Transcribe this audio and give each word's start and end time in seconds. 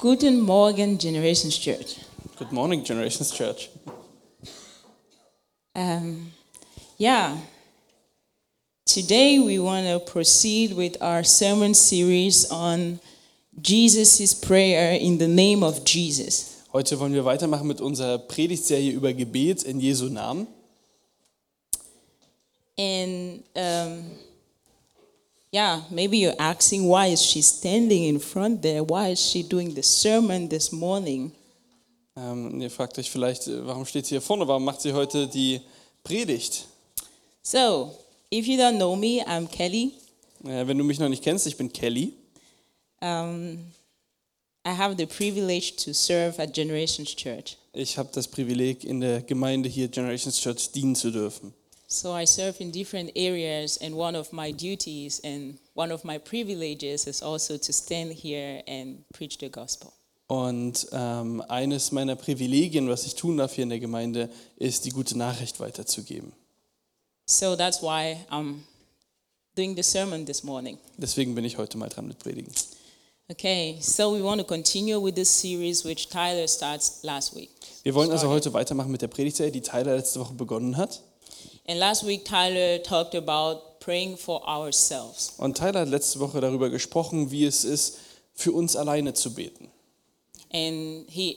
Guten 0.00 0.40
Morgen, 0.40 0.96
Generations 0.96 1.58
Church. 1.58 1.96
Good 2.38 2.52
morning, 2.52 2.84
Generations 2.84 3.32
Church. 3.32 3.68
Um, 5.74 6.30
yeah, 6.96 7.36
today 8.86 9.40
we 9.40 9.58
want 9.58 9.86
to 9.88 9.98
proceed 9.98 10.76
with 10.76 11.02
our 11.02 11.24
sermon 11.24 11.74
series 11.74 12.48
on 12.48 13.00
Jesus' 13.60 14.34
prayer 14.34 14.92
in 14.92 15.18
the 15.18 15.26
name 15.26 15.64
of 15.64 15.84
Jesus. 15.84 16.62
Heute 16.72 17.00
wollen 17.00 17.12
wir 17.12 17.24
weitermachen 17.24 17.66
mit 17.66 17.80
unserer 17.80 18.18
Predigtserie 18.18 18.92
über 18.92 19.12
Gebet 19.12 19.64
in 19.64 19.80
Jesu 19.80 20.08
Namen. 20.08 20.46
And 22.78 23.42
um, 23.56 24.04
yeah, 25.52 25.82
maybe 25.90 26.18
you're 26.18 26.38
asking 26.38 26.84
why 26.84 27.06
is 27.06 27.22
she 27.22 27.42
standing 27.42 28.04
in 28.04 28.18
front 28.18 28.62
there? 28.62 28.82
Why 28.82 29.08
is 29.08 29.20
she 29.20 29.42
doing 29.42 29.74
the 29.74 29.82
sermon 29.82 30.48
this 30.48 30.72
morning? 30.72 31.32
Ähm, 32.16 32.60
ihr 32.60 32.70
fragt 32.70 32.98
euch 32.98 33.10
vielleicht, 33.10 33.46
äh, 33.46 33.64
warum 33.64 33.86
steht 33.86 34.06
sie 34.06 34.14
hier 34.14 34.20
vorne? 34.20 34.46
Warum 34.48 34.64
macht 34.64 34.80
sie 34.80 34.92
heute 34.92 35.28
die 35.28 35.60
Predigt? 36.02 36.66
So, 37.42 37.94
if 38.30 38.46
you 38.46 38.58
don't 38.58 38.76
know 38.76 38.96
me, 38.96 39.24
I'm 39.26 39.46
Kelly. 39.46 39.92
Äh, 40.44 40.66
wenn 40.66 40.76
du 40.76 40.84
mich 40.84 40.98
noch 40.98 41.08
nicht 41.08 41.22
kennst, 41.22 41.46
ich 41.46 41.56
bin 41.56 41.72
Kelly. 41.72 42.12
Um, 43.00 43.60
I 44.66 44.72
have 44.72 44.96
the 44.96 45.06
privilege 45.06 45.76
to 45.84 45.92
serve 45.94 46.40
at 46.42 46.52
Generations 46.52 47.14
Church. 47.14 47.56
Ich 47.72 47.96
habe 47.96 48.08
das 48.12 48.26
Privileg, 48.26 48.84
in 48.84 49.00
der 49.00 49.22
Gemeinde 49.22 49.68
hier 49.68 49.88
Generations 49.88 50.40
Church 50.40 50.72
dienen 50.72 50.96
zu 50.96 51.12
dürfen. 51.12 51.54
So 51.90 52.12
I 52.12 52.26
serve 52.26 52.60
in 52.60 52.70
different 52.70 53.12
areas, 53.16 53.78
and 53.78 53.94
one 53.94 54.14
of 54.14 54.30
my 54.30 54.52
duties 54.52 55.22
and 55.24 55.58
one 55.72 55.90
of 55.90 56.04
my 56.04 56.18
privileges 56.18 57.06
is 57.06 57.22
also 57.22 57.56
to 57.56 57.72
stand 57.72 58.12
here 58.12 58.62
and 58.68 59.04
preach 59.14 59.38
the 59.38 59.48
gospel. 59.48 59.94
Und 60.26 60.86
ähm, 60.92 61.42
eines 61.48 61.90
meiner 61.90 62.14
Privilegien, 62.14 62.90
was 62.90 63.06
ich 63.06 63.14
tun 63.14 63.38
darf 63.38 63.54
hier 63.54 63.62
in 63.62 63.70
der 63.70 63.80
Gemeinde, 63.80 64.28
ist, 64.56 64.84
die 64.84 64.90
gute 64.90 65.16
Nachricht 65.16 65.60
weiterzugeben. 65.60 66.34
So 67.24 67.56
that's 67.56 67.80
why 67.80 68.18
I'm 68.30 68.64
doing 69.56 69.74
the 69.74 69.82
sermon 69.82 70.26
this 70.26 70.42
morning. 70.42 70.76
Deswegen 70.98 71.34
bin 71.34 71.46
ich 71.46 71.56
heute 71.56 71.78
mal 71.78 71.88
dran 71.88 72.06
mit 72.06 72.18
Predigen. 72.18 72.52
Okay, 73.30 73.78
so 73.80 74.14
we 74.14 74.22
want 74.22 74.42
to 74.42 74.46
continue 74.46 75.02
with 75.02 75.14
this 75.14 75.30
series 75.30 75.86
which 75.86 76.10
Tyler 76.10 76.46
starts 76.46 77.02
last 77.02 77.34
week. 77.34 77.50
Wir 77.82 77.94
wollen 77.94 78.10
also 78.10 78.28
heute 78.28 78.52
weitermachen 78.52 78.90
mit 78.90 79.00
der 79.00 79.08
Predigtserie, 79.08 79.50
die 79.50 79.62
Tyler 79.62 79.96
letzte 79.96 80.20
Woche 80.20 80.34
begonnen 80.34 80.76
hat. 80.76 81.02
And 81.68 81.78
last 81.78 82.04
week 82.04 82.24
Tyler 82.24 82.78
talked 82.78 83.14
about 83.14 83.80
praying 83.80 84.16
for 84.16 84.42
ourselves. 84.48 85.34
Und 85.36 85.58
Tyler 85.58 85.80
hat 85.80 85.88
letzte 85.88 86.18
Woche 86.18 86.40
darüber 86.40 86.70
gesprochen, 86.70 87.30
wie 87.30 87.44
es 87.44 87.64
ist, 87.64 87.98
für 88.34 88.52
uns 88.52 88.74
alleine 88.74 89.12
zu 89.12 89.34
beten. 89.34 89.70
And 90.50 91.04
he 91.10 91.36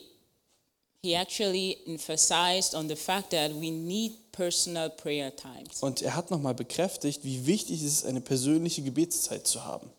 he 1.03 1.15
actually 1.15 1.77
emphasized 1.85 2.75
on 2.75 2.87
the 2.87 2.95
fact 2.95 3.31
that 3.31 3.51
we 3.51 3.71
need 3.71 4.13
personal 4.31 4.89
prayer 4.89 5.35
times. 5.35 5.81
Und 5.81 6.01
er 6.01 6.15
hat 6.15 6.31
nochmal 6.31 6.53
bekräftigt, 6.53 7.23
wie 7.23 7.45
wichtig 7.45 7.81
es 7.83 7.93
ist, 7.93 8.05
eine 8.05 8.21
persönliche 8.21 8.83
Gebetszeit 8.83 9.45
zu 9.45 9.65
haben. 9.65 9.89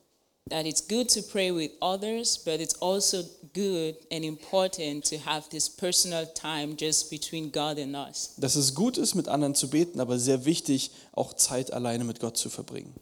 That 0.51 0.67
it's 0.67 0.81
good 0.81 1.09
to 1.09 1.23
pray 1.23 1.51
with 1.51 1.71
others, 1.81 2.37
but 2.37 2.61
it's 2.61 2.75
also 2.75 3.23
good 3.55 3.97
and 4.11 4.25
important 4.25 5.05
to 5.05 5.19
have 5.19 5.49
this 5.51 5.69
personal 5.69 6.27
time 6.27 6.77
just 6.77 7.11
between 7.11 7.51
God 7.51 7.79
and 7.79 7.95
us. 7.97 8.35
Dass 8.39 8.57
es 8.57 8.75
gut 8.75 8.99
ist, 8.99 9.15
mit 9.15 9.29
anderen 9.29 9.55
zu 9.55 9.69
beten, 9.69 10.01
aber 10.01 10.19
sehr 10.19 10.45
wichtig, 10.45 10.91
auch 11.13 11.35
Zeit 11.35 11.73
alleine 11.73 12.05
mit 12.05 12.21
Gott 12.21 12.37
zu 12.37 12.51
verbringen. 12.51 12.93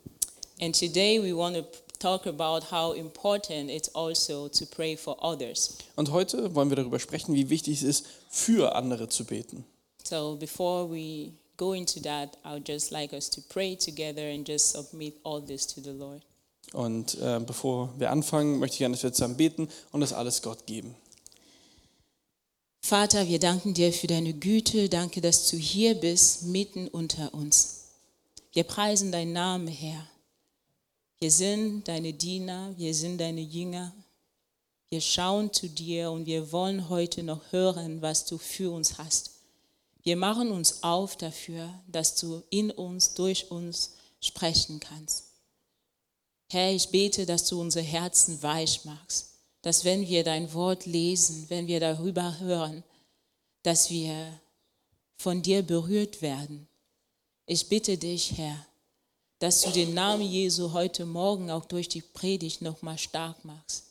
And 0.61 0.79
today 0.79 1.19
we 1.19 1.35
want 1.35 1.57
to 1.57 1.65
talk 1.99 2.27
about 2.27 2.71
how 2.71 2.95
important 2.95 3.71
it's 3.71 3.95
also 3.95 4.49
to 4.49 4.67
pray 4.67 4.97
for 4.97 5.17
others. 5.23 5.79
Und 5.97 6.11
heute 6.13 6.55
wollen 6.55 6.71
wir 6.71 6.77
darüber 6.77 6.99
sprechen, 6.99 7.35
wie 7.35 7.49
wichtig 7.49 7.79
es 7.79 7.83
ist, 7.83 8.07
für 8.29 8.75
andere 8.75 9.09
zu 9.09 9.25
beten. 9.25 9.65
So 10.05 10.37
before 10.37 10.91
we 10.91 11.33
go 11.57 11.73
into 11.73 12.01
that, 12.01 12.37
I 12.45 12.53
would 12.53 12.69
just 12.69 12.91
like 12.91 13.13
us 13.13 13.31
to 13.31 13.41
pray 13.49 13.77
together 13.77 14.23
and 14.23 14.47
just 14.47 14.71
submit 14.71 15.15
all 15.23 15.41
this 15.41 15.67
to 15.69 15.81
the 15.81 15.93
Lord. 15.93 16.23
Und 16.73 17.19
äh, 17.19 17.41
bevor 17.45 17.93
wir 17.99 18.11
anfangen, 18.11 18.59
möchte 18.59 18.75
ich 18.75 18.79
gerne, 18.79 18.95
dass 18.95 19.03
wir 19.03 19.13
zusammen 19.13 19.37
beten 19.37 19.69
und 19.93 20.01
das 20.01 20.13
alles 20.13 20.43
Gott 20.43 20.67
geben. 20.67 20.95
Vater, 22.81 23.29
wir 23.29 23.39
danken 23.39 23.75
dir 23.75 23.93
für 23.93 24.07
deine 24.07 24.33
Güte. 24.33 24.89
Danke, 24.89 25.21
dass 25.21 25.49
du 25.51 25.57
hier 25.57 25.95
bist, 25.95 26.45
mitten 26.45 26.89
unter 26.89 27.35
uns. 27.35 27.85
Wir 28.53 28.65
preisen 28.65 29.13
deinen 29.13 29.33
Namen, 29.33 29.69
Herr. 29.69 30.07
Wir 31.19 31.31
sind 31.31 31.87
deine 31.87 32.13
Diener, 32.13 32.75
wir 32.77 32.95
sind 32.95 33.19
deine 33.19 33.43
Jünger. 33.43 33.93
Wir 34.89 35.01
schauen 35.01 35.53
zu 35.53 35.69
dir 35.69 36.11
und 36.11 36.27
wir 36.27 36.51
wollen 36.51 36.89
heute 36.89 37.23
noch 37.23 37.53
hören, 37.53 38.03
was 38.03 38.25
du 38.25 38.39
für 38.39 38.73
uns 38.73 38.99
hast. 38.99 39.33
Wir 40.03 40.17
machen 40.17 40.51
uns 40.51 40.83
auf 40.83 41.17
dafür, 41.17 41.73
dass 41.87 42.17
du 42.17 42.43
in 42.51 42.71
uns, 42.71 43.15
durch 43.15 43.51
uns 43.51 43.93
sprechen 44.21 44.81
kannst. 44.81 45.30
Herr, 46.53 46.73
ich 46.73 46.89
bete, 46.89 47.27
dass 47.27 47.47
du 47.47 47.61
unsere 47.61 47.85
Herzen 47.85 48.43
weich 48.43 48.85
machst, 48.85 49.35
dass 49.63 49.85
wenn 49.85 50.09
wir 50.09 50.25
dein 50.25 50.53
Wort 50.53 50.85
lesen, 50.85 51.47
wenn 51.49 51.69
wir 51.69 51.79
darüber 51.79 52.41
hören, 52.41 52.83
dass 53.63 53.89
wir 53.89 54.41
von 55.17 55.43
dir 55.43 55.63
berührt 55.63 56.23
werden. 56.23 56.67
Ich 57.47 57.69
bitte 57.69 57.97
dich, 57.97 58.37
Herr, 58.37 58.67
dass 59.39 59.63
du 59.63 59.71
den 59.71 59.95
Namen 59.95 60.23
Jesu 60.23 60.73
heute 60.73 61.07
Morgen 61.07 61.53
auch 61.53 61.67
durch 61.67 61.89
die 61.89 62.03
Predigt 62.03 62.63
nochmal 62.63 62.99
stark 62.99 63.45
machst. 63.45 63.85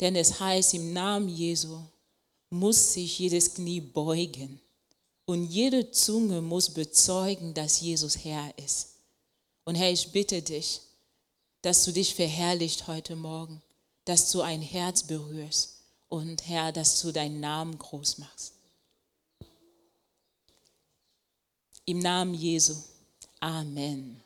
Denn 0.00 0.16
es 0.16 0.40
heißt, 0.40 0.74
im 0.74 0.92
Namen 0.92 1.28
Jesu 1.28 1.78
muss 2.50 2.94
sich 2.94 3.20
jedes 3.20 3.54
Knie 3.54 3.80
beugen 3.80 4.60
und 5.26 5.44
jede 5.44 5.92
Zunge 5.92 6.42
muss 6.42 6.70
bezeugen, 6.70 7.54
dass 7.54 7.80
Jesus 7.80 8.24
Herr 8.24 8.52
ist. 8.58 8.94
Und 9.64 9.76
Herr, 9.76 9.92
ich 9.92 10.10
bitte 10.10 10.42
dich, 10.42 10.80
dass 11.62 11.84
du 11.84 11.92
dich 11.92 12.14
verherrlicht 12.14 12.86
heute 12.86 13.16
Morgen, 13.16 13.62
dass 14.04 14.30
du 14.30 14.40
ein 14.42 14.62
Herz 14.62 15.02
berührst 15.02 15.76
und 16.08 16.48
Herr, 16.48 16.72
dass 16.72 17.00
du 17.02 17.12
deinen 17.12 17.40
Namen 17.40 17.78
groß 17.78 18.18
machst. 18.18 18.52
Im 21.84 22.00
Namen 22.00 22.34
Jesu. 22.34 22.74
Amen. 23.40 24.20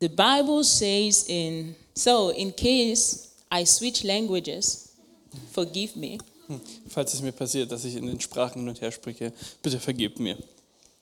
The 0.00 0.08
Bible 0.08 0.64
says 0.64 1.24
in, 1.28 1.74
so 1.94 2.30
in 2.30 2.54
case 2.56 3.28
I 3.52 3.64
switch 3.66 4.02
languages, 4.02 4.90
forgive 5.52 5.98
me, 5.98 6.18
Falls 6.88 7.14
es 7.14 7.22
mir 7.22 7.32
passiert, 7.32 7.70
dass 7.70 7.84
ich 7.84 7.94
in 7.94 8.06
den 8.06 8.20
Sprachen 8.20 8.60
hin 8.60 8.68
und 8.68 8.80
her 8.80 8.90
spreche, 8.90 9.32
bitte 9.62 9.78
vergebt 9.78 10.18
mir. 10.18 10.36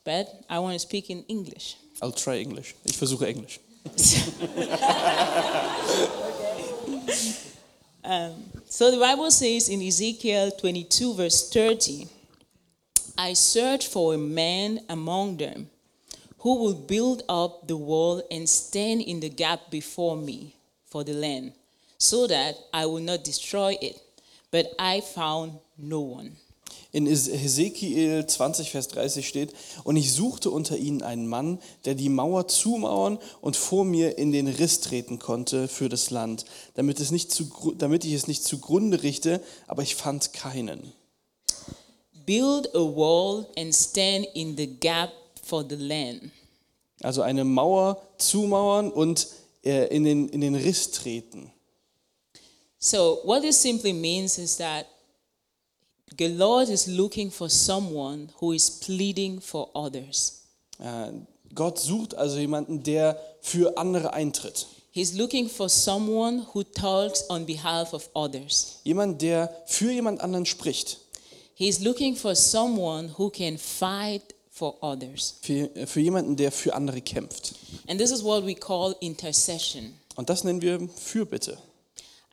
but 0.03 0.27
I 0.49 0.59
want 0.59 0.73
to 0.73 0.79
speak 0.79 1.09
in 1.09 1.23
English. 1.27 1.75
I'll 2.01 2.11
try 2.11 2.39
English. 2.39 2.75
Ich 2.83 2.97
versuche 2.97 3.27
Englisch. 3.27 3.59
So 8.79 8.91
the 8.91 8.97
Bible 8.97 9.29
says 9.29 9.67
in 9.67 9.81
Ezekiel 9.81 10.51
22, 10.51 11.15
verse 11.15 11.49
30, 11.49 12.07
I 13.17 13.33
search 13.33 13.87
for 13.87 14.13
a 14.13 14.17
man 14.17 14.79
among 14.87 15.37
them 15.37 15.69
who 16.37 16.59
will 16.59 16.75
build 16.75 17.23
up 17.27 17.67
the 17.67 17.75
wall 17.75 18.23
and 18.31 18.47
stand 18.47 19.01
in 19.01 19.19
the 19.19 19.27
gap 19.27 19.69
before 19.69 20.15
me 20.15 20.55
for 20.85 21.03
the 21.03 21.13
land, 21.13 21.51
so 21.97 22.25
that 22.27 22.55
I 22.71 22.85
will 22.85 23.01
not 23.01 23.25
destroy 23.25 23.77
it. 23.81 24.01
But 24.49 24.67
I 24.79 25.01
found 25.01 25.59
no 25.77 25.99
one. 25.99 26.37
In 26.91 27.05
Hesekiel 27.05 28.25
20, 28.25 28.71
Vers 28.71 28.87
30 28.87 29.27
steht, 29.27 29.53
und 29.83 29.95
ich 29.95 30.11
suchte 30.11 30.49
unter 30.49 30.75
ihnen 30.75 31.03
einen 31.03 31.27
Mann, 31.27 31.59
der 31.85 31.93
die 31.93 32.09
Mauer 32.09 32.47
zumauern 32.47 33.19
und 33.41 33.55
vor 33.55 33.85
mir 33.85 34.17
in 34.17 34.31
den 34.31 34.47
Riss 34.47 34.79
treten 34.79 35.19
konnte 35.19 35.67
für 35.67 35.87
das 35.87 36.09
Land, 36.09 36.45
damit, 36.73 36.99
es 36.99 37.11
nicht 37.11 37.31
zu, 37.31 37.75
damit 37.77 38.05
ich 38.05 38.13
es 38.13 38.27
nicht 38.27 38.43
zugrunde 38.43 39.03
richte, 39.03 39.39
aber 39.67 39.83
ich 39.83 39.95
fand 39.95 40.33
keinen. 40.33 40.91
Build 42.25 42.73
a 42.75 42.79
wall 42.79 43.45
and 43.55 43.73
stand 43.73 44.25
in 44.33 44.57
the 44.57 44.67
gap 44.67 45.11
for 45.43 45.63
the 45.67 45.75
land. 45.75 46.31
Also 47.01 47.21
eine 47.21 47.43
Mauer 47.43 48.01
zumauern 48.17 48.91
und 48.91 49.27
äh, 49.63 49.95
in, 49.95 50.03
den, 50.03 50.27
in 50.29 50.41
den 50.41 50.55
Riss 50.55 50.89
treten. 50.89 51.51
So, 52.79 53.19
what 53.25 53.41
this 53.41 53.61
simply 53.61 53.93
means 53.93 54.37
is 54.37 54.57
that 54.57 54.85
the 56.19 56.27
Lord 56.27 56.67
is 56.69 56.85
looking 56.85 57.31
for 57.31 57.49
someone 57.49 58.29
who 58.39 58.51
is 58.51 58.69
pleading 58.69 59.39
for 59.39 59.69
others. 59.73 60.43
Äh, 60.77 61.13
Gott 61.55 61.79
sucht 61.79 62.13
also 62.13 62.37
jemanden, 62.37 62.83
der 62.83 63.17
für 63.41 63.77
andere 63.77 64.13
eintritt. 64.13 64.67
He's 64.91 65.13
looking 65.13 65.47
for 65.47 65.69
someone 65.69 66.45
who 66.53 66.63
talks 66.63 67.23
on 67.29 67.45
behalf 67.45 67.93
of 67.93 68.09
others. 68.13 68.79
Jemand, 68.83 69.21
der 69.21 69.49
für 69.65 69.91
jemand 69.91 70.19
anderen 70.19 70.45
spricht. 70.45 70.97
He's 71.55 71.79
looking 71.79 72.15
for 72.15 72.35
someone 72.35 73.13
who 73.17 73.29
can 73.29 73.57
fight 73.57 74.35
for 74.49 74.75
others. 74.81 75.35
Für, 75.41 75.73
äh, 75.75 75.87
für 75.87 76.01
jemanden, 76.01 76.35
der 76.35 76.51
für 76.51 76.75
andere 76.75 77.01
kämpft. 77.01 77.55
And 77.87 77.99
this 77.99 78.11
is 78.11 78.23
what 78.23 78.45
we 78.45 78.55
call 78.55 78.93
intercession. 78.99 79.93
Und 80.15 80.29
das 80.29 80.43
nennen 80.43 80.61
wir 80.61 80.85
Fürbitte. 80.89 81.57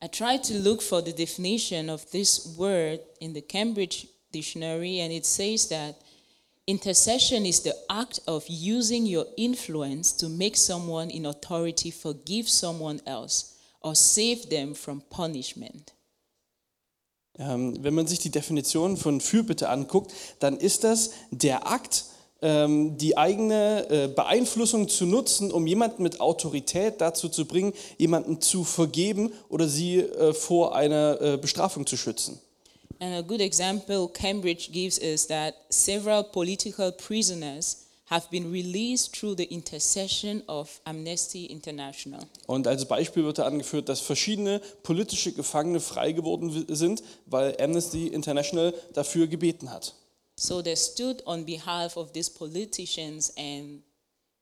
I 0.02 0.08
tried 0.08 0.44
to 0.44 0.54
look 0.54 0.82
for 0.82 1.00
the 1.00 1.12
definition 1.12 1.88
of 1.88 2.10
this 2.10 2.54
word 2.58 3.00
in 3.20 3.32
the 3.32 3.40
Cambridge 3.40 4.06
Dictionary, 4.30 5.00
and 5.00 5.12
it 5.12 5.24
says 5.24 5.68
that 5.68 5.96
intercession 6.66 7.46
is 7.46 7.60
the 7.60 7.74
act 7.88 8.20
of 8.26 8.44
using 8.48 9.06
your 9.06 9.26
influence 9.36 10.12
to 10.12 10.28
make 10.28 10.56
someone 10.56 11.10
in 11.10 11.24
authority 11.24 11.90
forgive 11.90 12.48
someone 12.48 13.00
else 13.06 13.56
or 13.80 13.94
save 13.94 14.50
them 14.50 14.74
from 14.74 15.00
punishment. 15.10 15.92
Ähm, 17.38 17.82
wenn 17.82 17.94
man 17.94 18.06
sich 18.06 18.18
die 18.18 18.30
Definition 18.30 18.96
von 18.96 19.20
Fürbitte 19.20 19.68
anguckt, 19.68 20.12
dann 20.40 20.56
ist 20.56 20.84
das 20.84 21.10
der 21.30 21.66
Akt, 21.66 22.04
die 22.42 23.16
eigene 23.16 23.86
äh, 23.88 24.08
Beeinflussung 24.08 24.88
zu 24.88 25.06
nutzen, 25.06 25.50
um 25.50 25.66
jemanden 25.66 26.02
mit 26.02 26.20
Autorität 26.20 27.00
dazu 27.00 27.30
zu 27.30 27.46
bringen, 27.46 27.72
jemanden 27.96 28.42
zu 28.42 28.62
vergeben 28.62 29.32
oder 29.48 29.66
sie 29.68 30.00
äh, 30.00 30.34
vor 30.34 30.76
einer 30.76 31.20
äh, 31.20 31.36
Bestrafung 31.38 31.86
zu 31.86 31.96
schützen. 31.96 32.38
And 32.98 33.14
a 33.14 33.20
good 33.22 33.40
example 33.40 34.08
Cambridge 34.08 34.70
gives 34.72 34.98
is 34.98 35.26
that 35.26 35.54
several 35.70 36.24
political 36.24 36.92
prisoners 36.92 37.86
have 38.06 38.28
been 38.30 38.50
released 38.50 39.14
through 39.14 39.36
the 39.36 39.44
intercession 39.44 40.42
of 40.46 40.80
Amnesty 40.84 41.46
International. 41.46 42.20
Und 42.46 42.66
als 42.66 42.86
Beispiel 42.86 43.24
wird 43.24 43.38
da 43.38 43.44
angeführt, 43.44 43.88
dass 43.88 44.00
verschiedene 44.00 44.60
politische 44.82 45.32
Gefangene 45.32 45.80
frei 45.80 46.12
geworden 46.12 46.66
sind, 46.68 47.02
weil 47.26 47.56
Amnesty 47.60 48.06
International 48.08 48.72
dafür 48.94 49.26
gebeten 49.26 49.70
hat. 49.70 49.94
So 50.36 50.60
they 50.60 50.76
stood 50.76 51.22
on 51.24 51.44
behalf 51.44 51.96
of 51.96 52.12
these 52.12 52.28
politicians 52.28 53.32
and 53.36 53.82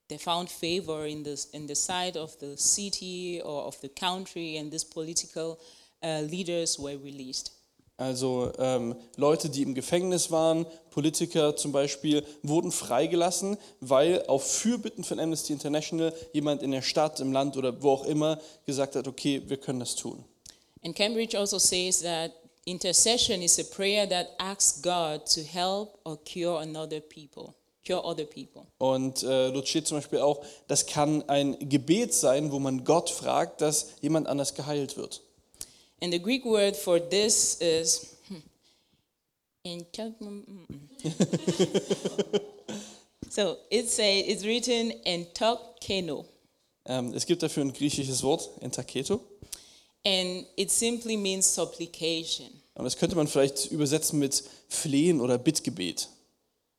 they 0.08 0.18
found 0.18 0.50
favor 0.50 1.06
in, 1.06 1.22
this, 1.22 1.46
in 1.52 1.66
the 1.66 1.74
side 1.74 2.16
of 2.16 2.36
the 2.40 2.56
city 2.56 3.40
or 3.42 3.62
of 3.62 3.80
the 3.80 3.88
country, 3.88 4.56
and 4.56 4.70
these 4.70 4.84
political 4.84 5.58
uh, 6.02 6.20
leaders 6.20 6.78
were 6.78 6.98
released. 6.98 7.52
Also 7.96 8.52
ähm, 8.58 8.96
Leute, 9.16 9.48
die 9.48 9.62
im 9.62 9.72
Gefängnis 9.72 10.32
waren, 10.32 10.66
Politiker 10.90 11.54
zum 11.54 11.70
Beispiel, 11.70 12.24
wurden 12.42 12.72
freigelassen, 12.72 13.56
weil 13.80 14.26
auf 14.26 14.44
Fürbitten 14.44 15.04
von 15.04 15.20
Amnesty 15.20 15.52
International 15.52 16.12
jemand 16.32 16.64
in 16.64 16.72
der 16.72 16.82
Stadt, 16.82 17.20
im 17.20 17.32
Land 17.32 17.56
oder 17.56 17.80
wo 17.84 17.92
auch 17.92 18.04
immer 18.04 18.40
gesagt 18.66 18.96
hat, 18.96 19.06
okay, 19.06 19.42
wir 19.46 19.58
können 19.58 19.78
das 19.78 19.94
tun. 19.94 20.24
And 20.84 20.96
Cambridge 20.96 21.38
also 21.38 21.58
says 21.58 22.00
that 22.02 22.32
intercession 22.66 23.42
is 23.42 23.58
a 23.58 23.64
prayer 23.64 24.06
that 24.06 24.30
asks 24.38 24.80
God 24.80 25.26
to 25.26 25.42
help 25.42 25.98
or 26.04 26.18
cure 26.24 26.60
another 26.62 27.00
people, 27.00 27.54
cure 27.84 28.00
other 28.04 28.24
people. 28.24 28.66
Und 28.78 29.22
äh, 29.22 29.52
dort 29.52 29.68
steht 29.68 29.86
zum 29.86 29.98
Beispiel 29.98 30.20
auch, 30.20 30.44
das 30.68 30.86
kann 30.86 31.28
ein 31.28 31.56
Gebet 31.68 32.14
sein, 32.14 32.52
wo 32.52 32.58
man 32.58 32.84
Gott 32.84 33.10
fragt, 33.10 33.60
dass 33.60 33.92
jemand 34.00 34.26
anders 34.26 34.54
geheilt 34.54 34.96
wird. 34.96 35.22
And 36.00 36.12
the 36.12 36.20
Greek 36.20 36.44
word 36.44 36.76
for 36.76 36.98
this 36.98 37.56
is 37.60 38.16
hmm, 38.28 38.42
mm, 39.64 39.84
mm, 40.20 40.66
mm. 40.68 40.88
so 43.30 43.56
it's 43.70 43.98
a 43.98 44.20
it's 44.20 44.44
written 44.44 44.92
entokeno, 45.04 46.26
Ähm, 46.86 47.14
es 47.14 47.24
gibt 47.24 47.42
dafür 47.42 47.64
ein 47.64 47.72
griechisches 47.72 48.22
Wort, 48.22 48.50
entaketo. 48.60 49.20
And 50.06 50.46
it 50.56 50.70
simply 50.70 51.16
means 51.16 51.46
supplication. 51.46 52.48
Und 52.74 52.84
das 52.84 52.96
könnte 52.96 53.16
man 53.16 53.28
vielleicht 53.28 53.70
übersetzen 53.70 54.18
mit 54.18 54.42
Flehen 54.68 55.20
oder 55.20 55.38
Bittgebet. 55.38 56.08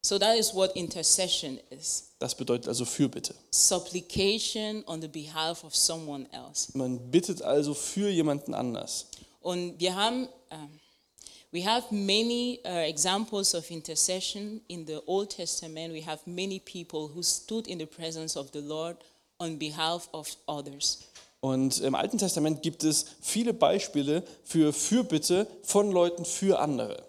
So 0.05 0.19
that 0.19 0.37
is 0.37 0.53
what 0.53 0.75
intercession 0.75 1.59
is. 1.71 2.11
Das 2.19 2.35
bedeutet 2.35 2.67
also 2.67 2.85
Fürbitte. 2.85 3.33
Supplication 3.49 4.83
on 4.85 5.01
the 5.01 5.07
behalf 5.07 5.63
of 5.63 5.75
someone 5.75 6.27
else. 6.31 6.69
Man 6.77 6.99
bittet 7.09 7.41
also 7.41 7.73
für 7.73 8.09
jemanden 8.09 8.53
anders. 8.53 9.07
Und 9.41 9.79
wir 9.79 9.95
haben, 9.95 10.27
um, 10.51 10.79
we 11.51 11.65
have 11.65 11.91
many 11.91 12.59
uh, 12.65 12.87
examples 12.87 13.55
of 13.55 13.71
intercession 13.71 14.61
in 14.67 14.85
the 14.85 14.99
Old 15.07 15.29
Testament. 15.29 15.91
We 15.91 16.05
have 16.05 16.19
many 16.27 16.59
people 16.59 17.09
who 17.15 17.23
stood 17.23 17.67
in 17.67 17.79
the 17.79 17.87
presence 17.87 18.37
of 18.37 18.51
the 18.53 18.61
Lord 18.61 18.97
on 19.39 19.57
behalf 19.57 20.07
of 20.13 20.27
others. 20.47 20.99
Und 21.45 21.79
im 21.81 21.93
Alten 21.93 22.17
Testament 22.17 22.63
gibt 22.63 22.83
es 22.83 23.05
viele 23.21 23.53
Beispiele 23.53 24.23
für 24.43 24.73
Fürbitte 24.73 25.45
von 25.61 25.91
Leuten 25.91 26.25
für 26.25 26.57
andere. 26.57 27.03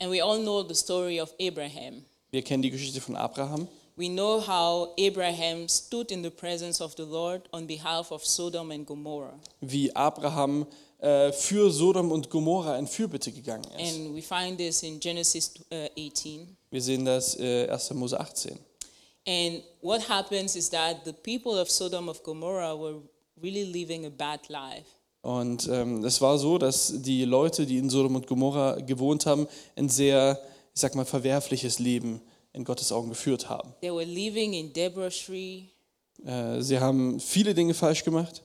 And 0.00 0.10
we 0.10 0.20
all 0.20 0.40
know 0.40 0.66
the 0.66 0.74
story 0.74 1.20
of 1.20 1.32
Abraham. 1.40 2.02
Wir 2.32 2.42
kennen 2.42 2.64
die 2.64 2.72
Geschichte 2.72 3.00
von 3.00 3.14
Abraham. 3.14 3.68
We 3.94 4.08
know 4.08 4.44
how 4.44 4.88
Abraham 4.98 5.68
stood 5.68 6.10
in 6.10 6.24
the 6.24 6.30
presence 6.30 6.80
of 6.80 6.94
the 6.96 7.04
Lord 7.04 7.42
on 7.52 7.68
behalf 7.68 8.10
of 8.10 8.26
Sodom 8.26 8.72
and 8.72 8.84
Gomorrah. 8.84 9.38
wie 9.60 9.94
Abraham 9.94 10.66
äh, 10.98 11.30
für 11.30 11.70
Sodom 11.70 12.10
und 12.10 12.30
Gomorra 12.30 12.76
in 12.80 12.88
Fürbitte 12.88 13.30
gegangen 13.30 13.66
ist. 13.78 13.94
And 13.94 14.16
we 14.16 14.22
find 14.22 14.58
this 14.58 14.82
in 14.82 14.98
Genesis 14.98 15.52
uh, 15.72 15.88
18. 15.96 16.56
Wir 16.72 16.82
sehen 16.82 17.04
das 17.04 17.38
äh, 17.38 17.68
1. 17.68 17.94
Mose 17.94 18.18
18. 18.18 18.58
And 19.24 19.62
what 19.82 20.08
happens 20.08 20.56
is 20.56 20.68
that 20.70 21.04
the 21.04 21.12
people 21.12 21.60
of 21.60 21.70
Sodom 21.70 22.08
of 22.08 22.24
Gomorrah 22.24 22.76
were 22.76 23.02
really 23.42 23.64
living 23.64 24.06
a 24.06 24.10
bad 24.10 24.48
life. 24.48 24.86
Und 25.22 25.68
ähm, 25.68 26.04
es 26.04 26.20
war 26.20 26.38
so, 26.38 26.58
dass 26.58 26.92
die 27.02 27.24
Leute, 27.24 27.66
die 27.66 27.78
in 27.78 27.90
Sodom 27.90 28.16
und 28.16 28.26
Gomorra 28.26 28.76
gewohnt 28.80 29.26
haben, 29.26 29.46
ein 29.76 29.88
sehr, 29.88 30.40
ich 30.74 30.80
sag 30.80 30.94
mal, 30.94 31.04
verwerfliches 31.04 31.78
Leben 31.80 32.20
in 32.52 32.64
Gottes 32.64 32.92
Augen 32.92 33.08
geführt 33.10 33.48
haben. 33.48 33.74
They 33.80 33.90
were 33.92 34.04
living 34.04 34.52
in 34.54 34.72
debauchery 34.72 35.68
Äh, 36.24 36.60
sie 36.62 36.78
haben 36.80 37.20
viele 37.20 37.54
Dinge 37.54 37.74
falsch 37.74 38.02
gemacht 38.04 38.42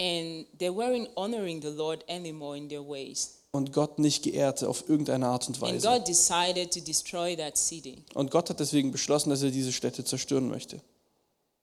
and 0.00 0.46
they 0.58 0.70
weren't 0.70 1.08
honoring 1.16 1.60
the 1.60 1.68
Lord 1.68 2.02
anymore 2.08 2.56
in 2.56 2.68
their 2.68 2.80
ways. 2.86 3.34
und 3.52 3.72
Gott 3.74 3.98
nicht 3.98 4.22
geehrt 4.22 4.62
auf 4.64 4.88
irgendeine 4.88 5.26
Art 5.26 5.46
und 5.48 5.62
And 5.62 5.74
Weise. 5.74 5.86
God 5.86 6.06
decided 6.08 6.72
to 6.72 6.80
destroy 6.80 7.36
that 7.36 7.58
city. 7.58 8.04
Und 8.14 8.30
Gott 8.30 8.48
hat 8.48 8.60
deswegen 8.60 8.90
beschlossen, 8.92 9.28
dass 9.30 9.42
er 9.42 9.50
diese 9.50 9.72
Städte 9.72 10.02
zerstören 10.04 10.48
möchte. 10.48 10.80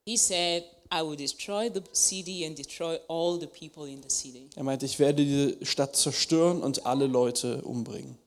He 0.06 0.16
said, 0.18 0.64
I 0.92 1.02
will 1.02 1.16
destroy 1.18 1.70
the 1.70 1.82
city 1.92 2.46
and 2.46 2.58
destroy 2.58 2.98
all 3.08 3.40
the 3.40 3.48
people 3.48 3.86
in 3.88 4.02
the 4.02 4.10
city. 4.10 4.50
Er 4.56 4.64
meinte, 4.64 4.86
ich 4.86 5.00
werde 5.00 5.24
diese 5.26 5.66
Stadt 5.66 5.96
zerstören 5.96 6.62
und 6.62 6.86
alle 6.86 7.08
Leute 7.08 7.62
umbringen. 7.64 8.18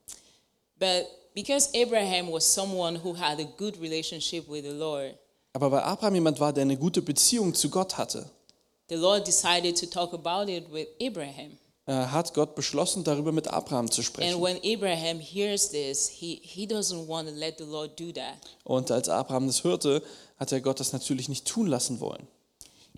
But 0.78 1.06
because 1.34 1.68
Abraham 1.74 2.30
was 2.32 2.44
someone 2.44 2.96
who 3.02 3.16
had 3.16 3.40
a 3.40 3.44
good 3.56 3.80
relationship 3.80 4.48
with 4.48 4.62
the 4.64 4.72
Lord, 4.76 5.14
Aber 5.52 5.70
weil 5.72 5.80
Abraham 5.80 6.14
jemand 6.14 6.38
war, 6.40 6.52
der 6.52 6.62
eine 6.62 6.76
gute 6.76 7.02
Beziehung 7.02 7.54
zu 7.54 7.70
Gott 7.70 7.96
hatte, 7.98 8.30
the 8.88 8.94
Lord 8.96 9.26
decided 9.26 9.76
to 9.78 9.86
talk 9.86 10.12
about 10.14 10.50
it 10.50 10.70
with 10.72 10.86
Abraham. 11.00 11.56
äh, 11.86 11.92
hat 11.92 12.34
Gott 12.34 12.54
beschlossen, 12.54 13.04
darüber 13.04 13.32
mit 13.32 13.48
Abraham 13.48 13.90
zu 13.90 14.00
And 14.00 14.06
sprechen. 14.06 14.40
when 14.42 14.58
Abraham 14.64 15.18
hears 15.18 15.70
this, 15.70 16.08
he, 16.08 16.40
he 16.42 16.66
doesn't 16.66 17.06
want 17.08 17.28
to 17.28 17.34
let 17.34 17.58
the 17.58 17.64
Lord 17.64 17.98
do 17.98 18.12
that. 18.12 18.36
Und 18.64 18.90
als 18.90 19.08
Abraham 19.08 19.46
das 19.46 19.64
hörte, 19.64 20.02
hat 20.36 20.52
er 20.52 20.60
Gott 20.60 20.78
das 20.80 20.92
natürlich 20.92 21.28
nicht 21.28 21.46
tun 21.46 21.66
lassen 21.66 22.00
wollen. 22.00 22.26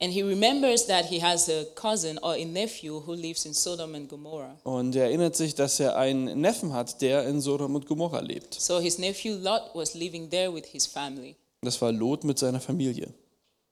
And 0.03 0.13
he 0.13 0.25
remembers 0.25 0.87
that 0.87 1.05
he 1.05 1.21
has 1.21 1.49
a 1.49 1.65
cousin 1.77 2.19
or 2.25 2.35
a 2.35 2.45
nephew 2.45 2.99
who 2.99 3.15
lives 3.15 3.47
in 3.47 3.55
Sodom 3.55 3.95
and 3.95 4.09
Gomorrah. 4.09 4.57
Und 4.65 4.97
er 4.97 5.05
erinnert 5.05 5.37
sich, 5.37 5.55
dass 5.55 5.79
er 5.79 5.97
einen 5.97 6.41
Neffen 6.41 6.73
hat, 6.73 7.01
der 7.01 7.25
in 7.29 7.41
Sodom 7.41 7.77
und 7.77 7.87
Gomorra 7.87 8.19
lebt. 8.19 8.55
So 8.55 8.81
his 8.81 8.99
nephew 8.99 9.35
Lot 9.35 9.71
was 9.75 9.95
living 9.95 10.29
there 10.29 10.53
with 10.53 10.65
his 10.67 10.87
family. 10.87 11.37
Das 11.61 11.81
war 11.81 11.93
Lot 11.93 12.25
mit 12.25 12.37
seiner 12.37 12.59
Familie. 12.59 13.15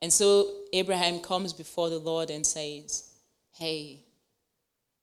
And 0.00 0.12
so 0.12 0.46
Abraham 0.72 1.20
comes 1.20 1.52
before 1.52 1.90
the 1.90 1.98
Lord 1.98 2.30
and 2.30 2.46
says, 2.46 3.10
Hey, 3.58 4.04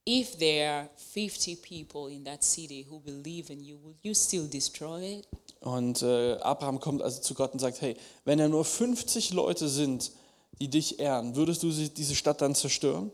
if 0.06 0.38
there 0.38 0.70
are 0.70 0.88
50 0.96 1.56
people 1.56 2.10
in 2.10 2.24
that 2.24 2.42
city 2.42 2.86
who 2.88 3.00
believe 3.00 3.50
in 3.50 3.62
you, 3.62 3.76
will 3.76 3.96
you 4.00 4.14
still 4.14 4.48
destroy 4.48 5.18
it? 5.18 5.28
Und 5.60 6.02
äh, 6.02 6.38
Abraham 6.40 6.80
kommt 6.80 7.02
also 7.02 7.20
zu 7.20 7.34
Gott 7.34 7.52
und 7.52 7.58
sagt, 7.58 7.82
hey, 7.82 7.96
wenn 8.24 8.38
er 8.38 8.48
nur 8.48 8.64
50 8.64 9.32
Leute 9.32 9.68
sind, 9.68 10.12
die 10.60 10.68
dich 10.68 10.98
ehren, 10.98 11.36
würdest 11.36 11.62
du 11.62 11.70
diese 11.70 12.14
Stadt 12.14 12.40
dann 12.40 12.54
zerstören? 12.54 13.10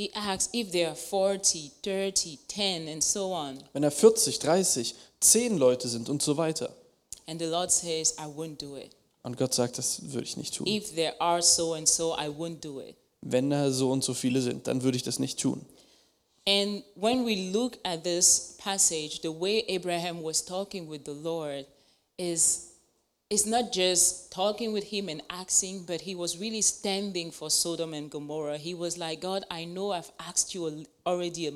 He 0.00 0.12
asks 0.14 0.48
if 0.54 0.70
there 0.70 0.88
are 0.88 0.96
40, 0.96 1.72
30, 1.82 2.38
10, 2.46 2.88
and 2.88 3.02
so 3.02 3.34
on. 3.34 3.58
Wenn 3.72 3.82
er 3.82 3.90
40, 3.90 4.38
30, 4.38 4.94
10 5.20 5.58
Leute 5.58 5.88
sind 5.88 6.08
und 6.08 6.22
so 6.22 6.36
weiter. 6.36 6.72
And 7.26 7.40
the 7.40 7.46
Lord 7.46 7.70
says, 7.70 8.14
I 8.18 8.26
won't 8.26 8.58
do 8.58 8.76
it. 8.76 8.92
Und 9.22 9.36
Gott 9.36 9.52
sagt, 9.52 9.76
das 9.76 10.00
würde 10.12 10.24
ich 10.24 10.36
nicht 10.36 10.54
tun. 10.54 10.66
If 10.66 10.94
there 10.94 11.20
are 11.20 11.42
so 11.42 11.74
and 11.74 11.88
so, 11.88 12.14
I 12.14 12.28
won't 12.28 12.60
do 12.60 12.80
it. 12.80 12.94
Wenn 13.20 13.50
da 13.50 13.70
so 13.70 13.90
und 13.90 14.04
so 14.04 14.14
viele 14.14 14.40
sind, 14.40 14.68
dann 14.68 14.82
würde 14.82 14.96
ich 14.96 15.02
das 15.02 15.18
nicht 15.18 15.40
tun. 15.40 15.66
And 16.46 16.82
when 16.94 17.26
we 17.26 17.50
look 17.52 17.78
at 17.82 18.04
this 18.04 18.54
passage, 18.56 19.20
the 19.22 19.28
way 19.28 19.64
Abraham 19.68 20.22
was 20.22 20.42
talking 20.42 20.88
with 20.88 21.02
the 21.04 21.12
Lord 21.12 21.66
is, 22.16 22.67
is 23.30 23.46
not 23.46 23.72
just 23.72 24.32
talking 24.32 24.72
with 24.72 24.84
him 24.84 25.08
and 25.08 25.22
asking, 25.28 25.84
but 25.84 26.00
he 26.00 26.14
was 26.14 26.38
really 26.38 26.62
standing 26.62 27.30
for 27.30 27.50
Sodom 27.50 27.92
and 27.92 28.10
Gomorrah. 28.10 28.56
He 28.56 28.74
was 28.74 28.96
like, 28.96 29.20
God, 29.20 29.44
I 29.50 29.66
know 29.66 29.92
I've 29.92 30.10
asked 30.18 30.54
you 30.54 30.86
already 31.04 31.46
a, 31.48 31.52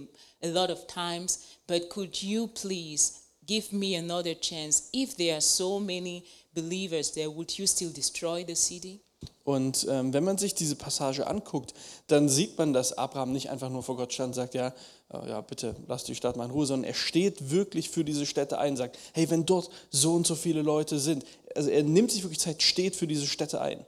a 0.47 0.49
lot 0.49 0.71
of 0.71 0.87
times, 0.87 1.57
but 1.67 1.89
could 1.89 2.23
you 2.23 2.49
please 2.49 3.23
give 3.47 3.73
me 3.73 3.95
another 3.95 4.35
chance? 4.35 4.91
If 4.93 5.17
there 5.17 5.39
are 5.39 5.41
so 5.41 5.81
many 5.81 6.27
believers 6.55 7.13
there, 7.13 7.31
would 7.31 7.59
you 7.59 7.67
still 7.67 7.91
destroy 7.91 8.45
the 8.45 8.55
city? 8.55 9.01
Und 9.45 9.87
ähm, 9.89 10.13
wenn 10.13 10.25
man 10.25 10.39
sich 10.39 10.55
diese 10.55 10.77
Passage 10.77 11.27
anguckt, 11.27 11.75
dann 12.07 12.29
sieht 12.29 12.59
man, 12.59 12.73
dass 12.73 12.93
Abraham 12.93 13.33
nicht 13.33 13.51
einfach 13.51 13.71
nur 13.71 13.83
vor 13.83 13.97
Gott 13.97 14.13
stand 14.13 14.29
und 14.29 14.35
sagt, 14.35 14.55
ja, 14.55 14.73
ja, 15.27 15.41
bitte 15.41 15.75
lass 15.89 16.05
die 16.05 16.15
Stadt 16.15 16.37
mal 16.37 16.47
in 16.47 16.51
Ruhe, 16.51 16.67
sondern 16.67 16.89
er 16.89 16.95
steht 16.95 17.51
wirklich 17.51 17.91
für 17.91 18.05
diese 18.05 18.27
Städte 18.27 18.59
ein, 18.59 18.77
sagt, 18.77 18.99
hey, 19.13 19.29
wenn 19.31 19.47
dort 19.47 19.71
so 19.91 20.15
und 20.15 20.27
so 20.27 20.35
viele 20.35 20.63
Leute 20.63 20.99
sind, 20.99 21.25
also 21.55 21.71
er 21.71 21.83
nimmt 21.83 22.11
sich 22.11 22.23
wirklich 22.23 22.41
Zeit, 22.41 22.63
steht 22.63 22.97
für 22.97 23.07
diese 23.07 23.27
Städte 23.27 23.61
ein. 23.61 23.85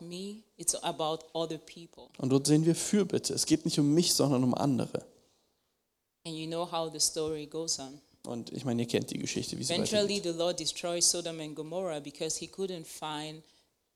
me, 0.00 0.42
it's 0.56 0.74
about 0.82 1.24
other 1.34 1.58
people. 1.58 2.08
Und 2.18 2.30
dort 2.30 2.46
sehen 2.46 2.64
wir 2.64 2.74
Fürbitte. 2.74 3.34
Es 3.34 3.46
geht 3.46 3.64
nicht 3.64 3.78
um 3.78 3.92
mich, 3.94 4.14
sondern 4.14 4.42
um 4.44 4.54
andere. 4.54 5.04
And 6.26 6.34
you 6.36 6.46
know 6.46 6.70
how 6.70 6.90
the 6.92 7.00
story 7.00 7.46
goes 7.46 7.78
on. 7.78 8.00
Und 8.26 8.52
ich 8.52 8.64
meine, 8.64 8.82
ihr 8.82 8.88
kennt 8.88 9.10
die 9.10 9.18
Geschichte, 9.18 9.56
wie 9.56 9.62
sie 9.62 9.72
Eventually, 9.74 10.16
weitergeht. 10.16 10.32
the 10.32 10.38
Lord 10.38 10.58
destroys 10.58 11.08
Sodom 11.08 11.38
and 11.40 11.54
Gomorrah 11.54 12.00
because 12.00 12.38
he 12.38 12.48
couldn't 12.48 12.84
find 12.84 13.42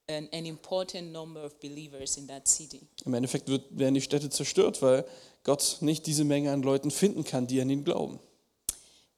an, 0.08 0.28
an 0.32 0.46
important 0.46 1.12
number 1.12 1.44
of 1.44 1.58
believers 1.60 2.16
in 2.16 2.28
that 2.28 2.46
city. 2.46 2.80
Im 3.04 3.14
Endeffekt 3.14 3.48
wird, 3.48 3.64
werden 3.76 3.94
die 3.94 4.00
Städte 4.00 4.30
zerstört, 4.30 4.80
weil 4.82 5.04
Gott 5.42 5.78
nicht 5.80 6.06
diese 6.06 6.24
Menge 6.24 6.52
an 6.52 6.62
Leuten 6.62 6.90
finden 6.90 7.24
kann, 7.24 7.46
die 7.46 7.60
an 7.60 7.70
ihn 7.70 7.84
glauben. 7.84 8.20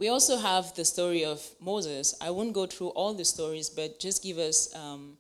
We 0.03 0.09
also 0.09 0.37
have 0.37 0.75
the 0.75 0.85
story 0.85 1.25
of 1.25 1.41
Moses. 1.61 2.17
I 2.21 2.31
won't 2.31 2.53
go 2.53 2.67
through 2.67 2.89
all 2.89 3.15
the 3.15 3.25
stories, 3.25 3.71
but 3.71 4.01
just 4.01 4.21
give 4.21 4.37
us 4.37 4.69
um, 4.75 5.17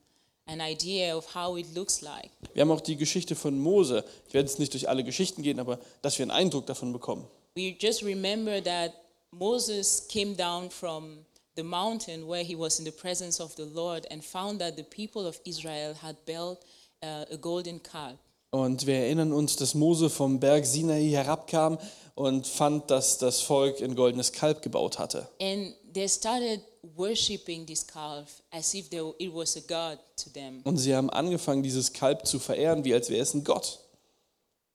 an 0.48 0.60
idea 0.60 1.16
of 1.16 1.24
how 1.32 1.56
it 1.56 1.72
looks 1.72 2.02
like. 2.02 2.32
Wir 2.52 2.62
haben 2.62 2.72
auch 2.72 2.80
die 2.80 2.96
Geschichte 2.96 3.36
von 3.36 3.56
Mose. 3.60 4.04
Ich 4.26 4.34
werde 4.34 4.48
jetzt 4.48 4.58
nicht 4.58 4.72
durch 4.72 4.88
alle 4.88 5.04
Geschichten 5.04 5.44
gehen, 5.44 5.60
aber 5.60 5.78
dass 6.02 6.18
wir 6.18 6.24
einen 6.24 6.32
Eindruck 6.32 6.66
davon 6.66 6.92
bekommen. 6.92 7.28
We 7.54 7.76
just 7.78 8.02
remember 8.02 8.60
that 8.60 8.92
Moses 9.30 10.04
came 10.08 10.34
down 10.34 10.68
from 10.68 11.26
the 11.54 11.62
mountain 11.62 12.26
where 12.26 12.42
he 12.42 12.58
was 12.58 12.80
in 12.80 12.84
the 12.84 12.90
presence 12.90 13.40
of 13.40 13.54
the 13.54 13.66
Lord 13.72 14.04
and 14.10 14.24
found 14.24 14.60
that 14.60 14.76
the 14.76 14.82
people 14.82 15.28
of 15.28 15.40
Israel 15.44 15.94
had 16.02 16.16
built 16.26 16.64
uh, 17.04 17.26
a 17.30 17.36
golden 17.36 17.78
calf. 17.78 18.18
Und 18.54 18.86
wir 18.86 18.96
erinnern 18.96 19.32
uns, 19.32 19.56
dass 19.56 19.74
Mose 19.74 20.10
vom 20.10 20.38
Berg 20.38 20.66
Sinai 20.66 21.08
herabkam 21.08 21.78
und 22.14 22.46
fand, 22.46 22.90
dass 22.90 23.16
das 23.16 23.40
Volk 23.40 23.80
ein 23.80 23.96
goldenes 23.96 24.30
Kalb 24.30 24.60
gebaut 24.60 24.98
hatte. 24.98 25.26
And 25.40 25.74
they 25.94 26.06
started 26.06 26.60
worshiping 26.94 27.64
this 27.66 27.86
calf 27.86 28.42
as 28.50 28.74
if 28.74 28.90
they, 28.90 29.00
it 29.18 29.34
was 29.34 29.56
a 29.56 29.60
god 29.60 29.98
to 30.22 30.28
them. 30.28 30.60
Und 30.64 30.76
sie 30.76 30.94
haben 30.94 31.08
angefangen, 31.08 31.62
dieses 31.62 31.94
Kalb 31.94 32.26
zu 32.26 32.38
verehren, 32.38 32.84
wie 32.84 32.92
als 32.92 33.08
wäre 33.08 33.22
es 33.22 33.32
ein 33.32 33.42
Gott. 33.42 33.78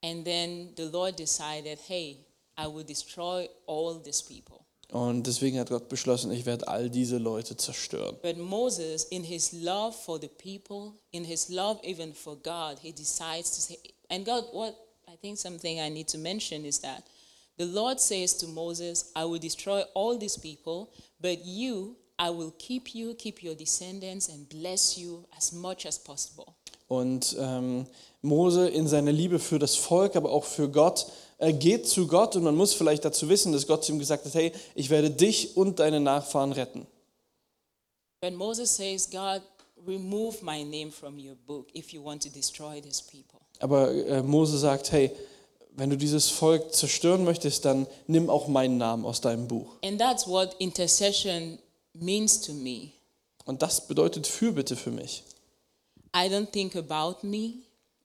And 0.04 0.24
then 0.24 0.72
the 0.76 0.90
Lord 0.90 1.16
decided, 1.16 1.78
hey, 1.86 2.24
I 2.58 2.66
will 2.66 2.84
destroy 2.84 3.48
all 3.66 4.02
these 4.02 4.24
people. 4.24 4.64
Und 4.90 5.26
deswegen 5.26 5.58
hat 5.58 5.68
Gott 5.68 5.88
beschlossen, 5.88 6.32
ich 6.32 6.46
werde 6.46 6.66
all 6.66 6.88
diese 6.88 7.18
Leute 7.18 7.56
zerstören. 7.56 8.16
But 8.22 8.38
Moses, 8.38 9.04
in 9.04 9.22
his 9.22 9.52
love 9.52 9.92
for 9.92 10.18
the 10.18 10.28
people, 10.28 10.94
in 11.10 11.24
his 11.24 11.50
love 11.50 11.78
even 11.84 12.14
for 12.14 12.36
God, 12.36 12.78
he 12.80 12.92
decides 12.92 13.50
to 13.50 13.60
say, 13.60 13.78
and 14.08 14.24
God, 14.24 14.44
what 14.52 14.74
I 15.06 15.16
think 15.20 15.38
something 15.38 15.78
I 15.78 15.90
need 15.90 16.08
to 16.08 16.18
mention 16.18 16.64
is 16.64 16.80
that 16.80 17.04
the 17.58 17.66
Lord 17.66 18.00
says 18.00 18.34
to 18.38 18.46
Moses, 18.46 19.10
I 19.14 19.24
will 19.24 19.40
destroy 19.40 19.82
all 19.94 20.16
these 20.16 20.38
people, 20.38 20.90
but 21.20 21.44
you, 21.44 21.96
I 22.18 22.30
will 22.30 22.54
keep 22.58 22.94
you, 22.94 23.14
keep 23.14 23.42
your 23.42 23.54
descendants, 23.54 24.28
and 24.28 24.48
bless 24.48 24.96
you 24.96 25.26
as 25.36 25.52
much 25.52 25.84
as 25.84 25.98
possible. 25.98 26.56
Und 26.88 27.36
ähm, 27.38 27.86
Mose 28.22 28.68
in 28.68 28.88
seiner 28.88 29.12
Liebe 29.12 29.38
für 29.38 29.58
das 29.58 29.76
Volk, 29.76 30.16
aber 30.16 30.32
auch 30.32 30.44
für 30.44 30.68
Gott, 30.68 31.06
äh, 31.38 31.52
geht 31.52 31.86
zu 31.86 32.08
Gott 32.08 32.34
und 32.34 32.42
man 32.42 32.56
muss 32.56 32.74
vielleicht 32.74 33.04
dazu 33.04 33.28
wissen, 33.28 33.52
dass 33.52 33.66
Gott 33.66 33.84
zu 33.84 33.92
ihm 33.92 33.98
gesagt 33.98 34.24
hat, 34.24 34.34
hey, 34.34 34.52
ich 34.74 34.90
werde 34.90 35.10
dich 35.10 35.56
und 35.56 35.78
deine 35.78 36.00
Nachfahren 36.00 36.52
retten. 36.52 36.86
But 38.20 38.34
Moses 38.34 38.74
says, 38.74 39.08
God, 39.08 39.42
remove 39.86 40.44
my 40.44 40.64
name 40.64 40.90
from 40.90 41.18
your 41.18 41.36
book 41.46 41.68
if 41.74 41.92
you 41.92 42.02
want 42.02 42.22
to 42.24 42.28
destroy 42.28 42.80
these 42.80 43.02
people. 43.02 43.38
Aber 43.60 43.92
äh, 43.92 44.22
Mose 44.22 44.58
sagt, 44.58 44.90
hey, 44.90 45.12
wenn 45.76 45.90
du 45.90 45.96
dieses 45.96 46.28
Volk 46.28 46.74
zerstören 46.74 47.22
möchtest, 47.22 47.64
dann 47.64 47.86
nimm 48.08 48.28
auch 48.28 48.48
meinen 48.48 48.78
Namen 48.78 49.04
aus 49.04 49.20
deinem 49.20 49.46
Buch. 49.46 49.68
And 49.84 50.00
that's 50.00 50.26
what 50.26 50.56
intercession 50.58 51.58
means 51.92 52.40
to 52.40 52.52
me. 52.52 52.90
Und 53.44 53.62
das 53.62 53.86
bedeutet 53.86 54.26
Fürbitte 54.26 54.74
für 54.74 54.90
mich. 54.90 55.22
I 56.20 56.28
don't 56.28 56.50
think 56.50 56.74
about 56.74 57.24
me. 57.26 57.54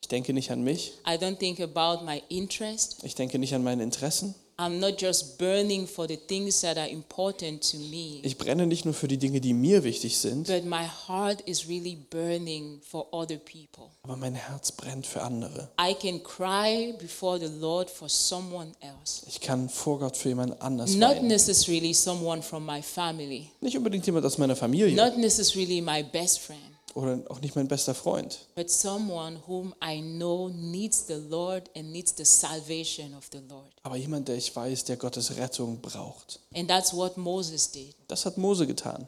Ich 0.01 0.07
denke 0.09 0.33
nicht 0.33 0.51
an 0.51 0.63
mich, 0.63 0.93
I 1.07 1.13
don't 1.15 1.37
think 1.37 1.59
about 1.61 2.03
my 2.05 2.21
interest. 2.29 2.97
ich 3.03 3.15
denke 3.15 3.39
nicht 3.39 3.53
an 3.55 3.63
meine 3.63 3.81
Interessen. 3.83 4.35
I'm 4.55 4.77
not 4.79 5.01
just 5.01 5.39
burning 5.39 5.87
for 5.87 6.07
the 6.07 6.15
things 6.15 6.61
that 6.61 6.77
are 6.77 6.87
important 6.87 7.67
to 7.71 7.77
me, 7.77 8.19
Ich 8.21 8.37
brenne 8.37 8.67
nicht 8.67 8.85
nur 8.85 8.93
für 8.93 9.07
die 9.07 9.17
Dinge, 9.17 9.41
die 9.41 9.53
mir 9.53 9.83
wichtig 9.83 10.19
sind, 10.19 10.45
but 10.45 10.63
my 10.63 10.85
heart 11.07 11.41
is 11.47 11.67
really 11.67 11.95
burning 12.11 12.79
for 12.87 13.07
other 13.11 13.37
people. 13.37 13.85
aber 14.03 14.15
mein 14.17 14.35
Herz 14.35 14.71
brennt 14.71 15.07
für 15.07 15.23
andere. 15.23 15.69
I 15.81 15.95
can 15.95 16.21
cry 16.21 16.93
before 16.99 17.39
the 17.39 17.51
Lord 17.59 17.89
for 17.89 18.07
someone 18.09 18.73
else, 18.81 19.25
Ich 19.27 19.39
kann 19.41 19.69
vor 19.69 19.97
Gott 19.97 20.15
für 20.17 20.29
jemand 20.29 20.61
anders 20.61 20.93
not 20.93 21.15
weinen. 21.15 21.27
necessarily 21.29 21.93
someone 21.93 22.43
from 22.43 22.63
my 22.63 22.83
family, 22.83 23.49
Nicht 23.61 23.75
unbedingt 23.75 24.05
jemand 24.05 24.23
aus 24.25 24.37
meiner 24.37 24.55
Familie 24.55 24.95
not 24.95 25.17
necessarily 25.17 25.81
my 25.81 26.03
best 26.03 26.39
friend. 26.39 26.59
Oder 26.93 27.21
auch 27.29 27.41
nicht 27.41 27.55
mein 27.55 27.67
bester 27.67 27.93
Freund, 27.95 28.47
but 28.55 28.69
someone 28.69 29.39
whom 29.47 29.73
I 29.83 30.01
know 30.01 30.49
needs 30.49 31.05
the 31.07 31.21
Lord 31.29 31.69
and 31.75 31.91
needs 31.91 32.13
the 32.15 32.25
salvation 32.25 33.13
of 33.15 33.27
the 33.31 33.39
Lord. 33.49 33.71
aber 33.83 33.95
jemand, 33.95 34.27
der 34.27 34.35
ich 34.37 34.55
weiß, 34.55 34.83
der 34.85 34.97
Gottes 34.97 35.35
Rettung 35.37 35.79
braucht. 35.81 36.39
And 36.55 36.67
that's 36.69 36.93
what 36.93 37.17
Moses 37.17 37.71
did. 37.71 37.95
Das 38.07 38.25
hat 38.25 38.37
Mose 38.37 38.67
getan. 38.67 39.07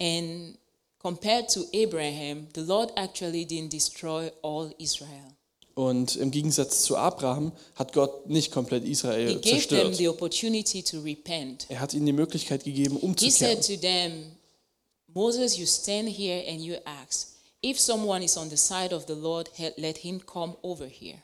And 0.00 0.56
compared 0.98 1.48
to 1.50 1.64
Abraham, 1.74 2.46
the 2.54 2.62
Lord 2.62 2.92
actually 2.96 3.44
didn't 3.44 3.70
destroy 3.70 4.30
all 4.42 4.72
Israel. 4.78 5.34
Und 5.74 6.16
im 6.16 6.30
Gegensatz 6.30 6.82
zu 6.82 6.96
Abraham 6.96 7.52
hat 7.74 7.92
Gott 7.92 8.28
nicht 8.28 8.50
komplett 8.50 8.84
He 8.84 8.90
Israel 8.92 9.34
gave 9.36 9.40
them 9.40 9.52
zerstört. 9.60 9.96
the 9.96 10.08
opportunity 10.08 10.82
to 10.82 11.00
repent. 11.00 11.66
Er 11.70 11.80
hat 11.80 11.94
ihnen 11.94 12.06
die 12.06 12.12
Möglichkeit 12.12 12.64
gegeben, 12.64 12.96
He 13.18 13.30
said 13.30 13.58
umzukehren. 13.58 13.60
to 13.62 13.76
them, 13.76 14.32
Moses, 15.14 15.58
you 15.58 15.66
stand 15.66 16.08
here 16.08 16.44
and 16.48 16.60
you 16.60 16.76
ask, 16.84 17.28
if 17.62 17.78
someone 17.78 18.22
is 18.22 18.36
on 18.36 18.48
the 18.48 18.56
side 18.56 18.92
of 18.92 19.06
the 19.06 19.14
Lord, 19.14 19.48
let 19.76 19.98
him 19.98 20.20
come 20.24 20.56
over 20.62 20.86
here. 20.86 21.18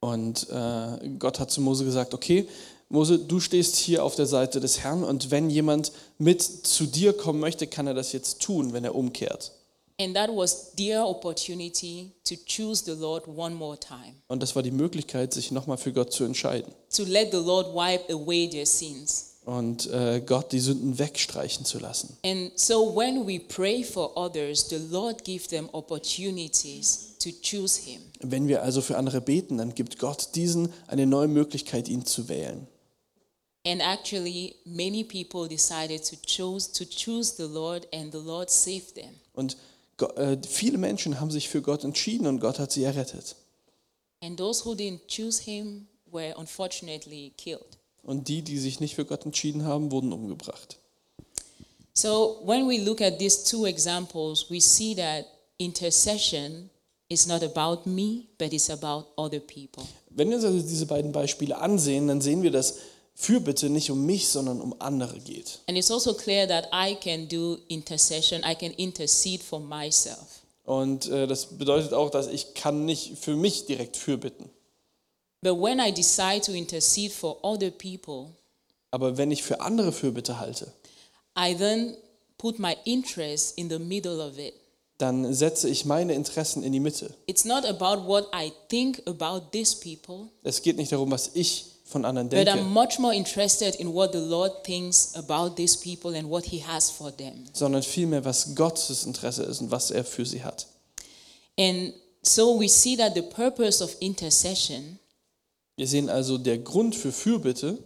Und 0.00 0.48
äh, 0.50 1.08
Gott 1.18 1.40
hat 1.40 1.50
zu 1.50 1.60
Mose 1.60 1.84
gesagt, 1.84 2.14
okay, 2.14 2.46
Mose, 2.88 3.18
du 3.18 3.40
stehst 3.40 3.76
hier 3.76 4.04
auf 4.04 4.14
der 4.14 4.26
Seite 4.26 4.60
des 4.60 4.80
Herrn 4.80 5.02
und 5.02 5.30
wenn 5.30 5.50
jemand 5.50 5.90
mit 6.18 6.42
zu 6.42 6.86
dir 6.86 7.12
kommen 7.12 7.40
möchte, 7.40 7.66
kann 7.66 7.86
er 7.86 7.94
das 7.94 8.12
jetzt 8.12 8.40
tun, 8.40 8.72
wenn 8.72 8.84
er 8.84 8.94
umkehrt. 8.94 9.52
And 9.98 10.14
that 10.14 10.28
was 10.28 10.72
their 10.76 11.06
opportunity 11.06 12.12
to 12.28 12.34
choose 12.46 12.84
the 12.84 12.92
Lord 12.92 13.26
one 13.26 13.54
more 13.54 13.78
time. 13.80 14.14
Und 14.28 14.42
das 14.42 14.54
war 14.54 14.62
die 14.62 14.70
Möglichkeit, 14.70 15.32
sich 15.32 15.50
nochmal 15.50 15.78
für 15.78 15.92
Gott 15.92 16.12
zu 16.12 16.24
entscheiden 16.24 16.70
to 16.96 17.04
let 17.04 17.30
the 17.30 17.38
Lord 17.38 17.74
wipe 17.74 18.10
away 18.10 18.48
their 18.48 18.66
sins. 18.66 19.35
Und 19.46 19.86
äh, 19.92 20.20
Gott 20.26 20.50
die 20.50 20.58
Sünden 20.58 20.98
wegstreichen 20.98 21.64
zu 21.64 21.78
lassen. 21.78 22.18
And 22.24 22.50
so 22.58 22.94
when 22.96 23.26
we 23.26 23.38
pray 23.38 23.84
for 23.84 24.16
others, 24.16 24.68
the 24.68 24.80
Lord 24.90 25.24
gives 25.24 25.46
them 25.46 25.68
opportunities 25.72 27.14
to 27.20 27.30
choose 27.42 27.80
Him. 27.80 28.02
Wenn 28.20 28.48
wir 28.48 28.62
also 28.62 28.82
für 28.82 28.98
andere 28.98 29.20
beten, 29.20 29.58
dann 29.58 29.74
gibt 29.74 30.00
Gott 30.00 30.30
diesen 30.34 30.72
eine 30.88 31.06
neue 31.06 31.28
Möglichkeit, 31.28 31.88
ihn 31.88 32.04
zu 32.04 32.28
wählen. 32.28 32.66
And 33.64 33.80
actually, 33.80 34.56
many 34.64 35.04
people 35.04 35.48
decided 35.48 36.04
to 36.04 36.16
choose 36.26 36.72
to 36.72 36.84
choose 36.84 37.34
the 37.36 37.48
Lord, 37.52 37.86
and 37.92 38.12
the 38.12 38.18
Lord 38.18 38.50
saved 38.50 38.96
them. 38.96 39.14
Und 39.32 39.56
äh, 40.16 40.36
viele 40.48 40.78
Menschen 40.78 41.20
haben 41.20 41.30
sich 41.30 41.48
für 41.48 41.62
Gott 41.62 41.84
entschieden 41.84 42.26
und 42.26 42.40
Gott 42.40 42.58
hat 42.58 42.72
sie 42.72 42.82
errettet. 42.82 43.36
And 44.20 44.36
those 44.36 44.64
who 44.64 44.72
didn't 44.72 45.06
choose 45.08 45.44
Him 45.44 45.86
were 46.10 46.34
unfortunately 46.36 47.32
killed. 47.36 47.78
Und 48.06 48.28
die, 48.28 48.42
die 48.42 48.58
sich 48.58 48.78
nicht 48.78 48.94
für 48.94 49.04
Gott 49.04 49.26
entschieden 49.26 49.64
haben, 49.64 49.90
wurden 49.90 50.12
umgebracht. 50.12 50.78
So 51.92 52.40
when 52.44 52.68
we 52.68 52.78
look 52.78 53.00
at 53.00 53.18
these 53.18 53.42
two 53.42 53.66
examples, 53.66 54.48
we 54.48 54.60
see 54.60 54.94
that 54.94 55.26
intercession 55.58 56.70
is 57.08 57.26
not 57.26 57.42
about 57.42 57.88
me, 57.88 58.28
but 58.38 58.52
it's 58.52 58.70
about 58.70 59.06
other 59.16 59.40
people. 59.40 59.82
Wenn 60.10 60.28
wir 60.28 60.36
uns 60.36 60.44
also 60.44 60.60
diese 60.60 60.86
beiden 60.86 61.10
Beispiele 61.10 61.58
ansehen, 61.58 62.06
dann 62.06 62.20
sehen 62.20 62.42
wir, 62.42 62.50
dass 62.50 62.76
Fürbitte 63.14 63.70
nicht 63.70 63.90
um 63.90 64.06
mich, 64.06 64.28
sondern 64.28 64.60
um 64.60 64.74
andere 64.78 65.18
geht. 65.18 65.60
And 65.66 65.76
it's 65.76 65.90
also 65.90 66.14
clear 66.14 66.46
that 66.46 66.68
I 66.72 66.94
can 66.94 67.26
do 67.28 67.58
intercession, 67.68 68.42
I 68.44 68.54
can 68.54 68.72
intercede 68.72 69.42
for 69.42 69.58
myself. 69.58 70.42
Und 70.64 71.08
äh, 71.08 71.26
das 71.26 71.46
bedeutet 71.58 71.92
auch, 71.92 72.10
dass 72.10 72.28
ich 72.28 72.54
kann 72.54 72.84
nicht 72.84 73.18
für 73.18 73.34
mich 73.34 73.66
direkt 73.66 73.96
fürbitten. 73.96 74.50
But 75.46 75.60
when 75.60 75.78
I 75.78 75.92
decide 75.92 76.42
to 76.42 76.52
intercede 76.52 77.12
for 77.12 77.38
other 77.44 77.70
people, 77.70 78.32
Aber 78.90 79.16
wenn 79.16 79.30
ich 79.30 79.42
für 79.44 79.60
andere 79.60 79.92
Fürbitte 79.92 80.40
halte, 80.40 80.72
I 81.38 81.54
then 81.54 81.96
put 82.36 82.58
my 82.58 82.76
interest 82.84 83.56
in 83.56 83.68
the 83.70 83.78
middle 83.78 84.20
of 84.20 84.38
it. 84.38 84.54
dann 84.98 85.32
setze 85.34 85.68
ich 85.68 85.84
meine 85.84 86.14
Interessen 86.14 86.62
in 86.64 86.72
die 86.72 86.80
Mitte. 86.80 87.14
It's 87.26 87.44
not 87.44 87.64
about 87.64 88.08
what 88.08 88.28
I 88.34 88.50
think 88.70 89.02
about 89.06 89.50
these 89.52 89.76
people, 89.76 90.28
Es 90.42 90.62
geht 90.62 90.76
nicht 90.78 90.90
darum, 90.90 91.10
was 91.12 91.30
ich 91.34 91.66
von 91.84 92.04
anderen 92.04 92.28
but 92.28 92.38
I'm 92.38 92.44
denke, 92.56 92.64
much 92.64 92.98
more 92.98 93.14
interested 93.14 93.76
in 93.76 93.94
what 93.94 94.12
the 94.12 94.18
Lord 94.18 94.64
thinks 94.64 95.14
about 95.14 95.54
these 95.54 95.76
people 95.78 96.18
and 96.18 96.28
what 96.28 96.44
He 96.46 96.60
has 96.66 96.90
for 96.90 97.16
them. 97.16 97.44
sondern 97.52 97.84
vielmehr, 97.84 98.24
was 98.24 98.54
Gottes 98.56 99.04
Interesse 99.04 99.44
ist 99.44 99.60
und 99.60 99.70
was 99.70 99.92
er 99.92 100.02
für 100.04 100.26
sie 100.26 100.42
hat. 100.42 100.66
And 101.56 101.92
so 102.22 102.58
we 102.58 102.68
see 102.68 102.96
that 102.96 103.14
the 103.14 103.22
purpose 103.22 103.84
of 103.84 103.94
intercession 104.00 104.98
Wir 105.76 105.86
sehen 105.86 106.08
also, 106.08 106.38
der 106.38 106.58
Grund 106.58 106.94
für 106.94 107.12
Fürbitte 107.12 107.78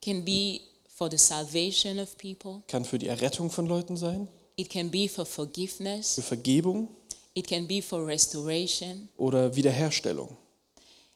can 0.00 0.24
be 0.24 0.60
for 0.88 1.08
the 1.10 1.18
salvation 1.18 2.00
of 2.00 2.16
people, 2.18 2.62
kann 2.66 2.84
für 2.84 2.98
die 2.98 3.06
Errettung 3.06 3.48
von 3.50 3.66
Leuten 3.66 3.96
sein, 3.96 4.26
it 4.56 4.68
can 4.68 4.90
be 4.90 5.08
for 5.08 5.24
forgiveness, 5.24 6.14
für 6.16 6.22
Vergebung 6.22 6.88
it 7.34 7.46
can 7.46 7.66
be 7.66 7.80
for 7.80 8.04
restoration, 8.04 9.08
oder 9.16 9.54
Wiederherstellung. 9.54 10.36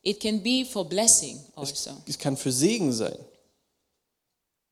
it 0.02 0.20
can 0.20 0.40
be 0.40 0.64
for 0.64 0.84
blessing 0.84 1.40
also. 1.56 1.90
Es 2.06 2.16
kann 2.16 2.36
für 2.36 2.52
Segen 2.52 2.92
sein. 2.92 3.18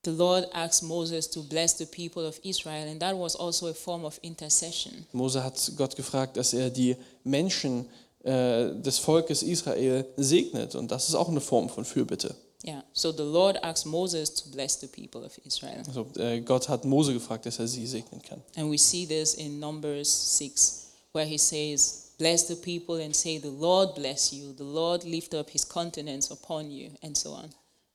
The 0.04 0.10
Lord 0.10 0.46
asked 0.52 0.82
Moses 0.82 1.30
to 1.30 1.42
bless 1.42 1.78
the 1.78 1.86
people 1.86 2.26
of 2.26 2.38
Israel, 2.44 2.88
and 2.88 3.00
that 3.00 3.16
was 3.16 3.34
also 3.34 3.68
a 3.68 3.74
form 3.74 4.04
of 4.04 4.18
intercession. 4.22 5.06
Mose 5.12 5.42
hat 5.42 5.72
Gott 5.76 5.96
gefragt, 5.96 6.36
dass 6.36 6.52
er 6.52 6.70
die 6.70 6.94
Menschen 7.24 7.86
äh, 8.24 8.74
des 8.74 8.98
Volkes 8.98 9.42
Israel 9.42 10.06
segnet. 10.16 10.74
Und 10.74 10.90
das 10.90 11.08
ist 11.08 11.14
auch 11.14 11.28
eine 11.28 11.40
Form 11.40 11.68
von 11.68 11.84
Fürbitte. 11.84 12.34
Yeah. 12.66 12.82
So 12.94 13.12
the 13.12 13.22
Lord 13.22 13.62
asked 13.62 13.84
Moses 13.84 14.32
to 14.36 14.48
bless 14.48 14.80
the 14.80 14.86
people 14.86 15.22
of 15.22 15.38
Israel. 15.44 15.82
Also, 15.86 16.06
äh, 16.16 16.40
Gott 16.40 16.66
hat 16.70 16.86
Mose 16.86 17.12
gefragt, 17.12 17.44
dass 17.44 17.58
er 17.58 17.68
sie 17.68 17.86
segnen 17.86 18.22
kann. 18.22 18.42
And 18.56 18.72
we 18.72 18.78
see 18.78 19.04
this 19.06 19.34
in 19.34 19.60
Numbers 19.60 20.08
6, 20.38 20.86
where 21.12 21.26
he 21.26 21.36
says, 21.36 22.12
Bless 22.16 22.46
the 22.46 22.54
people 22.54 23.04
and 23.04 23.14
say, 23.14 23.38
The 23.38 23.50
Lord 23.50 23.94
bless 23.94 24.32
you, 24.32 24.54
the 24.56 24.64
Lord 24.64 25.04
lift 25.04 25.34
up 25.34 25.50
his 25.50 25.68
countenance 25.68 26.32
upon 26.32 26.70
you, 26.70 26.92
and 27.02 27.14
so 27.14 27.32
on. 27.32 27.50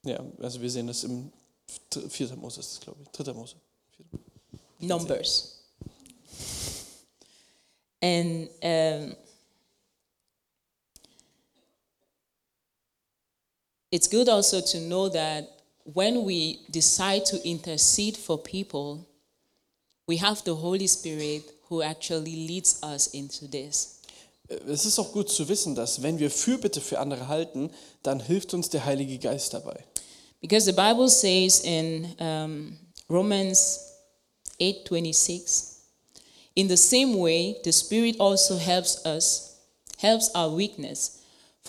Ja, 0.05 0.24
also 0.39 0.62
wir 0.62 0.69
sehen 0.69 0.86
das 0.86 1.03
im 1.03 1.31
4. 2.07 2.36
Mose, 2.36 2.59
ist 2.59 2.74
das, 2.74 2.79
glaube 2.81 3.00
ich. 3.01 3.09
3. 3.12 3.33
Mose. 3.33 3.55
Numbers. 4.79 5.55
And 8.01 8.50
um, 8.62 9.15
it's 13.91 14.08
good 14.08 14.29
also 14.29 14.62
to 14.62 14.79
know 14.79 15.10
that 15.10 15.48
when 15.84 16.24
we 16.24 16.60
decide 16.69 17.25
to 17.25 17.38
intercede 17.48 18.15
for 18.17 18.38
people, 18.38 19.08
we 20.08 20.17
have 20.17 20.43
the 20.43 20.55
Holy 20.55 20.88
Spirit 20.88 21.43
who 21.69 21.81
actually 21.81 22.48
leads 22.48 22.81
us 22.84 23.08
into 23.13 23.48
this. 23.48 24.00
Äh, 24.50 24.55
Es 24.72 24.86
ist 24.86 25.00
auch 25.00 25.12
gut 25.12 25.29
zu 25.29 25.48
wissen, 25.48 25.75
dass 25.75 26.01
wenn 26.01 26.19
wir 26.19 26.29
Fürbitte 26.31 26.81
für 26.81 27.00
andere 27.00 27.27
halten, 27.27 27.72
dann 28.03 28.19
hilft 28.19 28.53
uns 28.53 28.69
der 28.69 28.86
Heilige 28.86 29.17
Geist 29.17 29.53
dabei. 29.53 29.84
Because 30.41 30.65
the 30.65 30.72
Bible 30.72 31.10
says 31.10 31.62
in 31.63 32.08
um, 32.19 32.77
Romans 33.10 33.79
8:26, 34.60 35.79
in 36.55 36.67
the 36.69 36.77
same 36.77 37.15
way, 37.17 37.58
the 37.63 37.72
Spirit 37.72 38.19
also 38.19 38.58
helps 38.58 39.05
us, 39.05 39.55
helps 39.98 40.34
our 40.36 40.55
weakness, 40.55 41.19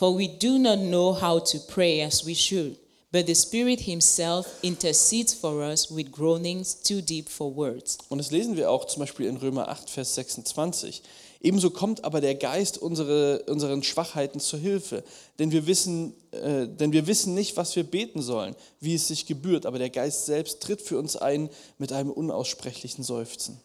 for 0.00 0.16
we 0.16 0.26
do 0.26 0.58
not 0.58 0.78
know 0.78 1.12
how 1.12 1.38
to 1.38 1.58
pray 1.58 2.00
as 2.00 2.24
we 2.24 2.34
should, 2.34 2.74
but 3.12 3.26
the 3.26 3.34
Spirit 3.34 3.80
Himself 3.80 4.46
intercedes 4.62 5.34
for 5.34 5.62
us 5.62 5.90
with 5.90 6.10
groanings 6.10 6.74
too 6.74 7.02
deep 7.02 7.28
for 7.28 7.54
words. 7.54 7.98
Und 8.08 8.16
das 8.16 8.30
lesen 8.30 8.56
wir 8.56 8.70
auch 8.70 8.86
zum 8.86 9.00
Beispiel 9.00 9.26
in 9.26 9.36
Römer 9.36 9.68
8, 9.68 9.90
Vers 9.90 10.14
26. 10.14 11.02
Ebenso 11.42 11.68
kommt 11.68 12.02
aber 12.02 12.22
der 12.22 12.34
Geist 12.34 12.78
unsere, 12.78 13.42
unseren 13.42 13.82
Schwachheiten 13.82 14.40
zur 14.40 14.58
Hilfe. 14.58 15.04
Denn 15.38 15.52
wir, 15.52 15.66
wissen, 15.66 16.14
äh, 16.30 16.66
denn 16.66 16.92
wir 16.92 17.06
wissen 17.06 17.34
nicht, 17.34 17.58
was 17.58 17.76
wir 17.76 17.84
beten 17.84 18.22
sollen, 18.22 18.56
wie 18.80 18.94
es 18.94 19.08
sich 19.08 19.26
gebührt. 19.26 19.66
Aber 19.66 19.78
der 19.78 19.90
Geist 19.90 20.24
selbst 20.24 20.62
tritt 20.62 20.80
für 20.80 20.98
uns 20.98 21.16
ein 21.16 21.50
mit 21.76 21.92
einem 21.92 22.10
unaussprechlichen 22.10 23.04
Seufzen. 23.04 23.60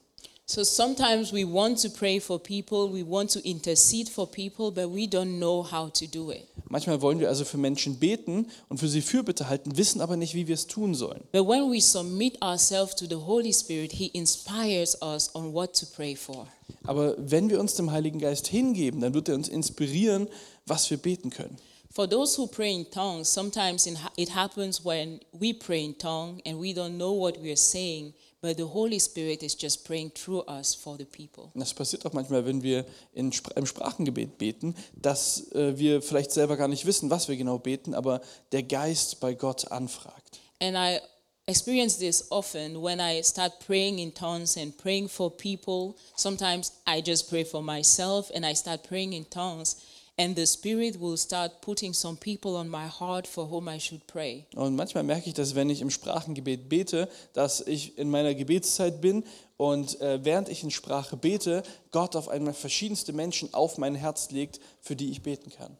So 0.47 0.63
sometimes 0.63 1.34
we 1.34 1.43
want 1.43 1.81
to 1.81 1.89
pray 1.89 2.19
for 2.19 2.38
people, 2.39 2.91
we 2.91 3.01
want 3.01 3.31
to 3.31 3.39
intercede 3.49 4.08
for 4.08 4.27
people, 4.27 4.69
but 4.69 4.91
we 4.91 5.08
don't 5.08 5.39
know 5.39 5.63
how 5.63 5.89
to 5.89 6.05
do 6.05 6.29
it. 6.29 6.47
Manchmal 6.69 7.01
wollen 7.01 7.19
wir 7.19 7.29
also 7.29 7.45
für 7.45 7.58
Menschen 7.58 7.97
beten 7.97 8.45
und 8.69 8.77
für 8.77 8.88
sie 8.88 9.01
Fürbitte 9.01 9.49
halten, 9.49 9.75
wissen 9.75 10.01
aber 10.01 10.17
nicht, 10.17 10.36
wie 10.36 10.45
wir 10.45 10.53
es 10.53 10.67
tun 10.67 10.93
sollen. 10.93 11.23
But 11.31 11.47
when 11.47 11.71
we 11.71 11.81
submit 11.81 12.39
ourselves 12.43 12.93
to 12.95 13.08
the 13.08 13.15
Holy 13.15 13.53
Spirit, 13.53 13.93
He 13.93 14.12
inspires 14.13 14.95
us 15.01 15.34
on 15.34 15.51
what 15.51 15.73
to 15.79 15.88
pray 15.88 16.15
for. 16.15 16.45
Aber 16.84 17.15
wenn 17.17 17.49
wir 17.49 17.60
uns 17.60 17.73
dem 17.73 17.89
Heiligen 17.89 18.19
Geist 18.19 18.45
hingeben, 18.45 19.01
dann 19.01 19.15
wird 19.15 19.29
er 19.29 19.36
uns 19.36 19.47
inspirieren, 19.47 20.27
was 20.67 20.88
wir 20.91 20.97
beten 20.97 21.31
können. 21.31 21.58
For 21.89 22.08
those 22.08 22.38
who 22.38 22.45
pray 22.45 22.71
in 22.71 22.86
tongues, 22.91 23.34
sometimes 23.34 23.88
it 24.15 24.36
happens 24.36 24.86
when 24.86 25.21
we 25.31 25.53
pray 25.53 25.86
in 25.86 25.97
tongue 25.97 26.39
and 26.45 26.62
we 26.62 26.71
don't 26.71 26.97
know 26.97 27.13
what 27.17 27.41
we 27.41 27.49
are 27.49 27.58
saying, 27.58 28.13
but 28.45 28.58
the 28.58 28.63
Holy 28.63 28.99
Spirit 28.99 29.41
is 29.41 29.55
just 29.55 29.84
praying 29.86 30.12
through 30.12 30.43
us 30.47 30.75
for 30.75 30.97
the 30.97 31.05
people. 31.05 31.49
Das 31.55 31.73
passiert 31.73 32.05
auch 32.05 32.13
manchmal, 32.13 32.45
wenn 32.45 32.62
wir 32.62 32.86
in, 33.13 33.34
im 33.55 33.65
Sprachengebet 33.65 34.38
beten, 34.38 34.75
dass 34.93 35.51
äh, 35.53 35.75
wir 35.79 36.03
vielleicht 36.03 36.31
selber 36.31 36.55
gar 36.55 36.67
nicht 36.67 36.86
wissen, 36.86 37.10
was 37.10 37.27
wir 37.27 37.38
genau 37.38 37.58
beten, 37.58 37.95
aber 37.95 38.21
der 38.51 38.62
Geist 38.62 39.19
bei 39.19 39.34
Gott 39.34 39.71
anfragt. 39.71 40.39
And 40.62 40.77
I 40.77 40.99
experience 41.47 41.97
this 41.97 42.27
often 42.29 42.84
when 42.84 42.99
I 42.99 43.23
start 43.23 43.53
praying 43.65 43.97
in 43.97 44.13
tongues 44.13 44.58
and 44.58 44.77
praying 44.77 45.10
for 45.10 45.31
people. 45.31 45.95
Sometimes 46.15 46.73
I 46.88 47.01
just 47.01 47.27
pray 47.29 47.45
for 47.45 47.63
myself 47.63 48.29
and 48.36 48.45
I 48.45 48.53
start 48.53 48.84
praying 48.88 49.13
in 49.13 49.25
tongues, 49.25 49.77
and 50.17 50.36
the 50.38 50.45
Spirit 50.45 50.99
will 50.99 51.17
start 51.17 51.62
putting 51.62 51.93
some 51.93 52.17
people 52.17 52.56
on 52.56 52.69
my 52.69 52.88
heart 52.88 53.28
for 53.28 53.49
whom 53.49 53.67
I 53.67 53.80
should 53.80 54.06
pray. 54.08 54.45
Und 54.56 54.75
manchmal 54.75 55.04
merke 55.04 55.28
ich, 55.28 55.34
dass 55.34 55.56
wenn 55.56 55.69
ich 55.69 55.82
im 55.82 55.89
Sprachengebet 55.89 56.69
bete, 56.69 57.10
dass 57.34 57.62
ich 57.62 57.97
in 57.97 58.10
meiner 58.10 58.34
Gebetszeit 58.34 59.01
bin 59.01 59.23
und 59.58 59.99
äh, 60.01 60.23
während 60.23 60.49
ich 60.49 60.63
in 60.63 60.71
Sprache 60.71 61.17
bete, 61.17 61.63
Gott 61.91 62.15
auf 62.15 62.30
einmal 62.30 62.54
verschiedenste 62.54 63.13
Menschen 63.13 63.54
auf 63.54 63.78
mein 63.78 63.95
Herz 63.95 64.32
legt, 64.32 64.60
für 64.82 64.95
die 64.95 65.12
ich 65.12 65.21
beten 65.21 65.49
kann. 65.49 65.78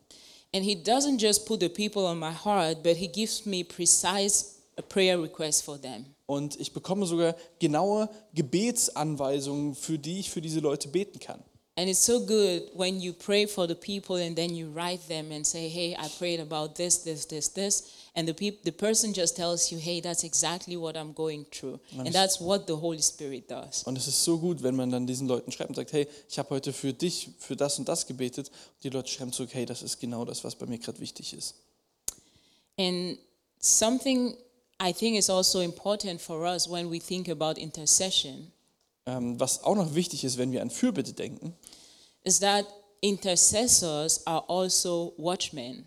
And 0.54 0.64
He 0.64 0.76
doesn't 0.76 1.20
just 1.20 1.46
put 1.46 1.60
the 1.60 1.70
people 1.70 2.04
on 2.04 2.20
my 2.20 2.32
heart, 2.32 2.84
but 2.84 2.96
He 2.96 3.08
gives 3.08 3.46
me 3.46 3.64
precise 3.64 4.56
uh, 4.78 4.82
prayer 4.82 5.22
requests 5.22 5.62
for 5.62 5.80
them. 5.82 6.06
Und 6.28 6.60
ich 6.60 6.74
bekomme 6.74 7.06
sogar 7.06 7.36
genaue 7.60 8.10
Gebetsanweisungen, 8.34 9.76
für 9.76 10.00
die 10.00 10.20
ich 10.20 10.32
für 10.32 10.42
diese 10.42 10.60
Leute 10.60 10.88
beten 10.88 11.20
kann. 11.20 11.44
And 11.78 11.90
it's 11.90 12.00
so 12.00 12.22
good 12.22 12.70
when 12.74 13.02
you 13.02 13.12
pray 13.12 13.46
for 13.46 13.68
the 13.68 13.76
people 13.76 14.16
and 14.16 14.34
then 14.34 14.56
you 14.56 14.70
write 14.70 15.10
them 15.10 15.34
and 15.34 15.46
say, 15.46 15.68
"Hey, 15.68 15.94
I 15.94 16.08
prayed 16.08 16.40
about 16.40 16.76
this, 16.76 17.00
this, 17.04 17.26
this, 17.26 17.50
this," 17.50 17.84
and 18.16 18.26
the 18.26 18.34
peop- 18.34 18.64
the 18.64 18.72
person 18.72 19.14
just 19.14 19.36
tells 19.36 19.70
you, 19.74 19.78
"Hey, 19.78 20.00
that's 20.00 20.24
exactly 20.24 20.78
what 20.78 20.96
I'm 20.96 21.12
going 21.14 21.46
through," 21.52 21.80
and 21.98 22.14
that's 22.14 22.40
what 22.40 22.66
the 22.68 22.78
Holy 22.78 23.02
Spirit 23.02 23.50
does. 23.50 23.84
Und 23.84 23.98
es 23.98 24.08
ist 24.08 24.24
so 24.24 24.38
gut, 24.38 24.64
wenn 24.64 24.78
man 24.78 24.90
dann 24.90 25.06
diesen 25.06 25.28
Leuten 25.28 25.52
schreibt 25.52 25.70
und 25.72 25.76
sagt, 25.76 25.92
hey, 25.92 26.08
ich 26.30 26.40
habe 26.40 26.50
heute 26.52 26.72
für 26.72 26.94
dich, 26.94 27.32
für 27.40 27.58
das 27.58 27.78
und 27.78 27.90
das 27.90 28.08
gebetet. 28.08 28.48
Und 28.48 28.84
die 28.86 28.90
Leute 28.90 29.10
schreiben 29.10 29.34
zurück, 29.34 29.50
hey, 29.52 29.66
das 29.66 29.82
ist 29.82 30.00
genau 30.00 30.24
das, 30.24 30.46
was 30.46 30.56
bei 30.56 30.68
mir 30.68 30.78
gerade 30.78 31.02
wichtig 31.02 31.34
ist. 31.34 31.56
And 32.78 33.18
something 33.60 34.38
I 34.82 34.94
think 34.94 35.18
is 35.18 35.30
also 35.30 35.60
important 35.60 36.22
for 36.22 36.46
us 36.46 36.70
when 36.70 36.90
we 36.90 37.00
think 37.00 37.28
about 37.28 37.60
intercession 37.60 38.54
was 39.06 39.64
auch 39.64 39.76
noch 39.76 39.94
wichtig 39.94 40.24
ist, 40.24 40.38
wenn 40.38 40.52
wir 40.52 40.62
an 40.62 40.70
Fürbitte 40.70 41.14
denken, 41.14 41.56
is 42.24 42.40
that 42.40 42.66
intercessors 43.02 44.26
are 44.26 44.44
also 44.50 45.14
watchmen. 45.18 45.86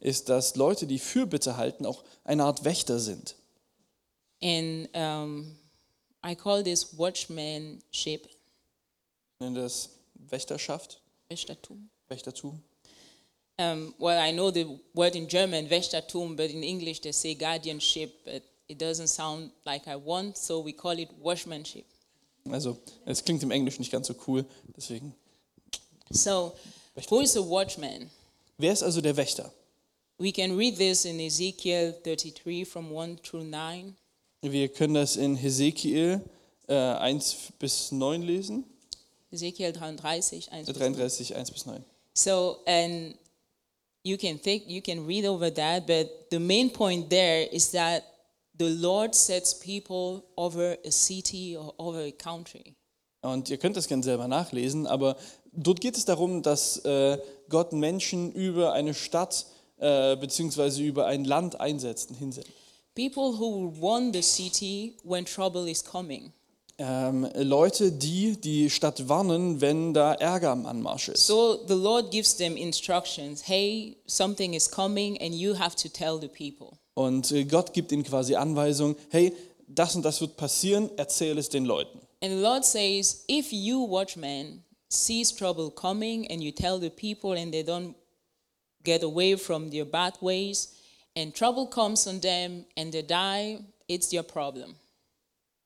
ist, 0.00 0.28
dass 0.28 0.54
Leute, 0.54 0.86
die 0.86 0.98
Fürbitte 0.98 1.56
halten, 1.56 1.86
auch 1.86 2.04
eine 2.24 2.44
Art 2.44 2.64
Wächter 2.64 3.00
sind. 3.00 3.34
And 4.42 4.88
um, 4.94 5.56
I 6.24 6.34
call 6.36 6.62
this 6.62 6.96
watchmanship, 6.96 8.26
Ich 8.26 9.40
nenne 9.40 9.62
das 9.62 9.90
Wächterschaft, 10.14 11.00
Wächtertum. 11.28 11.88
Wächtertum. 12.08 12.62
Um, 13.60 13.92
well, 13.98 14.18
I 14.20 14.32
know 14.32 14.52
the 14.52 14.78
word 14.94 15.16
in 15.16 15.26
German, 15.26 15.68
Wächtertum, 15.68 16.36
but 16.36 16.50
in 16.50 16.62
English 16.62 17.00
they 17.00 17.12
say 17.12 17.34
guardianship, 17.34 18.12
but 18.24 18.42
it 18.68 18.78
doesn't 18.78 19.08
sound 19.08 19.50
like 19.64 19.88
I 19.88 19.96
want, 19.96 20.36
so 20.36 20.60
we 20.64 20.72
call 20.72 20.96
it 20.98 21.08
watchmanship. 21.20 21.84
Also, 22.52 22.78
es 23.04 23.24
klingt 23.24 23.42
im 23.42 23.50
Englischen 23.50 23.82
nicht 23.82 23.92
ganz 23.92 24.06
so 24.06 24.14
cool, 24.26 24.44
deswegen. 24.76 25.14
So, 26.10 26.54
who 27.08 27.20
is 27.20 27.36
a 27.36 27.40
watchman? 27.40 28.10
Wer 28.56 28.72
ist 28.72 28.82
also 28.82 29.00
der 29.00 29.16
Wächter? 29.16 29.52
We 30.18 30.32
can 30.32 30.56
read 30.56 30.76
this 30.76 31.04
in 31.04 31.20
Ezekiel 31.20 31.94
33 32.02 32.64
from 32.64 32.92
1 32.96 33.22
through 33.22 33.44
9. 33.44 33.96
Wir 34.42 34.68
können 34.68 34.94
das 34.94 35.16
in 35.16 35.36
Hesekiel 35.36 36.20
äh, 36.66 36.74
1 36.74 37.52
bis 37.58 37.92
9 37.92 38.22
lesen, 38.22 38.64
Ezekiel 39.30 39.72
33, 39.72 40.52
1 40.52 40.68
äh, 40.68 40.72
bis 40.72 40.80
9. 40.80 40.94
33, 40.94 41.36
1 41.36 41.50
bis 41.50 41.66
9. 41.66 41.84
So, 42.14 42.58
and 42.66 43.14
you 44.02 44.16
can 44.16 44.38
think, 44.38 44.64
you 44.66 44.80
can 44.80 45.06
read 45.06 45.24
over 45.24 45.50
that, 45.50 45.86
but 45.86 46.30
the 46.30 46.38
main 46.38 46.70
point 46.70 47.10
there 47.10 47.46
is 47.52 47.70
that 47.72 48.02
the 48.58 48.68
Lord 48.68 49.14
sets 49.14 49.54
people 49.54 50.24
over 50.36 50.76
a 50.84 50.90
city 50.90 51.56
or 51.56 51.74
over 51.78 52.00
a 52.00 52.12
country. 52.12 52.74
Und 53.20 53.50
ihr 53.50 53.58
könnt 53.58 53.76
das 53.76 53.88
gerne 53.88 54.02
selber 54.02 54.28
nachlesen, 54.28 54.86
aber 54.86 55.16
dort 55.52 55.80
geht 55.80 55.96
es 55.96 56.04
darum, 56.04 56.42
dass 56.42 56.78
äh, 56.84 57.18
Gott 57.48 57.72
Menschen 57.72 58.32
über 58.32 58.72
eine 58.72 58.94
Stadt 58.94 59.46
äh, 59.78 60.16
beziehungsweise 60.16 60.82
über 60.82 61.06
ein 61.06 61.24
Land 61.24 61.60
einsetzt 61.60 62.10
und 62.10 62.16
hinsetzt. 62.16 62.50
People 62.94 63.38
who 63.38 63.72
warn 63.80 64.12
the 64.12 64.22
city 64.22 64.96
when 65.04 65.24
trouble 65.24 65.70
is 65.70 65.84
coming. 65.84 66.32
Ähm, 66.80 67.28
Leute, 67.34 67.90
die 67.90 68.40
die 68.40 68.70
Stadt 68.70 69.08
warnen, 69.08 69.60
wenn 69.60 69.94
da 69.94 70.14
Ärger 70.14 70.50
am 70.50 70.64
Anmarsch 70.64 71.08
ist. 71.08 71.26
So 71.26 71.58
the 71.66 71.74
Lord 71.74 72.12
gives 72.12 72.36
them 72.36 72.56
instructions. 72.56 73.42
Hey, 73.48 73.96
something 74.06 74.54
is 74.54 74.70
coming 74.70 75.20
and 75.20 75.34
you 75.34 75.58
have 75.58 75.74
to 75.74 75.88
tell 75.88 76.20
the 76.20 76.28
people. 76.28 76.78
Und 76.98 77.30
äh, 77.30 77.44
Gott 77.44 77.72
gibt 77.72 77.92
ihnen 77.92 78.02
quasi 78.02 78.34
Anweisungen, 78.34 78.96
hey, 79.10 79.32
das 79.68 79.94
und 79.94 80.02
das 80.02 80.20
wird 80.20 80.36
passieren, 80.36 80.90
erzähl 80.96 81.38
es 81.38 81.48
den 81.48 81.64
Leuten. 81.64 82.00
And 82.20 82.32
the 82.32 82.40
Lord 82.40 82.64
says, 82.64 83.22
if 83.30 83.52
you 83.52 83.88
watchmen 83.88 84.64
sees 84.88 85.32
trouble 85.32 85.70
coming 85.70 86.28
and 86.28 86.42
you 86.42 86.50
tell 86.50 86.80
the 86.80 86.90
people 86.90 87.40
and 87.40 87.52
they 87.52 87.62
don't 87.62 87.94
get 88.82 89.04
away 89.04 89.36
from 89.36 89.70
their 89.70 89.84
bad 89.84 90.14
ways 90.20 90.74
and 91.16 91.32
trouble 91.32 91.68
comes 91.68 92.08
on 92.08 92.20
them 92.20 92.64
and 92.76 92.90
they 92.90 93.04
die, 93.04 93.60
it's 93.86 94.12
your 94.12 94.24
problem. 94.24 94.74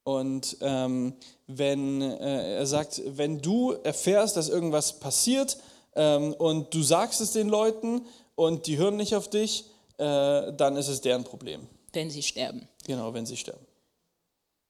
Und 0.04 0.58
ähm, 0.60 1.14
wenn 1.46 2.02
äh, 2.02 2.56
er 2.56 2.66
sagt, 2.66 3.00
wenn 3.06 3.40
du 3.40 3.72
erfährst, 3.72 4.36
dass 4.36 4.50
irgendwas 4.50 5.00
passiert 5.00 5.56
ähm, 5.96 6.34
und 6.34 6.74
du 6.74 6.82
sagst 6.82 7.22
es 7.22 7.32
den 7.32 7.48
Leuten 7.48 8.02
und 8.34 8.66
die 8.66 8.76
hören 8.76 8.96
nicht 8.96 9.14
auf 9.14 9.30
dich, 9.30 9.64
äh, 10.02 10.52
dann 10.56 10.76
ist 10.76 10.88
es 10.88 11.00
deren 11.00 11.24
Problem. 11.24 11.66
Wenn 11.92 12.10
sie 12.10 12.22
sterben. 12.22 12.68
Genau, 12.84 13.12
wenn 13.14 13.26
sie 13.26 13.36
sterben. 13.36 13.64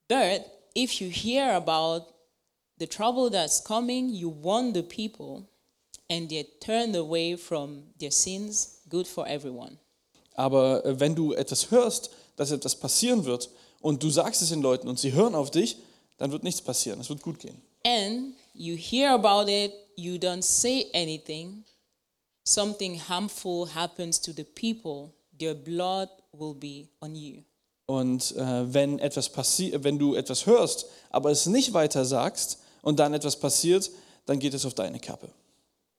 But 0.09 0.45
if 0.77 1.01
you 1.01 1.09
hear 1.09 1.55
about 1.55 2.07
the 2.79 2.87
trouble 2.87 3.31
that's 3.31 3.63
coming, 3.63 4.11
you 4.11 4.31
warn 4.43 4.75
the 4.75 4.83
people 4.83 5.47
and 6.11 6.29
they 6.29 6.45
turn 6.61 6.95
away 6.97 7.37
from 7.37 7.85
their 7.99 8.11
sins, 8.11 8.81
good 8.89 9.07
for 9.07 9.27
everyone. 9.27 9.79
Aber 10.35 10.85
äh, 10.85 10.99
wenn 10.99 11.15
du 11.15 11.33
etwas 11.33 11.71
hörst, 11.71 12.11
dass 12.37 12.51
etwas 12.51 12.75
passieren 12.77 13.25
wird 13.25 13.51
und 13.81 14.03
du 14.03 14.11
sagst 14.11 14.43
es 14.43 14.49
den 14.49 14.63
Leuten 14.63 14.89
und 14.89 14.99
sie 14.99 15.13
hören 15.13 15.35
auf 15.35 15.51
dich, 15.51 15.77
dann 16.19 16.33
wird 16.33 16.43
nichts 16.43 16.61
passieren. 16.61 17.01
Es 17.01 17.09
wird 17.09 17.23
gut 17.23 17.39
gehen. 17.39 17.61
and 17.85 18.35
you 18.55 18.77
hear 18.77 19.13
about 19.13 19.49
it, 19.49 19.73
you 19.97 20.19
don't 20.19 20.45
say 20.45 20.87
anything, 20.95 21.65
something 22.45 22.97
harmful 22.99 23.67
happens 23.67 24.19
to 24.21 24.33
the 24.33 24.45
people, 24.45 25.15
their 25.43 25.55
blood 25.55 26.09
will 26.33 26.55
be 26.55 26.89
on 27.01 27.15
you. 27.15 27.43
Und 27.87 28.35
äh, 28.37 28.73
wenn, 28.73 28.99
etwas 29.01 29.29
passi 29.29 29.73
wenn 29.77 29.99
du 29.99 30.15
etwas 30.15 30.47
hörst, 30.47 30.87
aber 31.11 31.31
es 31.31 31.47
nicht 31.47 31.75
weiter 31.75 32.05
sagst 32.05 32.59
und 32.83 32.99
dann 32.99 33.13
etwas 33.13 33.37
passiert, 33.37 33.91
dann 34.25 34.39
geht 34.39 34.55
es 34.55 34.65
auf 34.65 34.75
deine 34.75 35.01
Kappe. 35.01 35.29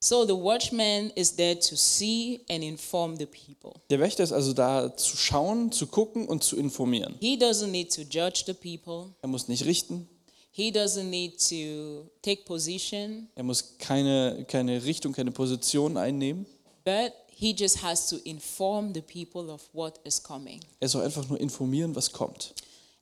So 0.01 0.25
the 0.25 0.33
watchman 0.33 1.11
is 1.15 1.35
there 1.35 1.57
to 1.57 1.75
see 1.75 2.41
and 2.49 2.63
inform 2.63 3.15
the 3.17 3.25
people. 3.25 3.79
Der 3.89 3.99
Wächter 3.99 4.23
ist 4.23 4.33
also 4.33 4.53
da 4.53 4.95
zu 4.97 5.15
schauen, 5.15 5.71
zu 5.71 5.87
gucken 5.87 6.27
und 6.27 6.43
zu 6.43 6.57
informieren. 6.57 7.15
He 7.19 7.37
doesn't 7.37 7.67
need 7.67 7.93
to 7.93 8.01
judge 8.01 8.43
the 8.45 8.53
people. 8.53 9.13
Er 9.21 9.29
muss 9.29 9.47
nicht 9.47 9.65
richten, 9.65 10.09
He 10.55 10.71
doesn't 10.71 11.09
need 11.09 11.39
to 11.49 12.07
take 12.21 12.43
position, 12.45 13.27
er 13.33 13.43
muss 13.43 13.75
keine, 13.79 14.45
keine 14.47 14.83
Richtung, 14.83 15.11
keine 15.11 15.31
Position 15.31 15.97
einnehmen. 15.97 16.45
but 16.85 17.13
he 17.35 17.55
just 17.57 17.81
has 17.83 18.07
to 18.09 18.17
inform 18.23 18.93
the 18.93 19.01
people 19.01 19.51
of 19.51 19.61
what 19.73 19.99
is 20.03 20.21
coming. 20.21 20.59
Er 20.79 20.89
soll 20.89 21.03
einfach 21.03 21.27
nur 21.27 21.39
informieren, 21.39 21.95
was 21.95 22.11
kommt. 22.11 22.53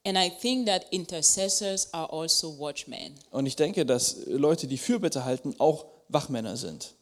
And 0.03 0.17
I 0.17 0.29
think 0.29 0.65
that 0.65 0.85
intercessors 0.91 1.93
are 1.93 2.11
also 2.11 2.57
watchmen. 2.57 3.13
Und 3.29 3.45
ich 3.45 3.55
denke, 3.55 3.85
dass 3.85 4.25
Leute, 4.25 4.67
die 4.67 4.77
Fürbitte 4.77 5.25
halten, 5.25 5.55
auch 5.59 5.85
Wachmänner 6.09 6.57
sind. 6.57 6.95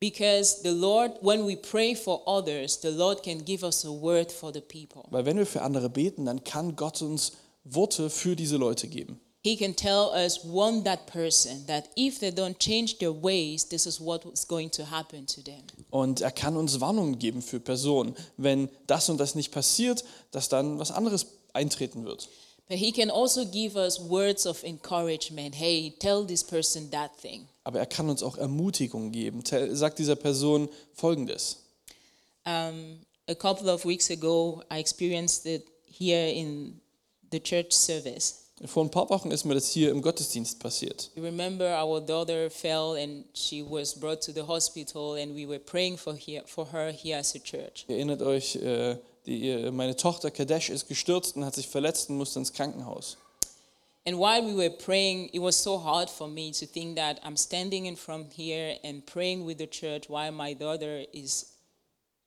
Because 0.00 0.60
the 0.62 0.70
Lord, 0.70 1.22
when 1.22 1.46
we 1.46 1.56
pray 1.56 1.94
for 1.94 2.22
others, 2.26 2.80
the 2.80 2.90
Lord 2.90 3.22
can 3.22 3.44
give 3.44 3.64
us 3.64 3.84
a 3.84 3.90
word 3.90 4.30
for 4.32 4.52
the 4.52 4.60
people. 4.60 5.02
Weil 5.10 5.24
wenn 5.24 5.36
wir 5.36 5.46
für 5.46 5.62
andere 5.62 5.88
beten, 5.88 6.26
dann 6.26 6.44
kann 6.44 6.76
Gott 6.76 7.00
uns 7.02 7.32
Worte 7.64 8.10
für 8.10 8.36
diese 8.36 8.56
Leute 8.56 8.88
geben. 8.88 9.20
He 9.44 9.56
can 9.56 9.74
tell 9.76 10.10
us, 10.10 10.42
warn 10.42 10.84
that 10.84 11.06
person, 11.06 11.66
that 11.66 11.90
if 11.96 12.18
they 12.18 12.30
don't 12.30 12.58
change 12.58 12.96
their 12.98 13.12
ways, 13.12 13.68
this 13.68 13.84
is 13.84 14.00
what 14.00 14.24
is 14.32 14.46
going 14.46 14.70
to 14.70 14.86
happen 14.86 15.26
to 15.26 15.42
them. 15.42 15.64
Und 15.90 16.22
er 16.22 16.30
kann 16.30 16.56
uns 16.56 16.80
Warnungen 16.80 17.18
geben 17.18 17.42
für 17.42 17.60
Personen. 17.60 18.16
Wenn 18.38 18.70
das 18.86 19.10
und 19.10 19.18
das 19.18 19.34
nicht 19.34 19.52
passiert, 19.52 20.02
dass 20.30 20.48
dann 20.48 20.78
was 20.78 20.90
anderes 20.90 21.26
eintreten 21.52 22.06
wird. 22.06 22.26
But 22.70 22.78
He 22.78 22.90
can 22.90 23.10
also 23.10 23.44
give 23.44 23.76
us 23.76 24.00
words 24.00 24.46
of 24.46 24.64
encouragement. 24.64 25.54
Hey, 25.54 25.94
tell 25.98 26.24
this 26.24 26.42
person 26.42 26.90
that 26.90 27.10
thing. 27.20 27.46
Aber 27.64 27.78
er 27.78 27.86
kann 27.86 28.08
uns 28.08 28.22
auch 28.22 28.38
Ermutigung 28.38 29.12
geben. 29.12 29.42
Sagt 29.44 29.98
dieser 29.98 30.16
Person 30.16 30.70
Folgendes. 30.94 31.58
Um, 32.46 33.00
a 33.28 33.34
couple 33.34 33.70
of 33.70 33.84
weeks 33.84 34.10
ago, 34.10 34.62
I 34.72 34.78
experienced 34.78 35.44
it 35.44 35.66
here 35.84 36.30
in 36.30 36.80
the 37.30 37.40
church 37.40 37.72
service. 37.72 38.43
Vor 38.64 38.84
ein 38.84 38.90
paar 38.90 39.10
Wochen 39.10 39.32
ist 39.32 39.44
mir 39.44 39.54
das 39.54 39.70
hier 39.70 39.90
im 39.90 40.00
Gottesdienst 40.00 40.60
passiert. 40.60 41.10
You 41.16 41.24
remember 41.24 41.76
our 41.82 42.00
daughter 42.00 42.48
fell 42.48 42.96
and 42.96 43.24
she 43.34 43.64
was 43.68 43.98
brought 43.98 44.20
to 44.22 44.32
the 44.32 44.46
hospital, 44.46 45.16
and 45.20 45.34
we 45.34 45.46
were 45.46 45.58
praying 45.58 45.98
for, 45.98 46.14
here, 46.14 46.44
for 46.46 46.70
her 46.72 46.92
here 46.92 47.18
as 47.18 47.34
a 47.34 47.40
church. 47.40 47.84
Ihr 47.88 47.96
erinnert 47.96 48.22
euch, 48.22 48.54
äh, 48.56 48.96
die, 49.26 49.70
meine 49.72 49.96
Tochter 49.96 50.30
Kadesh 50.30 50.70
ist 50.70 50.86
gestürzt 50.86 51.36
und 51.36 51.44
hat 51.44 51.56
sich 51.56 51.66
verletzt 51.66 52.10
und 52.10 52.16
musste 52.16 52.38
ins 52.38 52.52
Krankenhaus. 52.52 53.16
And 54.06 54.18
while 54.18 54.42
we 54.42 54.54
were 54.54 54.70
praying, 54.70 55.30
it 55.32 55.40
was 55.40 55.60
so 55.60 55.82
hard 55.82 56.08
for 56.08 56.28
me 56.28 56.52
to 56.52 56.66
think 56.66 56.96
that 56.96 57.20
I'm 57.24 57.36
standing 57.36 57.86
in 57.86 57.96
front 57.96 58.34
here 58.34 58.78
and 58.84 59.04
praying 59.04 59.44
with 59.46 59.58
the 59.58 59.66
church 59.66 60.08
while 60.08 60.30
my 60.30 60.54
daughter 60.54 61.06
is 61.12 61.54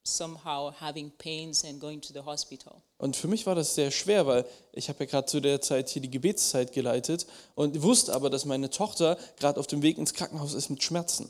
somehow 0.04 0.72
having 0.72 1.12
pains 1.12 1.64
and 1.64 1.80
going 1.80 2.02
to 2.02 2.14
the 2.14 2.24
hospital. 2.24 2.82
Und 2.98 3.16
für 3.16 3.28
mich 3.28 3.46
war 3.46 3.56
das 3.56 3.76
sehr 3.76 3.92
schwer, 3.92 4.26
weil 4.26 4.46
ich 4.74 4.90
habe 4.90 5.04
ja 5.04 5.06
gerade 5.10 5.28
zu 5.28 5.40
der 5.40 5.62
Zeit 5.62 5.90
hier 5.90 6.02
die 6.02 6.10
Gebetszeit 6.10 6.74
geleitet 6.74 7.28
und 7.56 7.82
wusste 7.84 8.14
aber, 8.14 8.30
dass 8.30 8.46
meine 8.46 8.70
Tochter 8.70 9.18
gerade 9.38 9.60
auf 9.60 9.68
dem 9.68 9.82
Weg 9.84 9.98
ins 9.98 10.14
Krankenhaus 10.14 10.54
ist 10.54 10.70
mit 10.70 10.82
Schmerzen. 10.84 11.30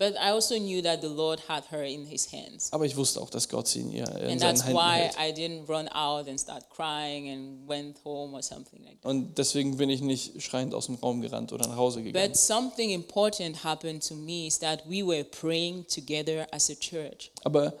But 0.00 0.14
I 0.14 0.30
also 0.30 0.56
knew 0.56 0.80
that 0.80 1.02
the 1.02 1.08
Lord 1.08 1.46
had 1.46 1.70
her 1.70 1.84
in 1.84 2.06
his 2.06 2.32
hands. 2.32 2.72
Aber 2.72 2.86
ich 2.86 2.96
wusste 2.96 3.20
auch, 3.20 3.28
dass 3.28 3.50
Gott 3.50 3.68
sie 3.68 3.80
in, 3.80 3.92
ihr, 3.92 4.08
in 4.08 4.30
And 4.30 4.40
seinen 4.40 4.40
that's 4.40 4.64
Händen 4.64 4.78
why 4.78 4.96
hält. 4.96 5.16
I 5.18 5.38
didn't 5.38 5.68
run 5.68 5.88
out 5.88 6.26
and 6.26 6.40
start 6.40 6.70
crying 6.70 7.28
and 7.28 7.68
went 7.68 8.02
home 8.02 8.34
or 8.34 8.42
something 8.42 8.82
like 8.82 8.98
that. 9.02 9.10
Und 9.10 9.36
deswegen 9.36 9.76
bin 9.76 9.90
ich 9.90 10.00
nicht 10.00 10.42
schreiend 10.42 10.72
aus 10.74 10.86
dem 10.86 10.94
Raum 10.94 11.20
gerannt 11.20 11.52
oder 11.52 11.68
nach 11.68 11.76
Hause 11.76 12.02
gegangen. 12.02 12.30
But 12.30 12.38
something 12.38 12.88
important 12.92 13.62
happened 13.62 14.02
to 14.08 14.14
me 14.14 14.46
is 14.46 14.58
that 14.60 14.80
we 14.88 15.06
were 15.06 15.22
praying 15.22 15.86
together 15.86 16.46
as 16.50 16.70
a 16.70 16.74
church. 16.74 17.30
Aber 17.44 17.74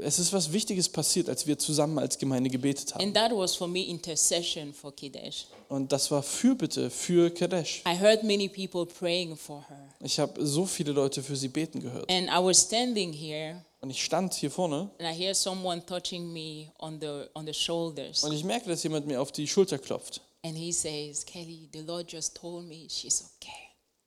es 0.00 0.18
ist 0.18 0.32
was 0.32 0.52
Wichtiges 0.52 0.88
passiert, 0.88 1.28
als 1.28 1.46
wir 1.46 1.58
zusammen 1.58 1.98
als 1.98 2.18
Gemeinde 2.18 2.50
gebetet 2.50 2.94
haben. 2.94 3.02
And 3.04 3.14
that 3.14 3.32
was 3.32 3.54
for 3.54 3.68
me 3.68 3.82
intercession 3.82 4.72
for 4.72 4.94
Kidesh. 4.94 5.46
Und 5.68 5.90
das 5.92 6.10
war 6.10 6.22
Fürbitte 6.22 6.90
für 6.90 7.30
Kadesh. 7.30 7.82
I 7.86 7.98
heard 7.98 8.22
many 8.22 8.48
people 8.48 8.86
praying 8.86 9.36
for 9.36 9.64
her. 9.68 9.88
Ich 10.00 10.18
habe 10.18 10.44
so 10.44 10.66
viele 10.66 10.92
Leute 10.92 11.22
für 11.22 11.36
sie 11.36 11.48
beten 11.48 11.80
gehört. 11.80 12.10
And 12.10 12.28
I 12.28 12.42
was 12.42 12.60
standing 12.62 13.12
here 13.12 13.64
Und 13.80 13.90
ich 13.90 14.02
stand 14.02 14.34
hier 14.34 14.50
vorne 14.50 14.90
and 14.98 15.08
I 15.08 15.14
hear 15.14 15.34
someone 15.34 15.84
touching 15.84 16.32
me 16.32 16.72
on 16.78 17.00
the 17.00 17.28
on 17.34 17.46
the 17.46 17.54
shoulders. 17.54 18.24
und 18.24 18.32
ich 18.32 18.44
merke, 18.44 18.68
dass 18.68 18.82
jemand 18.82 19.06
mir 19.06 19.20
auf 19.20 19.32
die 19.32 19.46
Schulter 19.46 19.78
klopft. 19.78 20.20
And 20.44 20.56
he 20.56 20.72
says, 20.72 21.24
Kelly, 21.26 21.68
the 21.72 21.80
Lord 21.80 22.10
just 22.12 22.36
told 22.36 22.66
me 22.66 22.86
she's 22.88 23.24
okay. 23.36 23.65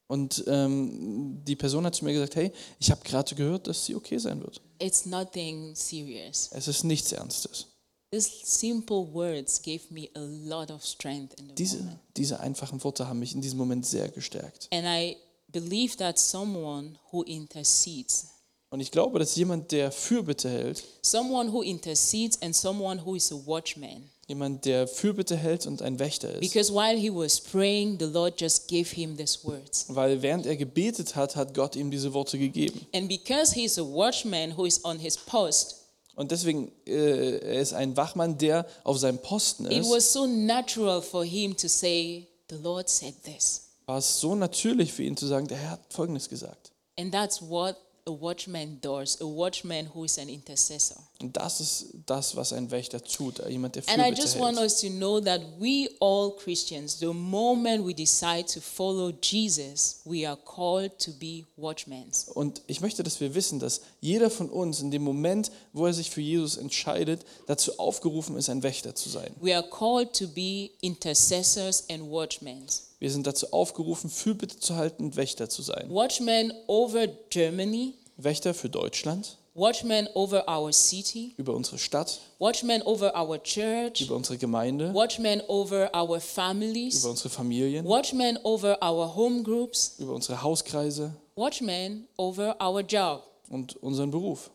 Und 0.10 0.44
ähm, 0.48 1.40
die 1.46 1.56
Person 1.56 1.86
hat 1.86 1.94
zu 1.94 2.04
mir 2.04 2.14
gesagt, 2.14 2.36
hey, 2.36 2.52
ich 2.80 2.90
habe 2.90 3.02
gerade 3.04 3.36
gehört, 3.36 3.68
dass 3.68 3.86
sie 3.86 3.94
okay 3.94 4.18
sein 4.18 4.42
wird. 4.42 4.60
It's 4.80 5.06
nothing 5.06 5.76
serious. 5.76 6.50
Es 6.52 6.68
ist 6.68 6.84
nichts 6.84 7.12
Ernstes. 7.12 7.68
These 8.12 8.32
simple 8.44 9.14
words 9.14 9.62
gave 9.62 9.82
me 9.92 10.10
a 10.16 10.20
lot 10.20 10.72
of 10.72 10.84
strength 10.84 11.40
in 11.40 11.50
the 11.50 11.54
Diese, 11.54 12.00
diese 12.18 12.40
einfachen 12.40 12.84
Worte 12.84 13.08
haben 13.08 13.20
mich 13.20 13.36
in 13.36 13.42
diesem 13.42 13.60
Moment 13.60 13.86
sehr 13.86 14.10
gestärkt. 14.10 14.68
And 14.74 14.84
I 14.88 15.16
believe 15.52 15.96
that 15.98 16.18
someone 16.18 16.98
who 17.12 17.22
intercedes, 17.22 18.30
Und 18.72 18.80
ich 18.80 18.90
glaube, 18.90 19.20
dass 19.20 19.36
jemand, 19.36 19.72
der 19.72 19.92
Fürbitte 19.92 20.50
hält, 20.50 20.84
someone 21.04 21.52
who 21.52 21.62
intercedes 21.62 22.42
and 22.42 22.56
someone 22.56 23.06
who 23.06 23.14
is 23.16 23.32
a 23.32 23.36
watchman. 23.46 24.10
Jemand, 24.30 24.64
der 24.66 24.88
Fürbitte 24.88 25.36
hält 25.36 25.66
und 25.68 25.82
ein 25.82 26.00
Wächter 26.00 26.30
ist, 26.34 26.40
Because 26.40 26.74
while 26.74 26.98
he 26.98 27.10
was 27.14 27.40
praying, 27.42 27.98
the 28.00 28.06
Lord 28.06 28.40
just 28.40 28.68
gave 28.68 28.94
him 28.96 29.18
these 29.18 29.40
words. 29.44 29.86
weil 29.90 30.22
während 30.22 30.46
er 30.46 30.56
gebetet 30.56 31.16
hat, 31.16 31.36
hat 31.36 31.54
Gott 31.54 31.76
ihm 31.76 31.92
diese 31.92 32.14
Worte 32.14 32.38
gegeben. 32.40 32.80
And 32.94 33.10
because 33.10 33.54
he's 33.54 33.78
a 33.78 33.84
watchman 33.84 34.56
who 34.56 34.66
is 34.66 34.84
on 34.86 35.00
his 35.00 35.18
post, 35.18 35.76
Und 36.16 36.32
deswegen, 36.32 36.72
äh, 36.86 37.38
er 37.40 37.62
ist 37.62 37.74
ein 37.74 37.96
Wachmann, 37.98 38.38
der 38.38 38.66
auf 38.84 38.98
seinem 39.00 39.20
Posten 39.20 39.66
it 39.66 39.72
ist, 39.80 39.90
was 39.90 40.12
so 40.14 40.26
natural 40.28 41.02
for 41.02 41.24
him 41.26 41.56
to 41.58 41.68
say, 41.68 42.28
The 42.50 42.58
Lord 42.58 42.90
said 42.90 43.14
this. 43.24 43.64
war 43.86 43.98
es 44.00 44.20
so 44.20 44.36
natürlich 44.36 44.92
für 44.94 45.04
ihn 45.04 45.16
zu 45.18 45.28
sagen, 45.28 45.48
der 45.48 45.58
Herr 45.58 45.70
hat 45.72 45.82
Folgendes 45.90 46.28
gesagt. 46.30 46.72
And 47.00 47.12
that's 47.14 47.42
what 47.42 47.76
a 48.06 48.12
watchman 48.12 48.80
does, 48.82 49.20
a 49.22 49.26
watchman 49.26 49.90
who 49.94 50.04
is 50.04 50.18
an 50.20 50.28
intercessor. 50.30 50.98
Und 51.22 51.36
das 51.36 51.60
ist 51.60 51.88
das, 52.06 52.38
was 52.38 52.54
ein 52.54 52.72
Wächter 52.72 53.04
tut, 53.04 53.46
jemand, 53.50 53.76
der 53.76 53.84
And 53.90 54.02
I 54.02 54.18
just 54.18 54.40
want 54.40 54.58
hält. 54.58 54.72
us 54.72 54.80
to 54.80 54.88
know 54.88 55.20
that 55.20 55.42
we 55.60 55.90
all 56.00 56.32
Christians, 56.32 56.98
the 57.00 57.08
moment 57.08 57.86
we 57.86 57.94
decide 57.94 58.46
to 58.54 58.62
follow 58.62 59.12
Jesus, 59.22 60.00
we 60.06 60.26
are 60.26 60.38
called 60.38 60.98
to 61.00 61.12
be 61.12 61.46
watchmen. 61.58 62.06
Und 62.34 62.62
ich 62.68 62.80
möchte, 62.80 63.04
dass 63.04 63.20
wir 63.20 63.36
wissen, 63.36 63.60
dass 63.60 63.82
jeder 64.00 64.30
von 64.30 64.50
uns 64.50 64.80
in 64.80 64.92
dem 64.92 65.04
Moment, 65.04 65.52
wo 65.74 65.88
er 65.88 65.94
sich 65.94 66.10
für 66.10 66.22
Jesus 66.22 66.56
entscheidet, 66.56 67.26
dazu 67.48 67.78
aufgerufen 67.80 68.38
ist, 68.38 68.48
ein 68.50 68.64
Wächter 68.64 68.96
zu 68.96 69.10
sein. 69.10 69.36
We 69.42 69.54
are 69.54 69.68
called 69.70 70.14
to 70.14 70.28
be 70.28 70.70
intercessors 70.80 71.84
and 71.90 72.10
watchmen. 72.10 72.66
Wir 73.00 73.12
sind 73.12 73.28
dazu 73.28 73.52
aufgerufen, 73.52 74.10
Fürbitte 74.10 74.60
zu 74.60 74.76
halten 74.76 75.04
und 75.06 75.16
Wächter 75.18 75.50
zu 75.50 75.62
sein. 75.64 75.90
Watchmen 75.90 76.54
over 76.68 77.08
Germany, 77.30 77.96
Wächter 78.16 78.54
für 78.54 78.70
Deutschland, 78.70 79.38
watchmen 79.60 80.08
over 80.16 80.46
our 80.48 80.72
city, 80.72 81.34
über 81.38 81.54
unsere 81.54 81.78
Stadt, 81.78 82.20
watchmen 82.40 82.82
over 82.84 83.14
our 83.16 83.38
church, 83.42 84.02
über 84.02 84.16
unsere 84.16 84.38
Gemeinde, 84.38 84.94
watchmen 84.94 85.42
over 85.48 85.92
our 85.96 86.20
families, 86.20 87.00
über 87.02 87.10
unsere 87.12 87.30
Familien, 87.30 87.86
watchmen 87.86 88.38
over 88.44 88.78
our 88.82 89.16
home 89.16 89.44
groups, 89.44 89.96
über 90.00 90.14
unsere 90.14 90.42
Hauskreise 90.42 91.14
watchmen 91.36 92.08
over 92.18 92.56
our 92.62 92.82
job. 92.82 93.24
und 93.50 93.76
unseren 93.78 94.12
Beruf. 94.12 94.50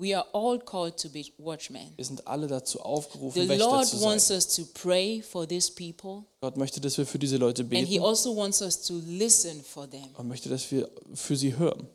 We 0.00 0.16
are 0.16 0.26
all 0.32 0.60
called 0.60 0.96
to 0.98 1.08
be 1.08 1.24
watchmen. 1.38 1.92
Wir 1.96 2.04
sind 2.04 2.24
alle 2.24 2.46
dazu 2.46 2.80
aufgerufen, 2.80 3.42
The 3.42 3.48
Wächter 3.48 3.64
Lord 3.64 3.84
zu 3.86 4.00
wants 4.00 4.28
sein. 4.28 4.36
us 4.36 4.54
to 4.54 4.62
pray 4.74 5.20
for 5.22 5.44
these 5.46 5.72
people, 5.72 6.22
Gott 6.40 6.56
möchte, 6.56 6.80
dass 6.80 6.96
wir 6.98 7.04
für 7.04 7.18
diese 7.18 7.36
Leute 7.36 7.62
and 7.62 7.72
He 7.74 7.84
beten 7.98 8.04
also 8.04 8.36
wants 8.36 8.62
us 8.62 8.80
to 8.82 9.00
listen 9.08 9.60
for 9.64 9.90
them. 9.90 10.04
und 10.16 10.28
möchte, 10.28 10.48
dass 10.48 10.70
wir 10.70 10.88
für 11.14 11.34
sie 11.36 11.56
hören. 11.56 11.88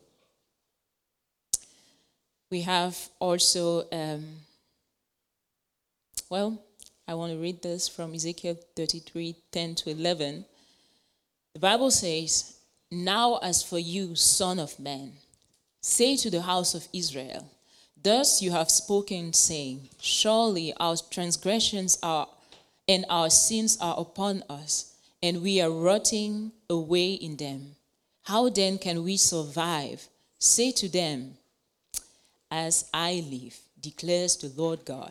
We 2.50 2.62
have 2.62 2.96
also, 3.18 3.84
um, 3.90 4.24
well, 6.30 6.62
I 7.06 7.14
want 7.14 7.32
to 7.32 7.38
read 7.38 7.62
this 7.62 7.88
from 7.88 8.14
Ezekiel 8.14 8.56
33 8.76 9.36
10 9.50 9.74
to 9.76 9.90
11. 9.90 10.44
The 11.52 11.60
Bible 11.60 11.90
says, 11.90 12.56
Now 12.90 13.38
as 13.42 13.62
for 13.62 13.78
you, 13.78 14.14
son 14.14 14.58
of 14.58 14.78
man, 14.78 15.12
say 15.80 16.16
to 16.16 16.30
the 16.30 16.42
house 16.42 16.74
of 16.74 16.88
Israel, 16.92 17.48
Thus 18.02 18.42
you 18.42 18.50
have 18.50 18.70
spoken, 18.70 19.32
saying, 19.32 19.88
Surely 20.00 20.74
our 20.78 20.96
transgressions 21.10 21.98
are 22.02 22.28
and 22.86 23.04
our 23.08 23.30
sins 23.30 23.78
are 23.80 23.94
upon 23.98 24.44
us, 24.50 24.94
and 25.22 25.42
we 25.42 25.60
are 25.60 25.70
rotting 25.70 26.52
away 26.68 27.14
in 27.14 27.36
them. 27.36 27.76
How 28.24 28.48
then 28.48 28.78
can 28.78 29.02
we 29.04 29.16
survive? 29.16 30.06
Say 30.38 30.70
to 30.72 30.88
them, 30.88 31.36
As 32.56 32.84
I 32.94 33.24
live, 33.28 33.58
declares 33.80 34.36
the 34.36 34.52
Lord 34.54 34.84
God, 34.84 35.10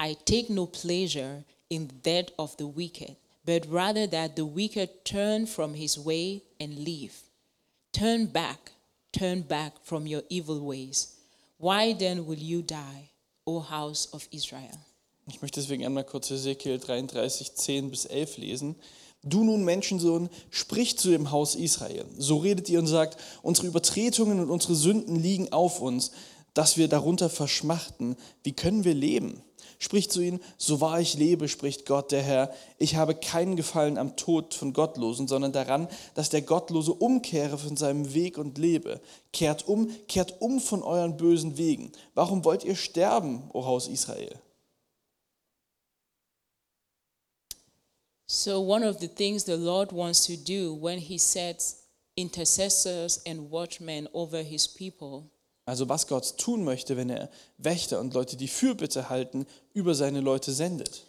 I 0.00 0.16
take 0.24 0.48
no 0.48 0.64
pleasure 0.64 1.44
in 1.68 1.88
the 1.88 1.92
death 1.92 2.30
of 2.38 2.56
the 2.56 2.66
wicked, 2.66 3.16
but 3.44 3.66
rather 3.68 4.06
that 4.06 4.34
the 4.34 4.46
wicked 4.46 5.04
turn 5.04 5.44
from 5.44 5.74
his 5.74 5.98
way 5.98 6.42
and 6.58 6.78
live. 6.78 7.12
Turn 7.92 8.24
back, 8.24 8.72
turn 9.12 9.42
back 9.42 9.74
from 9.82 10.06
your 10.06 10.22
evil 10.30 10.58
ways. 10.64 11.14
Why 11.58 11.92
then 11.92 12.24
will 12.24 12.38
you 12.38 12.62
die, 12.62 13.10
O 13.46 13.60
house 13.60 14.08
of 14.14 14.26
Israel? 14.32 14.78
Ich 15.26 15.42
möchte 15.42 15.60
deswegen 15.60 15.84
einmal 15.84 16.04
kurz 16.04 16.30
Ezekiel 16.30 16.78
33, 16.78 17.54
10 17.56 17.90
bis 17.90 18.06
11 18.06 18.38
lesen. 18.38 18.76
Du 19.22 19.42
nun 19.42 19.64
Menschensohn, 19.64 20.28
sprich 20.50 20.98
zu 20.98 21.10
dem 21.10 21.30
Haus 21.30 21.54
Israel. 21.54 22.04
So 22.18 22.38
redet 22.38 22.68
ihr 22.68 22.78
und 22.78 22.86
sagt, 22.86 23.16
unsere 23.42 23.66
Übertretungen 23.66 24.38
und 24.38 24.50
unsere 24.50 24.74
Sünden 24.74 25.16
liegen 25.16 25.50
auf 25.50 25.80
uns, 25.80 26.10
dass 26.54 26.76
wir 26.76 26.88
darunter 26.88 27.28
verschmachten. 27.28 28.16
Wie 28.42 28.52
können 28.52 28.84
wir 28.84 28.94
leben? 28.94 29.42
Spricht 29.78 30.12
zu 30.12 30.20
ihnen, 30.20 30.40
so 30.56 30.80
wahr 30.80 31.00
ich 31.00 31.14
lebe, 31.14 31.48
spricht 31.48 31.84
Gott 31.84 32.12
der 32.12 32.22
Herr, 32.22 32.54
ich 32.78 32.94
habe 32.94 33.14
keinen 33.14 33.56
Gefallen 33.56 33.98
am 33.98 34.16
Tod 34.16 34.54
von 34.54 34.72
Gottlosen, 34.72 35.28
sondern 35.28 35.52
daran, 35.52 35.88
dass 36.14 36.30
der 36.30 36.42
Gottlose 36.42 36.92
umkehre 36.94 37.58
von 37.58 37.76
seinem 37.76 38.14
Weg 38.14 38.38
und 38.38 38.56
lebe. 38.56 39.00
Kehrt 39.32 39.68
um, 39.68 39.90
kehrt 40.06 40.40
um 40.40 40.60
von 40.60 40.82
euren 40.82 41.16
bösen 41.16 41.58
Wegen. 41.58 41.92
Warum 42.14 42.44
wollt 42.44 42.64
ihr 42.64 42.76
sterben, 42.76 43.50
o 43.52 43.66
Haus 43.66 43.88
Israel? 43.88 44.38
So, 48.26 48.60
one 48.60 48.88
of 48.88 49.00
the 49.00 49.08
things 49.08 49.44
the 49.44 49.56
Lord 49.56 49.92
wants 49.92 50.26
to 50.26 50.36
do 50.36 50.74
when 50.74 50.98
He 50.98 51.18
sets 51.18 51.84
intercessors 52.16 53.20
and 53.26 53.50
watchmen 53.50 54.08
over 54.12 54.42
His 54.42 54.66
people 54.66 55.33
Also 55.66 55.88
was 55.88 56.06
Gott 56.06 56.36
tun 56.38 56.64
möchte, 56.64 56.96
wenn 56.96 57.10
er 57.10 57.30
Wächter 57.58 58.00
und 58.00 58.12
Leute, 58.14 58.36
die 58.36 58.48
Fürbitte 58.48 59.08
halten, 59.08 59.46
über 59.72 59.94
seine 59.94 60.20
Leute 60.20 60.52
sendet. 60.52 61.04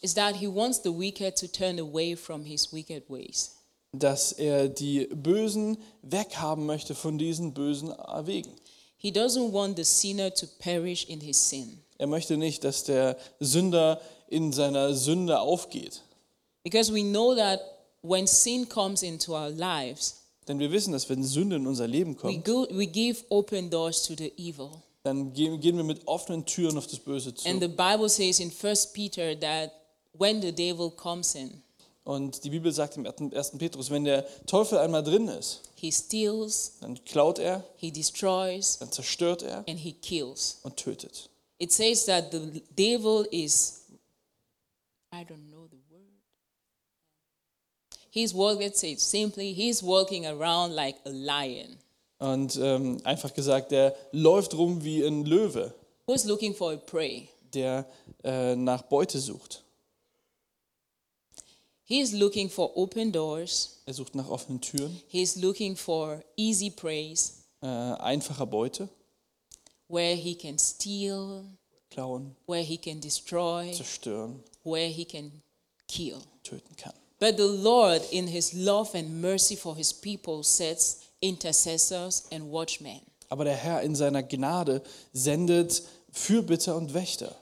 is 0.00 0.14
that 0.14 0.36
He 0.36 0.46
wants 0.46 0.78
the 0.82 0.92
wicked 0.92 1.36
to 1.36 1.48
turn 1.48 1.78
away 1.78 2.14
from 2.14 2.44
His 2.44 2.72
wicked 2.72 3.08
ways. 3.08 3.52
Dass 3.92 4.32
er 4.32 4.68
die 4.68 5.06
Bösen 5.06 5.78
weghaben 6.02 6.66
möchte 6.66 6.94
von 6.94 7.18
diesen 7.18 7.54
bösen 7.54 7.88
Wegen. 8.24 8.52
He 8.98 9.10
doesn't 9.10 9.52
want 9.52 9.76
the 9.76 9.84
sinner 9.84 10.32
to 10.34 10.46
perish 10.58 11.04
in 11.08 11.20
his 11.20 11.48
sin. 11.48 11.80
Er 11.98 12.06
möchte 12.06 12.36
nicht, 12.36 12.64
dass 12.64 12.84
der 12.84 13.16
Sünder 13.40 14.00
in 14.28 14.52
seiner 14.52 14.94
Sünde 14.94 15.40
aufgeht. 15.40 16.02
Because 16.62 16.92
we 16.92 17.02
know 17.02 17.34
that 17.34 17.60
when 18.02 18.26
sin 18.26 18.68
comes 18.68 19.02
into 19.02 19.32
our 19.32 19.50
lives, 19.50 20.25
Denn 20.48 20.58
wir 20.58 20.70
wissen, 20.70 20.92
dass 20.92 21.08
wenn 21.08 21.24
Sünde 21.24 21.56
in 21.56 21.66
unser 21.66 21.86
Leben 21.88 22.12
we, 22.12 22.16
kommt, 22.18 22.44
go, 22.44 22.66
we 22.70 22.86
give 22.86 23.24
open 23.30 23.68
doors 23.70 24.02
to 24.04 24.14
the 24.16 24.32
evil. 24.36 24.70
dann 25.02 25.32
gehen 25.32 25.60
gehen 25.60 25.76
wir 25.76 25.84
mit 25.84 26.06
offenen 26.06 26.44
Türen 26.46 26.76
auf 26.78 26.86
das 26.86 26.98
Böse 27.00 27.30
And 27.44 27.60
the 27.62 27.68
zu. 27.68 27.76
Bible 27.76 28.08
says 28.08 28.40
in 28.40 28.50
1 28.50 28.92
Peter 28.92 29.38
that 29.40 29.72
when 30.12 30.40
the 30.42 30.52
devil 30.52 30.90
comes 30.90 31.34
in, 31.34 31.62
Und 32.04 32.44
die 32.44 32.50
Bibel 32.50 32.70
sagt 32.72 32.96
im 32.96 33.06
1. 33.06 33.58
Petrus, 33.58 33.90
wenn 33.90 34.04
der 34.04 34.24
Teufel 34.46 34.78
einmal 34.78 35.02
drin 35.02 35.26
ist, 35.26 35.62
he 35.74 35.90
steals, 35.90 36.74
dann 36.80 37.02
klaut 37.04 37.40
er, 37.40 37.64
he 37.76 37.90
destroys, 37.90 38.78
dann 38.78 38.92
zerstört 38.92 39.42
er 39.42 39.64
and 39.68 39.78
he 39.80 39.92
kills. 39.92 40.60
und 40.62 40.76
tötet. 40.76 41.28
It 41.58 41.72
says 41.72 42.04
that 42.06 42.30
the 42.30 42.62
devil 42.76 43.26
is, 43.32 43.80
I 45.12 45.22
don't 45.24 45.48
know. 45.50 45.55
He's 48.16 48.32
walking, 48.32 48.72
simply, 48.96 49.52
he's 49.52 49.82
walking 49.82 50.24
around 50.26 50.74
like 50.74 50.96
a 51.04 51.10
lion. 51.10 51.76
Und 52.18 52.56
ähm, 52.56 52.98
einfach 53.04 53.34
gesagt, 53.34 53.72
der 53.72 53.94
läuft 54.10 54.54
rum 54.54 54.82
wie 54.82 55.04
ein 55.04 55.26
Löwe, 55.26 55.74
Who's 56.06 56.24
looking 56.24 56.54
for 56.54 56.72
a 56.72 56.76
prey? 56.76 57.28
der 57.52 57.84
äh, 58.24 58.56
nach 58.56 58.80
Beute 58.84 59.20
sucht. 59.20 59.62
He's 61.84 62.12
looking 62.12 62.48
for 62.48 62.74
open 62.78 63.12
doors. 63.12 63.82
Er 63.84 63.92
sucht 63.92 64.14
nach 64.14 64.30
offenen 64.30 64.62
Türen, 64.62 64.98
He's 65.08 65.36
looking 65.36 65.76
for 65.76 66.24
easy 66.36 66.70
preys 66.70 67.42
äh, 67.60 67.66
einfacher 67.66 68.46
Beute, 68.46 68.88
where 69.88 70.16
he 70.16 70.34
can 70.34 70.58
steal, 70.58 71.44
klauen, 71.90 72.34
where 72.46 72.62
he 72.64 72.78
can 72.78 72.98
destroy, 72.98 73.74
zerstören, 73.74 74.42
where 74.64 74.88
he 74.88 75.04
can 75.04 75.30
kill. 75.86 76.16
töten 76.42 76.74
kann. 76.76 76.94
But 77.18 77.36
the 77.36 77.46
Lord, 77.46 78.02
in 78.12 78.26
his 78.26 78.52
love 78.52 78.94
and 78.94 79.22
mercy 79.22 79.56
for 79.56 79.74
his 79.74 79.92
people, 79.92 80.42
sets 80.42 81.00
intercessors 81.22 82.24
and 82.30 82.50
watchmen. 82.50 83.00
Aber 83.28 83.44
der 83.44 83.56
Herr 83.56 83.82
in 83.82 83.94
seiner 83.94 84.22
Gnade 84.22 84.82
sendet 85.12 85.82
Fürbitter 86.12 86.76
und 86.76 86.94
Wächter 86.94 87.34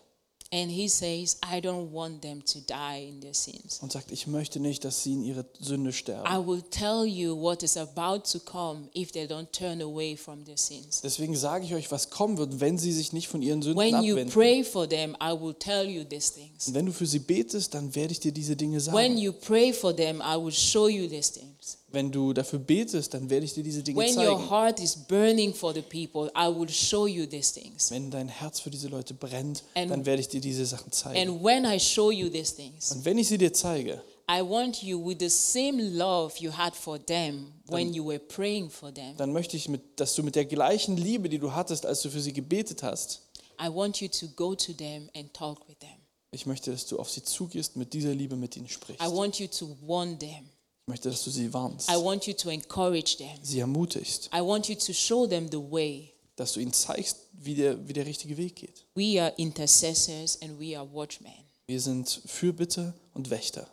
And 0.55 0.71
he 0.71 0.89
says, 0.89 1.37
I 1.45 1.61
don't 1.61 1.91
want 1.91 2.23
them 2.23 2.41
to 2.45 2.61
die 2.61 3.09
in 3.09 3.21
their 3.21 3.35
sins. 3.35 3.81
und 3.83 3.91
sagt, 3.91 4.13
ich 4.13 4.29
möchte 4.29 4.61
nicht, 4.61 4.85
dass 4.85 5.03
sie 5.03 5.15
in 5.15 5.25
ihre 5.25 5.45
Sünde 5.59 5.93
sterben. 5.93 6.29
I 6.33 6.47
will 6.47 6.63
tell 6.71 7.05
you 7.05 7.37
what 7.37 7.65
is 7.65 7.77
about 7.77 8.21
to 8.31 8.39
come 8.39 8.89
if 8.95 9.11
they 9.11 9.25
don't 9.25 9.51
turn 9.51 9.83
away 9.83 10.17
from 10.17 10.45
their 10.45 10.57
sins. 10.57 11.01
Deswegen 11.03 11.35
sage 11.35 11.65
ich 11.65 11.75
euch, 11.75 11.91
was 11.91 12.09
kommen 12.11 12.39
wird, 12.39 12.61
wenn 12.61 12.79
sie 12.79 12.93
sich 12.93 13.13
nicht 13.13 13.27
von 13.27 13.43
ihren 13.43 13.63
Sünden 13.63 13.83
When 13.83 14.05
you 14.05 14.15
abwenden. 14.15 14.33
pray 14.33 14.63
for 14.63 14.89
them, 14.89 15.17
I 15.21 15.33
will 15.33 15.55
tell 15.55 15.89
you 15.89 16.05
these 16.05 16.33
things. 16.33 16.69
Und 16.69 16.75
wenn 16.75 16.87
du 16.87 16.93
für 16.93 17.07
sie 17.07 17.19
betest, 17.19 17.75
dann 17.75 17.93
werde 17.97 18.13
ich 18.13 18.21
dir 18.21 18.31
diese 18.31 18.55
Dinge 18.55 18.77
When 18.77 18.83
sagen. 18.85 19.19
you 19.19 19.33
pray 19.33 19.73
for 19.73 19.93
them, 19.95 20.21
I 20.23 20.37
will 20.37 20.53
show 20.53 20.87
you 20.87 21.09
these 21.09 21.33
things. 21.33 21.54
Wenn 21.93 22.11
du 22.11 22.33
dafür 22.33 22.59
betest, 22.59 23.15
dann 23.15 23.31
werde 23.31 23.45
ich 23.47 23.55
dir 23.55 23.63
diese 23.63 23.83
Dinge 23.83 23.99
When 24.01 24.17
your 24.19 24.37
zeigen. 24.37 24.51
heart 24.51 24.81
is 24.81 24.97
burning 24.97 25.55
for 25.55 25.73
the 25.73 25.83
people, 25.83 26.31
I 26.37 26.47
will 26.55 26.69
show 26.69 27.07
you 27.07 27.27
these 27.27 27.53
things. 27.55 27.91
Wenn 27.91 28.11
dein 28.11 28.29
Herz 28.29 28.61
für 28.61 28.71
diese 28.71 28.89
Leute 28.89 29.15
brennt, 29.15 29.63
And- 29.75 29.91
dann 29.91 30.05
werde 30.07 30.21
ich 30.21 30.29
dir 30.29 30.41
diese 30.41 30.67
Sachen 30.67 30.91
zeigen. 30.93 31.31
And 31.31 31.45
when 31.45 31.65
I 31.65 31.79
show 31.79 32.11
you 32.11 32.29
these 32.29 32.55
things, 32.55 32.91
Und 32.93 33.05
wenn 33.05 33.19
ich 33.19 33.29
sie 33.29 33.39
dir 33.39 33.53
zeige, 33.53 34.03
I 34.31 34.41
want 34.41 34.83
you 34.83 35.05
with 35.07 35.19
the 35.21 35.29
same 35.29 35.83
love 35.83 36.33
you 36.39 36.51
had 36.51 36.75
for 36.75 36.99
them 37.05 37.53
when 37.67 37.93
you 37.93 38.05
were 38.07 38.19
praying 38.19 38.71
for 38.71 38.93
them. 38.93 39.17
dann 39.19 39.33
möchte 39.33 39.57
ich, 39.57 39.69
mit, 39.69 40.01
dass 40.01 40.15
du 40.15 40.23
mit 40.23 40.35
der 40.35 40.47
gleichen 40.47 40.97
Liebe, 40.97 41.29
die 41.29 41.39
du 41.39 41.53
hattest, 41.53 41.85
als 41.87 42.01
du 42.03 42.09
für 42.11 42.21
sie 42.21 42.33
gebetet 42.33 42.83
hast, 42.83 43.21
I 43.63 43.69
want 43.69 44.01
you 44.01 44.09
to 44.09 44.27
go 44.35 44.55
to 44.55 44.73
them 44.73 45.09
and 45.15 45.33
talk 45.35 45.69
with 45.69 45.79
them. 45.79 45.91
ich 46.33 46.47
möchte, 46.47 46.73
dass 46.73 46.87
du 46.87 46.99
auf 46.99 47.11
sie 47.11 47.23
zugehst, 47.23 47.77
mit 47.77 47.93
dieser 47.93 48.15
Liebe 48.15 48.35
mit 48.35 48.57
ihnen 48.57 48.67
sprichst. 48.69 49.01
I 49.01 49.07
want 49.15 49.39
you 49.39 49.47
to 49.47 49.77
warn 49.87 50.19
them. 50.19 50.49
Ich 50.87 50.89
möchte, 50.89 51.09
dass 51.09 51.25
du 51.25 51.31
sie 51.31 51.51
warnst, 51.51 51.89
I 51.89 51.95
want 51.95 52.27
you 52.27 52.35
to 52.35 52.51
encourage 52.51 53.17
them. 53.17 53.39
sie 53.43 53.61
ermutigst, 53.61 54.29
I 54.35 54.41
want 54.41 54.69
you 54.69 54.75
to 54.75 54.93
show 54.93 55.27
them 55.27 55.49
the 55.51 55.57
way. 55.57 56.13
dass 56.37 56.53
du 56.53 56.61
ihnen 56.61 56.75
zeigst, 56.75 57.17
wie 57.33 57.55
der, 57.55 57.89
wie 57.89 57.95
der 57.95 58.05
richtige 58.05 58.37
Weg 58.37 58.57
geht. 58.57 58.85
We 58.95 59.19
are 59.23 59.33
intercessors 59.39 60.39
and 60.43 60.61
we 60.61 60.79
are 60.79 60.87
watchmen. 60.93 61.33
Wir 61.67 61.81
sind 61.81 62.21
Fürbitter 62.27 62.93
und 63.15 63.31
Wächter. 63.31 63.67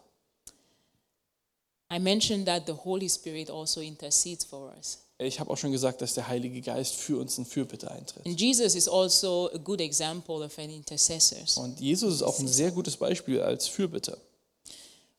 I 1.92 2.00
mentioned 2.00 2.46
that 2.46 2.64
the 2.66 2.74
Holy 2.74 3.10
Spirit 3.10 3.50
also 3.50 3.82
intercedes 3.82 4.46
for 4.46 4.74
us. 4.78 5.00
Ich 5.18 5.38
habe 5.40 5.52
auch 5.52 5.58
schon 5.58 5.74
gesagt, 5.74 6.02
dass 6.02 6.14
der 6.14 6.30
Heilige 6.30 6.62
Geist 6.62 6.96
für 6.96 7.20
uns 7.20 7.38
in 7.38 7.46
Fürbitte 7.46 7.92
eintritt. 7.92 8.26
And 8.26 8.40
Jesus 8.40 8.74
is 8.74 8.88
also 8.88 9.50
a 9.54 9.58
good 9.58 9.82
example 9.82 10.36
of 10.46 10.58
an 10.58 10.70
intercessor. 10.70 11.40
Und 11.62 11.78
Jesus 11.82 12.16
ist 12.16 12.22
auch 12.22 12.40
ein 12.40 12.48
sehr 12.48 12.72
gutes 12.72 12.96
Beispiel 12.96 13.42
als 13.42 13.68
Fürbitter. 13.68 14.18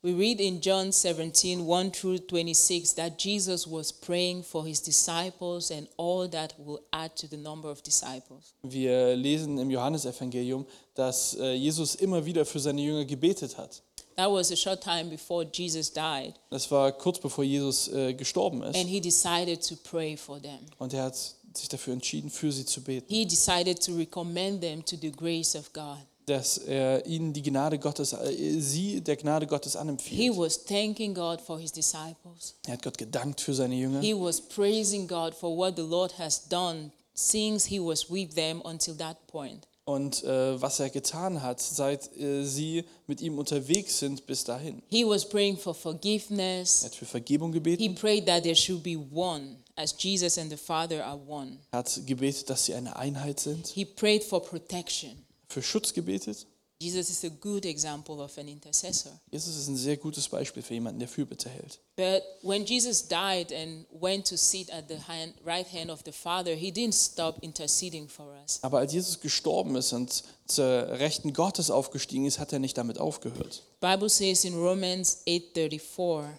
We 0.05 0.15
read 0.15 0.41
in 0.41 0.61
John 0.61 0.91
17, 0.91 1.65
1 1.65 1.91
through 1.93 2.19
26, 2.27 2.95
that 2.95 3.19
Jesus 3.19 3.69
was 3.69 3.93
praying 3.93 4.43
for 4.43 4.65
his 4.67 4.81
disciples 4.81 5.71
and 5.71 5.87
all 5.97 6.27
that 6.29 6.55
will 6.59 6.81
add 6.93 7.15
to 7.19 7.29
the 7.29 7.37
number 7.37 7.71
of 7.71 7.83
disciples. 7.85 8.53
Wir 8.65 9.15
lesen 9.15 9.59
im 9.59 9.71
Johannesevangelium, 9.71 10.67
dass 10.97 11.35
äh, 11.35 11.53
Jesus 11.53 11.95
immer 11.95 12.25
wieder 12.25 12.45
für 12.45 12.59
seine 12.59 12.81
Jünger 12.83 13.05
gebetet 13.05 13.57
hat. 13.57 13.81
That 14.17 14.29
was 14.29 14.51
a 14.51 14.57
short 14.57 14.83
time 14.83 15.05
before 15.05 15.47
Jesus 15.51 15.93
died, 15.93 16.35
Das 16.51 16.69
war 16.73 16.91
kurz 16.91 17.21
bevor 17.21 17.45
Jesus 17.45 17.87
äh, 17.89 18.13
gestorben 18.13 18.63
ist. 18.65 18.77
and 18.77 18.89
he 18.89 19.01
decided 19.01 19.63
to 19.69 19.77
pray 19.85 20.17
for 20.17 20.43
them. 20.43 20.59
Und 20.79 20.93
er 20.95 21.05
hat 21.05 21.17
sich 21.55 21.69
dafür 21.69 21.93
entschieden, 21.93 22.29
für 22.29 22.51
sie 22.51 22.67
zu 22.67 22.83
beten. 22.83 23.07
He 23.09 23.25
decided 23.25 23.81
to 23.85 23.95
recommend 23.95 24.63
them 24.63 24.85
to 24.85 24.97
the 25.01 25.13
grace 25.13 25.55
of 25.55 25.73
God. 25.73 25.99
Dass 26.27 26.59
er 26.59 27.05
ihnen 27.07 27.33
die 27.33 27.43
Gnade 27.43 27.79
Gottes, 27.79 28.13
äh, 28.13 28.61
sie 28.61 29.01
der 29.01 29.17
Gnade 29.17 29.47
Gottes 29.47 29.73
He 29.73 29.79
anempfiehlt. 29.79 30.37
was 30.37 30.65
thanking 30.65 31.15
God 31.15 31.41
for 31.41 31.59
his 31.59 31.73
disciples. 31.73 32.55
Er 32.67 32.75
hat 32.75 32.83
Gott 32.83 32.97
gedankt 32.99 33.41
für 33.41 33.55
seine 33.55 33.75
Jünger. 33.75 34.01
He 34.01 34.15
was 34.15 34.41
praising 34.41 35.09
God 35.09 35.35
for 35.35 35.57
what 35.57 35.75
the 35.77 35.83
Lord 35.83 36.17
has 36.19 36.49
done 36.49 36.93
since 37.15 37.69
he 37.69 37.81
was 37.81 38.09
with 38.11 38.35
them 38.35 38.61
until 38.65 38.97
that 38.99 39.17
point. 39.27 39.67
Und 39.85 40.23
äh, 40.23 40.63
was 40.63 40.79
er 40.79 40.91
getan 40.91 41.43
hat, 41.43 41.61
seit 41.61 42.17
äh, 42.17 42.45
sie 42.45 42.85
mit 43.09 43.21
ihm 43.21 43.37
unterwegs 43.37 43.99
sind 43.99 44.25
bis 44.27 44.45
dahin. 44.45 44.81
He 44.89 45.05
was 45.05 45.29
praying 45.29 45.57
for 45.59 45.73
Er 45.73 45.75
forgiveness. 45.75 46.85
hat 46.85 46.95
für 46.95 47.05
Vergebung 47.05 47.53
He 47.53 47.59
gebeten. 47.59 47.95
prayed 47.97 48.27
that 48.27 48.45
there 48.45 48.55
should 48.55 48.83
be 48.85 48.97
one, 48.97 49.57
as 49.75 49.93
Jesus 49.99 50.39
and 50.39 50.51
the 50.51 50.57
Father 50.57 51.05
are 51.05 51.19
one. 51.27 51.59
Er 51.73 51.81
hat 51.81 52.01
gebetet, 52.07 52.49
dass 52.49 52.67
sie 52.67 52.75
eine 52.75 52.95
Einheit 52.95 53.41
sind. 53.41 53.67
He 53.67 53.85
prayed 53.85 54.23
for 54.23 54.41
protection. 54.41 55.22
Für 55.53 55.63
Schutz 55.63 55.93
gebetet. 55.93 56.47
Jesus 56.81 57.11
is 57.11 57.23
a 57.25 57.29
good 57.29 57.67
example 57.67 58.21
of 58.25 58.37
an 58.39 58.49
intercessor. 58.49 59.13
Jesus 59.31 59.55
ist 59.55 59.69
ein 59.69 59.77
sehr 59.77 59.99
gutes 59.99 60.29
Beispiel 60.29 60.63
für 60.63 60.73
jemanden, 60.73 60.99
der 60.99 61.09
Fürbitte 61.09 61.51
hält. 61.51 61.79
But 61.95 62.23
when 62.41 62.65
Jesus 62.65 63.07
died 63.07 63.53
and 63.53 63.87
went 63.93 64.27
to 64.29 64.37
sit 64.37 64.73
at 64.73 64.89
the 64.89 64.97
hand, 65.07 65.35
right 65.45 65.71
hand 65.71 65.91
of 65.91 66.01
the 66.07 66.11
Father, 66.11 66.55
he 66.55 66.73
didn't 66.73 66.95
stop 66.95 67.37
interceding 67.43 68.09
for 68.09 68.35
us. 68.43 68.61
Aber 68.63 68.79
als 68.79 68.95
Jesus 68.95 69.21
gestorben 69.21 69.77
ist 69.77 69.93
und 69.93 70.25
zur 70.47 70.89
Rechten 70.99 71.35
Gottes 71.35 71.71
aufgestiegen 71.71 72.25
ist, 72.25 72.39
hat 72.39 72.53
er 72.53 72.59
nicht 72.59 72.79
damit 72.79 72.99
aufgehört. 72.99 73.63
Bible 73.81 74.09
says 74.09 74.45
in 74.45 74.55
Romans 74.55 75.19
8:34, 75.27 76.39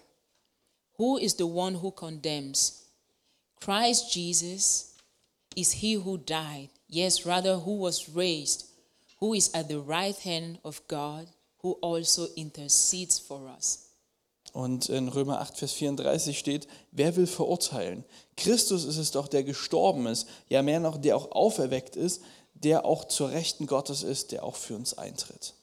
who 0.97 1.17
is 1.19 1.35
the 1.37 1.43
one 1.43 1.81
who 1.81 1.91
condemns? 1.91 2.87
Christ 3.61 4.13
Jesus 4.13 4.95
is 5.55 5.71
he 5.71 5.97
who 5.97 6.17
died, 6.17 6.69
yes, 6.87 7.25
rather 7.25 7.63
who 7.63 7.79
was 7.79 8.13
raised, 8.15 8.72
who 9.23 9.33
is 9.33 9.53
at 9.53 9.69
the 9.69 9.79
right 9.79 10.17
hand 10.25 10.59
of 10.65 10.85
God, 10.89 11.29
who 11.59 11.77
also 11.81 12.27
intercedes 12.35 13.19
for 13.19 13.47
us. 13.57 13.89
Und 14.51 14.89
in 14.89 15.07
Römer 15.07 15.39
8, 15.39 15.57
Vers 15.57 15.71
34 15.71 16.37
steht, 16.37 16.67
wer 16.91 17.15
will 17.15 17.25
verurteilen? 17.25 18.03
Christus 18.35 18.83
ist 18.83 18.97
es 18.97 19.11
doch, 19.11 19.29
der 19.29 19.45
gestorben 19.45 20.07
ist, 20.07 20.27
ja 20.49 20.61
mehr 20.61 20.81
noch, 20.81 20.97
der 20.97 21.15
auch 21.15 21.31
auferweckt 21.31 21.95
ist, 21.95 22.21
der 22.53 22.83
auch 22.85 23.05
zur 23.05 23.31
Rechten 23.31 23.65
Gottes 23.65 24.03
ist, 24.03 24.33
der 24.33 24.43
auch 24.43 24.57
für 24.57 24.75
uns 24.75 24.97
eintritt. 24.97 25.53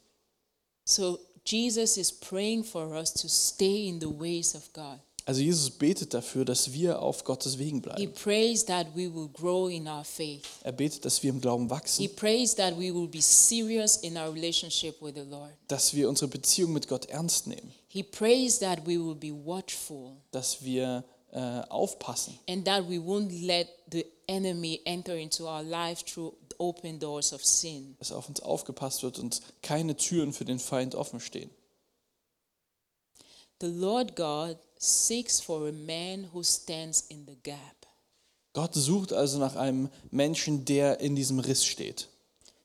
So 0.86 1.18
Jesus 1.44 1.98
is 1.98 2.10
praying 2.10 2.64
for 2.64 2.88
us 2.92 3.12
to 3.12 3.28
stay 3.28 3.88
in 3.88 4.00
the 4.00 4.08
ways 4.08 4.54
of 4.54 4.72
God. 4.72 5.00
Also 5.30 5.42
Jesus 5.42 5.70
betet 5.70 6.12
dafür, 6.12 6.44
dass 6.44 6.72
wir 6.72 7.00
auf 7.00 7.22
Gottes 7.22 7.56
Wegen 7.56 7.76
He 7.76 7.80
bleiben. 7.82 8.12
prays 8.14 8.64
that 8.64 8.88
we 8.96 9.02
will 9.14 9.28
grow 9.28 9.68
in 9.68 9.86
our 9.86 10.02
faith. 10.02 10.42
Er 10.64 10.72
betet, 10.72 11.04
dass 11.04 11.22
wir 11.22 11.30
im 11.30 11.40
Glauben 11.40 11.66
He 11.66 11.70
wachsen, 11.70 12.16
prays 12.16 12.52
that 12.56 12.76
we 12.76 12.92
will 12.92 13.06
be 13.06 13.22
serious 13.22 13.98
in 13.98 14.16
our 14.16 14.34
relationship 14.34 15.00
with 15.00 15.14
the 15.14 15.20
Lord. 15.20 15.52
dass 15.68 15.94
wir 15.94 16.08
unsere 16.08 16.26
Beziehung 16.26 16.72
mit 16.72 16.88
Gott 16.88 17.04
ernst 17.06 17.46
nehmen, 17.46 17.72
He 17.86 18.02
prays 18.02 18.58
that 18.58 18.80
we 18.84 18.98
will 18.98 19.14
be 19.14 19.30
watchful 19.32 20.16
dass 20.32 20.64
wir 20.64 21.04
äh, 21.30 21.60
aufpassen, 21.68 22.36
and 22.48 22.64
that 22.64 22.88
we 22.88 22.96
won't 22.96 23.30
let 23.46 23.68
the 23.92 24.04
enemy 24.26 24.80
enter 24.84 25.14
into 25.14 25.46
our 25.46 25.62
life 25.62 26.04
through 26.04 26.34
open 26.58 26.98
doors 26.98 27.32
of 27.32 27.44
sin. 27.44 27.94
dass 28.00 28.10
auf 28.10 28.28
uns 28.28 28.40
aufgepasst 28.40 29.04
wird 29.04 29.20
und 29.20 29.40
keine 29.62 29.96
Türen 29.96 30.32
für 30.32 30.44
den 30.44 30.58
Feind 30.58 30.96
offen 30.96 31.20
stehen. 31.20 31.50
The 33.60 33.68
Lord 33.68 34.16
God 34.16 34.56
seeks 34.80 35.40
for 35.40 35.68
a 35.68 35.72
man 35.72 36.28
who 36.32 36.42
stands 36.42 37.02
in 37.08 37.26
the 37.26 37.36
gap, 37.42 37.86
Gott 38.52 38.74
sucht 38.74 39.12
also 39.12 39.38
nach 39.38 39.54
einem 39.54 39.88
Menschen, 40.10 40.64
der 40.64 40.98
in 41.00 41.14
diesem 41.14 41.38
Riss 41.38 41.64
steht. 41.64 42.08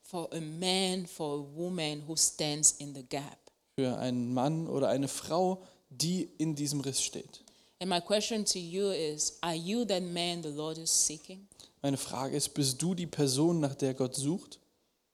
for 0.01 0.29
a 0.33 0.39
man, 0.39 1.05
for 1.05 1.39
a 1.39 1.57
woman 1.57 2.01
who 2.07 2.15
stands 2.15 2.71
in 2.79 2.93
the 2.95 3.03
gap. 3.03 3.37
Für 3.77 3.97
einen 3.97 4.33
Mann 4.33 4.67
oder 4.67 4.87
eine 4.89 5.07
Frau, 5.09 5.61
die 5.89 6.29
in 6.37 6.55
diesem 6.55 6.79
Riss 6.81 7.01
steht. 7.01 7.43
And 7.81 7.89
my 7.89 7.99
question 7.99 8.45
to 8.45 8.57
you 8.59 8.91
is 8.91 9.37
Are 9.41 9.53
you 9.55 9.83
that 9.85 10.01
man 10.01 10.41
the 10.41 10.49
Lord 10.49 10.77
is 10.77 10.89
seeking? 10.89 11.47
Meine 11.81 11.97
Frage 11.97 12.37
ist, 12.37 12.53
bist 12.53 12.81
du 12.81 12.95
die 12.95 13.05
Person, 13.05 13.59
nach 13.59 13.75
der 13.75 13.93
Gott 13.93 14.15
sucht? 14.15 14.59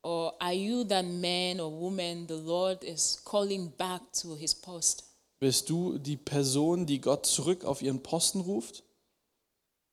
Or 0.03 0.33
are 0.39 0.53
you 0.53 0.83
that 0.85 1.05
man 1.05 1.59
or 1.59 1.71
woman 1.71 2.27
the 2.27 2.35
Lord 2.35 2.83
is 2.83 3.19
calling 3.25 3.71
back 3.77 4.01
to 4.21 4.35
his 4.35 4.53
post? 4.53 5.03
Bist 5.41 5.71
du 5.71 5.97
die 5.97 6.17
Person, 6.17 6.85
die 6.85 7.01
Gott 7.01 7.25
zurück 7.25 7.65
auf 7.65 7.81
ihren 7.81 8.03
Posten 8.03 8.41
ruft? 8.41 8.83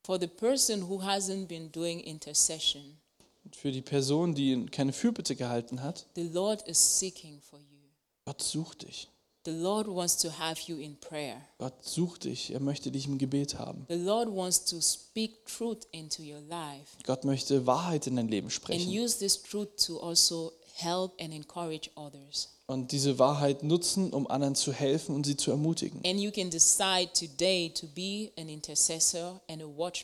For 0.05 0.21
the 0.21 0.27
person 0.27 0.91
who 0.91 1.03
hasn't 1.03 1.49
been 1.49 1.73
doing 1.73 2.01
intercession, 2.01 2.99
Für 3.53 3.73
die 3.73 3.81
Person, 3.81 4.35
die 4.35 4.67
keine 4.67 4.93
Fürbitte 4.93 5.35
gehalten 5.37 5.83
hat? 5.83 6.07
the 6.17 6.29
Lord 6.29 6.69
is 6.69 6.99
seeking 6.99 7.41
for 7.41 7.59
you. 7.61 7.79
Gott 8.27 8.43
sucht 8.43 8.83
dich. 8.83 9.09
The 9.47 9.53
Lord 9.53 9.89
wants 9.89 10.19
to 10.19 10.29
have 10.39 10.61
you 10.67 10.77
in 10.81 11.01
prayer. 11.01 11.41
Gott 11.57 11.83
sucht 11.83 12.25
dich. 12.25 12.51
Er 12.53 12.61
möchte 12.61 12.91
dich 12.91 13.07
im 13.07 13.17
Gebet 13.17 13.59
haben. 13.59 13.87
The 13.89 13.95
Lord 13.95 14.29
wants 14.29 14.67
to 14.67 14.83
speak 14.83 15.47
truth 15.47 15.87
into 15.93 16.23
your 16.23 16.43
life 16.43 16.99
Gott 17.05 17.25
möchte 17.25 17.67
Wahrheit 17.67 18.07
in 18.07 18.17
dein 18.17 18.29
Leben 18.29 18.49
and 18.49 18.53
sprechen. 18.53 18.91
use 18.91 19.19
this 19.19 19.43
truth 19.43 19.83
to 19.87 19.99
also 19.99 20.53
help 20.75 21.19
and 21.19 21.33
encourage 21.33 21.91
others. 21.97 22.51
Und 22.71 22.93
diese 22.93 23.19
Wahrheit 23.19 23.63
nutzen, 23.63 24.13
um 24.13 24.27
anderen 24.27 24.55
zu 24.55 24.75
helfen 24.75 25.15
und 25.15 25.25
sie 25.25 25.39
zu 25.39 25.51
ermutigen. 25.51 26.03
And 26.05 26.21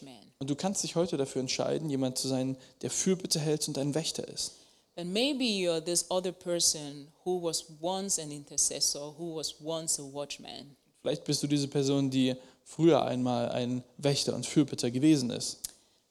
and. 0.09 0.33
Und 0.39 0.51
du 0.51 0.57
kannst 0.57 0.83
dich 0.83 0.97
heute 0.97 1.19
dafür 1.19 1.41
entscheiden, 1.43 1.91
jemand 1.91 2.17
zu 2.17 2.27
sein, 2.27 2.57
der 2.81 2.89
Fürbitte 2.89 3.39
hält 3.39 3.69
und 3.69 3.77
ein 3.77 3.95
Wächter 3.95 4.27
ist. 4.27 4.53
But 4.97 5.07
maybe 5.07 5.45
you're 5.45 5.85
this 5.85 6.07
other 6.09 6.33
person 6.33 7.09
who 7.25 7.43
was 7.43 7.67
once 7.83 8.19
an 8.19 8.31
intercessor, 8.31 9.13
who 9.19 9.37
was 9.37 9.57
once 9.63 10.01
a 10.01 10.03
watchman. 10.03 10.75
Vielleicht 11.03 11.25
bist 11.25 11.43
du 11.43 11.47
diese 11.47 11.69
Person, 11.69 12.09
die 12.09 12.35
früher 12.65 13.05
einmal 13.05 13.51
ein 13.51 13.85
Wächter 13.99 14.35
und 14.35 14.47
Fürbitter 14.47 14.91
gewesen 14.91 15.29
ist. 15.29 15.59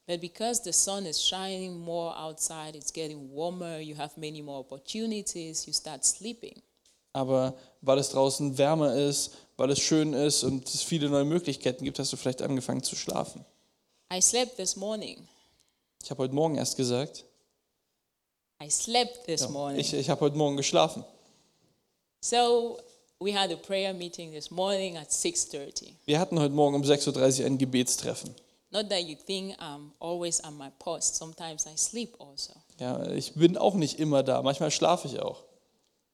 But 0.05 0.19
because 0.19 0.61
the 0.61 0.73
sun 0.73 1.05
is 1.05 1.17
shining 1.21 1.79
more 1.79 2.13
outside, 2.17 2.75
it's 2.75 2.91
getting 2.91 3.29
warmer, 3.31 3.79
you 3.79 3.95
have 3.95 4.11
many 4.17 4.41
more 4.41 4.59
opportunities, 4.59 5.65
you 5.65 5.73
start 5.73 6.03
sleeping. 6.03 6.61
Aber 7.13 7.53
weil 7.81 7.99
es 7.99 8.09
draußen 8.09 8.57
wärmer 8.57 8.95
ist, 8.95 9.31
weil 9.55 9.69
es 9.69 9.79
schön 9.79 10.13
ist 10.13 10.43
und 10.43 10.67
es 10.67 10.81
viele 10.81 11.09
neue 11.09 11.23
Möglichkeiten 11.25 11.85
gibt, 11.85 11.99
hast 11.99 12.11
du 12.11 12.17
vielleicht 12.17 12.41
angefangen 12.41 12.83
zu 12.83 12.95
schlafen. 12.95 13.45
I 14.11 14.21
slept 14.21 14.57
this 14.57 14.75
morning. 14.75 15.27
Ich 16.03 16.09
habe 16.11 16.23
heute 16.23 16.33
Morgen 16.33 16.55
erst 16.55 16.75
gesagt, 16.75 17.23
I 18.61 18.69
slept 18.69 19.25
this 19.25 19.47
morning. 19.47 19.79
ich, 19.79 19.93
ich 19.93 20.09
habe 20.09 20.21
heute 20.21 20.35
Morgen 20.35 20.57
geschlafen. 20.57 21.05
So 22.19 22.79
we 23.21 23.33
had 23.33 23.51
a 23.51 23.55
prayer 23.55 23.93
meeting 23.93 24.31
this 24.33 24.51
morning 24.51 24.97
at 24.97 25.11
6:30. 25.11 25.93
Wir 26.05 26.19
hatten 26.19 26.37
heute 26.39 26.53
Morgen 26.53 26.75
um 26.75 26.81
6.30 26.81 27.39
Uhr 27.39 27.45
ein 27.45 27.57
Gebetstreffen. 27.57 28.35
Not 28.73 28.89
that 28.89 29.03
you 29.03 29.15
think 29.15 29.55
I'm 29.59 29.91
always 29.99 30.41
on 30.43 30.57
my 30.57 30.71
post. 30.79 31.15
Sometimes 31.15 31.67
I 31.67 31.77
sleep 31.77 32.15
also. 32.19 32.53
Ja, 32.79 33.05
ich 33.11 33.33
bin 33.35 33.55
auch 33.55 33.75
nicht 33.75 33.99
immer 33.99 34.23
da, 34.23 34.41
manchmal 34.41 34.71
schlafe 34.71 35.07
ich 35.07 35.19
auch. 35.19 35.43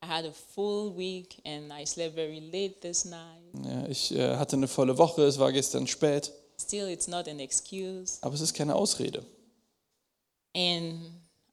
I 0.03 0.07
had 0.07 0.26
a 0.26 0.32
full 0.53 0.95
week 0.97 1.38
and 1.45 1.72
I 1.72 1.86
slept 1.86 2.16
very 2.16 2.39
late 2.39 2.80
this 2.82 3.05
night. 3.05 3.41
Ja, 3.66 3.88
ich 3.88 4.14
äh, 4.14 4.36
hatte 4.36 4.57
eine 4.57 4.68
volle 4.68 4.97
Woche, 4.97 5.24
es 5.24 5.39
war 5.39 5.51
gestern 5.53 5.88
spät, 5.88 6.32
Still, 6.60 6.89
it's 6.89 7.07
not 7.07 7.28
an 7.30 7.39
excuse. 7.39 8.18
aber 8.22 8.34
es 8.36 8.41
ist 8.41 8.53
keine 8.53 8.76
Ausrede. 8.76 9.26
And 10.55 10.99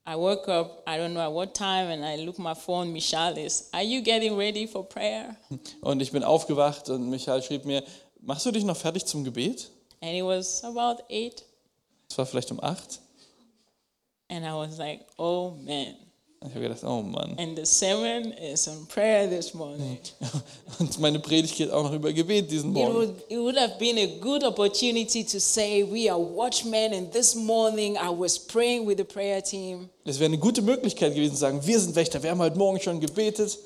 I 0.05 0.15
woke 0.15 0.49
up, 0.51 0.83
I 0.87 0.97
don't 0.97 1.11
know 1.13 1.21
at 1.21 1.33
what 1.33 1.53
time, 1.53 1.89
and 1.91 2.03
I 2.03 2.23
look 2.23 2.37
my 2.39 2.53
phone, 2.55 2.91
Michelle 2.91 3.37
is, 3.37 3.69
are 3.71 3.83
you 3.83 4.01
getting 4.01 4.35
ready 4.37 4.67
for 4.67 4.83
prayer? 4.87 5.35
Und 5.81 6.01
ich 6.01 6.11
bin 6.11 6.23
aufgewacht 6.23 6.89
und 6.89 7.09
Michael 7.09 7.41
schrieb 7.43 7.65
mir, 7.65 7.83
machst 8.21 8.45
du 8.45 8.51
dich 8.51 8.63
noch 8.65 8.77
fertig 8.77 9.05
zum 9.05 9.23
Gebet? 9.23 9.69
And 10.01 10.11
it 10.15 10.23
was 10.23 10.63
about 10.63 11.03
eight. 11.09 11.43
Es 12.09 12.17
war 12.17 12.25
vielleicht 12.25 12.51
um 12.51 12.59
acht. 12.61 12.99
And 14.29 14.45
I 14.45 14.51
was 14.53 14.77
like, 14.77 15.05
oh 15.17 15.51
man. 15.65 15.95
Ich 16.39 16.49
habe 16.51 16.61
gedacht, 16.61 16.83
oh 16.83 17.01
Mann. 17.01 17.35
And 17.39 17.57
the 17.57 17.65
sermon 17.65 18.31
is 18.33 18.67
on 18.67 18.85
prayer 18.87 19.27
this 19.27 19.55
morning. 19.55 19.97
Und 20.79 20.99
meine 20.99 21.17
Predigt 21.19 21.55
geht 21.55 21.71
auch 21.71 21.81
noch 21.83 21.93
über 21.93 22.13
Gebet 22.13 22.51
diesen 22.51 22.69
It 22.69 22.75
Morgen. 22.75 22.93
would, 22.93 23.15
it 23.27 23.39
would 23.39 23.57
have 23.57 23.79
been 23.79 23.97
a 23.97 24.05
good 24.19 24.43
opportunity 24.43 25.23
to 25.23 25.39
say, 25.39 25.83
We 25.83 26.07
are 26.11 26.19
watchmen, 26.19 26.93
and 26.93 27.11
this 27.11 27.33
morning 27.33 27.97
I 27.97 28.09
was 28.15 28.37
praying 28.37 28.85
with 28.87 28.97
the 28.97 29.03
prayer 29.03 29.41
team, 29.41 29.89
Es 30.05 30.19
wäre 30.19 30.27
eine 30.27 30.37
gute 30.37 30.61
Möglichkeit 30.61 31.15
gewesen 31.15 31.33
zu 31.33 31.39
sagen, 31.39 31.59
wir 31.65 31.79
sind 31.79 31.95
Wächter, 31.95 32.21
wir 32.21 32.29
haben 32.29 32.39
heute 32.39 32.57
Morgen 32.57 32.79
schon 32.79 32.99
gebetet, 32.99 33.57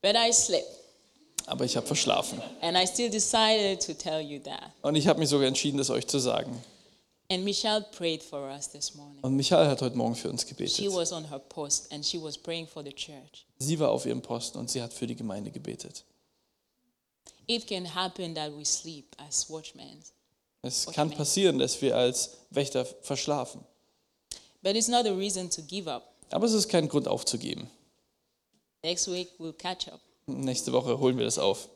but 0.00 0.14
I 0.14 0.32
slept. 0.32 0.75
Aber 1.46 1.64
ich 1.64 1.76
habe 1.76 1.86
verschlafen. 1.86 2.40
And 2.60 2.76
I 2.76 2.86
still 2.86 3.10
decided 3.10 3.80
to 3.86 3.94
tell 3.94 4.20
you 4.20 4.38
that. 4.40 4.72
Und 4.82 4.96
ich 4.96 5.06
habe 5.06 5.18
mich 5.18 5.28
sogar 5.28 5.46
entschieden, 5.46 5.78
das 5.78 5.90
euch 5.90 6.06
zu 6.06 6.18
sagen. 6.18 6.62
And 7.28 7.44
Michelle 7.44 7.84
prayed 7.96 8.22
for 8.22 8.48
us 8.48 8.70
this 8.70 8.94
morning. 8.94 9.18
Und 9.22 9.34
Michael 9.34 9.66
hat 9.66 9.82
heute 9.82 9.96
Morgen 9.96 10.14
für 10.14 10.30
uns 10.30 10.46
gebetet. 10.46 10.76
Sie 10.76 10.88
war 13.80 13.90
auf 13.90 14.06
ihrem 14.06 14.22
Posten 14.22 14.58
und 14.58 14.70
sie 14.70 14.80
hat 14.80 14.92
für 14.92 15.06
die 15.06 15.16
Gemeinde 15.16 15.50
gebetet. 15.50 16.04
Es 20.62 20.86
kann 20.92 21.10
passieren, 21.10 21.58
dass 21.58 21.82
wir 21.82 21.96
als 21.96 22.30
Wächter 22.50 22.84
verschlafen. 22.84 23.64
but 24.62 24.74
it's 24.74 24.88
not 24.88 25.06
a 25.06 25.14
reason 25.14 25.48
to 25.48 25.62
give 25.62 25.86
up. 25.88 26.12
Aber 26.30 26.44
es 26.46 26.52
ist 26.52 26.68
kein 26.68 26.88
Grund 26.88 27.06
aufzugeben. 27.06 27.70
Next 28.82 29.06
week 29.08 29.30
we'll 29.38 29.52
catch 29.52 29.86
up. 29.88 30.00
Nächste 30.26 30.72
Woche 30.72 30.98
holen 30.98 31.16
wir 31.16 31.24
das 31.24 31.38
auf. 31.38 31.68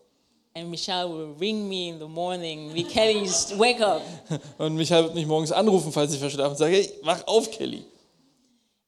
And 0.54 0.68
Michelle 0.68 1.08
will 1.08 1.36
ring 1.38 1.68
me 1.68 1.88
in 1.88 2.00
the 2.00 2.08
morning. 2.08 2.74
We 2.74 2.82
Kelly, 2.82 3.24
wake 3.56 3.80
up. 3.80 4.02
Und 4.58 4.74
Michael 4.74 5.04
wird 5.04 5.14
mich 5.14 5.26
morgens 5.26 5.52
anrufen, 5.52 5.92
falls 5.92 6.12
ich 6.12 6.18
verschlafe 6.18 6.50
und 6.50 6.56
sage, 6.56 6.74
hey, 6.74 6.92
wach 7.02 7.24
auf, 7.28 7.48
Kelly. 7.52 7.84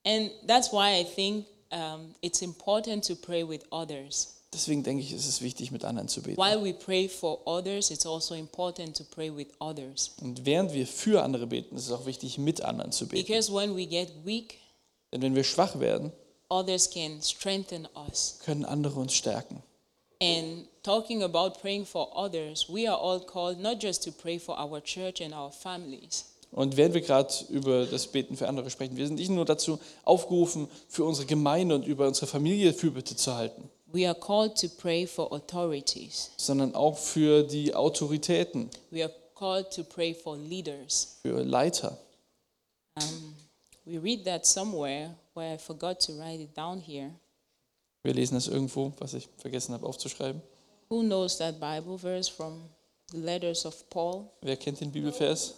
And 0.05 0.33
that's 0.49 0.73
why 0.73 1.01
I 1.01 1.05
think 1.05 1.47
um, 1.71 2.15
it's 2.21 2.43
important 2.43 3.05
to 3.07 3.15
pray 3.15 3.49
with 3.49 3.61
others. 3.71 4.43
Deswegen 4.53 4.83
denke 4.83 5.03
ich, 5.03 5.13
ist 5.13 5.27
es 5.27 5.41
wichtig, 5.41 5.71
mit 5.71 5.85
anderen 5.85 6.09
zu 6.09 6.21
beten. 6.21 6.37
While 6.37 6.63
we 6.63 6.75
pray 6.75 7.09
for 7.09 7.39
others, 7.47 7.91
it's 7.91 8.05
also 8.05 8.35
important 8.35 8.97
to 8.97 9.05
pray 9.05 9.35
with 9.35 9.47
others. 9.61 10.11
Und 10.21 10.45
während 10.45 10.75
wir 10.75 10.87
für 10.87 11.23
andere 11.23 11.47
beten, 11.47 11.77
ist 11.77 11.87
es 11.87 11.93
auch 11.93 12.05
wichtig, 12.05 12.37
mit 12.37 12.61
anderen 12.61 12.91
zu 12.91 13.07
beten. 13.07 13.25
Because 13.25 13.53
when 13.53 13.77
we 13.77 13.87
get 13.87 14.09
weak, 14.25 14.59
Denn 15.13 15.23
wenn 15.23 15.35
wir 15.35 15.45
schwach 15.45 15.79
werden, 15.79 16.13
others 16.53 16.91
can 16.91 17.23
strengthen 17.23 17.89
us. 18.09 18.39
können 18.45 18.65
andere 18.65 19.01
uns 19.01 19.15
stärken. 19.15 19.63
And 20.21 20.69
talking 20.85 21.23
about 21.25 21.61
praying 21.61 21.85
for 21.87 22.09
others, 22.15 22.69
we 22.69 22.89
are 22.89 22.97
all 23.01 23.19
called 23.21 23.59
not 23.61 23.83
just 23.83 24.05
to 24.05 24.13
pray 24.13 24.39
for 24.39 24.57
our 24.59 24.81
church 24.83 25.21
and 25.21 25.33
our 25.35 25.51
families, 25.51 26.27
Und 26.53 26.77
während 26.77 26.95
wir 26.95 27.01
gerade 27.01 27.33
über 27.49 27.87
das 27.87 28.07
Beten 28.07 28.37
für 28.37 28.47
andere 28.47 28.69
sprechen, 28.71 28.97
wir 28.97 29.07
sind 29.07 29.17
nicht 29.17 29.31
nur 29.31 29.47
dazu 29.47 29.79
aufgerufen, 30.05 30.69
für 30.89 31.03
unsere 31.05 31.27
Gemeinde 31.27 31.75
und 31.75 31.87
über 31.87 32.07
unsere 32.07 32.27
Familie 32.27 32.73
Fürbitte 32.75 33.17
zu 33.17 33.35
halten, 33.35 33.69
we 33.87 34.07
are 34.07 34.15
called 34.19 34.55
to 34.61 34.69
pray 34.69 35.07
for 35.07 35.33
authorities. 35.33 36.31
sondern 36.37 36.75
auch 36.75 36.99
für 36.99 37.43
die 37.43 37.75
Autoritäten, 37.75 38.69
We 38.91 39.03
are 39.03 39.13
called 39.35 39.71
to 39.73 39.83
pray 39.83 40.15
for 40.15 40.37
leaders. 40.37 41.17
für 41.23 41.43
Leiter. 41.43 41.97
Um, 42.97 43.35
we 43.87 43.99
read 44.01 44.25
that 44.27 44.45
somewhere 44.47 45.15
where 45.35 45.55
I 45.55 45.59
forgot 45.59 46.01
to 46.01 46.13
write 46.19 46.41
it 46.41 46.57
down 46.57 46.81
here. 46.81 47.15
Wir 48.03 48.15
lesen 48.15 48.35
das 48.35 48.49
irgendwo, 48.49 48.93
was 48.99 49.15
ich 49.15 49.29
vergessen 49.39 49.75
habe 49.75 49.87
aufzuschreiben. 49.87 50.43
Who 50.89 51.03
knows 51.03 51.39
that 51.39 51.61
Bible 51.61 51.99
verse 51.99 52.31
from 52.31 52.69
the 53.11 53.19
letters 53.19 53.65
of 53.65 53.89
Paul? 53.89 54.31
Wer 54.41 54.57
kennt 54.57 54.81
den 54.81 54.91
Bibelvers? 54.91 55.55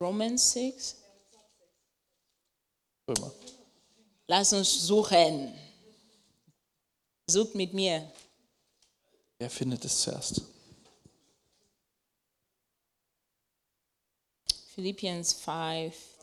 Romans 0.00 0.52
6. 0.52 0.96
Römer. 3.08 3.32
Lass 4.28 4.52
uns 4.52 4.86
suchen. 4.86 5.52
Sucht 7.28 7.54
mit 7.54 7.72
mir. 7.72 8.10
Wer 9.38 9.50
findet 9.50 9.84
es 9.84 10.00
zuerst? 10.00 10.42
Philippians 14.74 15.32
5. 15.32 16.15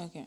Okay. 0.00 0.26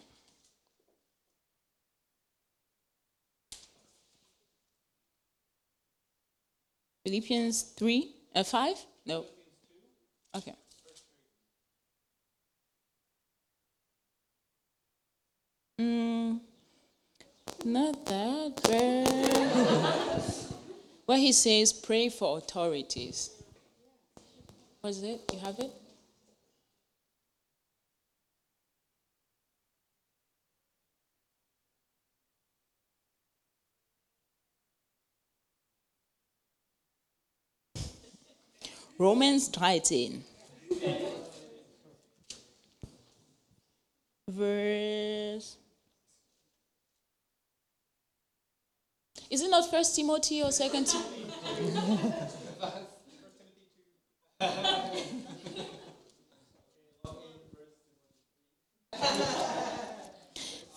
Philippians 7.04 7.64
3, 7.78 8.16
uh, 8.36 8.44
5? 8.44 8.86
No. 9.06 9.26
Okay. 10.36 10.54
Mm, 15.80 16.40
not 17.66 18.06
that. 18.06 18.64
bad. 18.64 20.14
where 21.06 21.18
he 21.18 21.32
says, 21.32 21.74
pray 21.74 22.10
for 22.10 22.38
authorities. 22.38 23.32
What 24.82 24.92
is 24.92 25.04
it? 25.04 25.22
You 25.34 25.40
have 25.40 25.60
it? 25.60 25.72
Romans 38.98 39.50
13. 39.50 40.24
Verse. 44.30 45.58
Is 49.30 49.42
it 49.42 49.50
not 49.50 49.70
First 49.70 49.96
Timothy 49.96 50.44
or 50.44 50.52
Second 50.52 50.86
Timothy? 50.86 51.26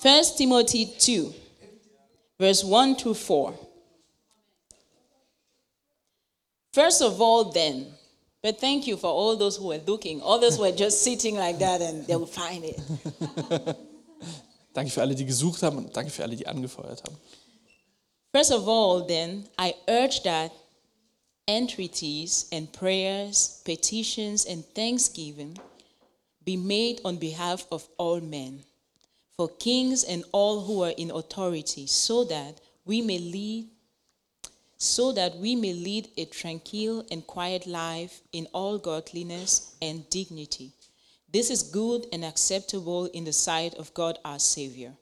First 0.07 0.39
Timothy 0.39 0.87
2, 0.99 1.35
verse 2.39 2.62
1 2.62 2.97
to 2.97 3.12
4. 3.12 3.59
First 6.73 7.03
of 7.03 7.21
all, 7.21 7.51
then, 7.51 7.87
but 8.43 8.61
thank 8.61 8.87
you 8.87 8.97
for 8.97 9.09
all 9.09 9.37
those 9.37 9.57
who 9.57 9.68
were 9.68 9.80
looking. 9.87 10.20
Others 10.22 10.59
were 10.59 10.72
just 10.72 11.03
sitting 11.03 11.37
like 11.37 11.59
that 11.59 11.80
and 11.80 12.07
they 12.07 12.16
will 12.16 12.26
find 12.26 12.64
it. 12.64 12.80
Danke 14.74 14.91
für 14.91 15.01
alle, 15.01 15.14
die 15.14 15.24
gesucht 15.24 15.62
haben 15.62 15.78
und 15.78 15.97
danke 15.97 16.11
für 16.11 16.22
alle, 16.22 16.37
die 16.37 16.47
angefeuert 16.47 17.03
haben. 17.03 17.16
First 18.30 18.53
of 18.53 18.68
all, 18.68 19.07
then, 19.07 19.49
I 19.59 19.74
urge 19.89 20.22
that 20.24 20.53
entreaties 21.49 22.47
and 22.53 22.70
prayers, 22.70 23.62
petitions 23.64 24.45
and 24.45 24.62
thanksgiving 24.74 25.59
be 26.45 26.57
made 26.57 27.01
on 27.05 27.16
behalf 27.16 27.66
of 27.70 27.89
all 27.97 28.20
men, 28.20 28.62
for 29.37 29.49
kings 29.59 30.05
and 30.05 30.24
all 30.32 30.61
who 30.61 30.82
are 30.84 30.95
in 30.99 31.11
authority, 31.11 31.87
so 31.87 32.24
that 32.24 32.61
we 32.84 33.01
may 33.01 33.18
lead 33.18 33.68
so 34.79 35.12
that 35.12 35.37
we 35.39 35.57
may 35.57 35.72
lead 35.72 36.09
a 36.16 36.24
tranquil 36.27 37.05
and 37.11 37.27
quiet 37.27 37.66
life 37.66 38.20
in 38.33 38.47
all 38.53 38.79
godliness 38.79 39.74
and 39.81 40.09
dignity. 40.11 40.72
This 41.33 41.51
is 41.51 41.62
good 41.62 42.07
and 42.12 42.24
acceptable 42.24 43.07
in 43.07 43.24
the 43.24 43.33
sight 43.33 43.74
of 43.74 43.93
God 43.95 44.18
our 44.24 44.39
Savior, 44.39 44.93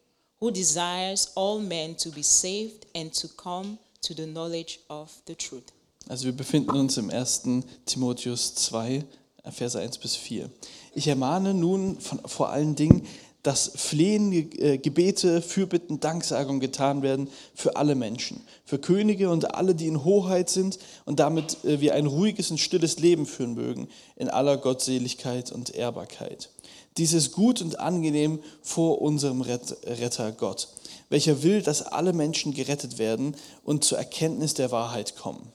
who 0.40 0.50
desires 0.50 1.32
all 1.34 1.60
men 1.60 1.94
to 1.96 2.10
be 2.10 2.22
saved 2.22 2.86
and 2.94 3.12
to 3.14 3.28
come 3.28 3.78
to 4.02 4.14
the 4.14 4.26
knowledge 4.26 4.80
of 4.88 5.12
the 5.26 5.34
truth. 5.34 5.72
Also 6.08 6.26
wir 6.26 6.32
befinden 6.32 6.76
uns 6.76 6.96
im 6.98 7.10
1. 7.10 7.64
Timotheus 7.86 8.54
2, 8.54 9.04
Verse 9.50 9.78
1 9.78 9.98
bis 9.98 10.16
4. 10.16 10.48
Ich 10.94 11.06
ermahne 11.06 11.52
nun 11.52 12.00
von, 12.00 12.20
vor 12.26 12.48
allen 12.48 12.74
Dingen, 12.74 13.06
dass 13.44 13.72
Flehen, 13.76 14.32
äh, 14.32 14.78
Gebete, 14.78 15.40
Fürbitten, 15.42 16.00
Danksagung 16.00 16.60
getan 16.60 17.02
werden 17.02 17.28
für 17.54 17.76
alle 17.76 17.94
Menschen, 17.94 18.42
für 18.64 18.78
Könige 18.78 19.30
und 19.30 19.54
alle, 19.54 19.74
die 19.74 19.86
in 19.86 20.02
Hoheit 20.02 20.50
sind 20.50 20.78
und 21.04 21.20
damit 21.20 21.62
äh, 21.64 21.80
wir 21.80 21.94
ein 21.94 22.06
ruhiges 22.06 22.50
und 22.50 22.58
stilles 22.58 22.98
Leben 22.98 23.26
führen 23.26 23.54
mögen 23.54 23.88
in 24.16 24.28
aller 24.28 24.56
Gottseligkeit 24.56 25.52
und 25.52 25.74
Ehrbarkeit. 25.74 26.50
Dies 26.96 27.12
ist 27.12 27.32
gut 27.32 27.60
und 27.60 27.80
angenehm 27.80 28.40
vor 28.62 29.02
unserem 29.02 29.42
Rett- 29.42 29.76
Retter 29.84 30.32
Gott, 30.32 30.68
welcher 31.10 31.42
will, 31.42 31.60
dass 31.60 31.82
alle 31.82 32.14
Menschen 32.14 32.54
gerettet 32.54 32.98
werden 32.98 33.36
und 33.62 33.84
zur 33.84 33.98
Erkenntnis 33.98 34.54
der 34.54 34.70
Wahrheit 34.70 35.16
kommen. 35.16 35.52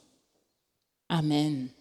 Amen. 1.08 1.74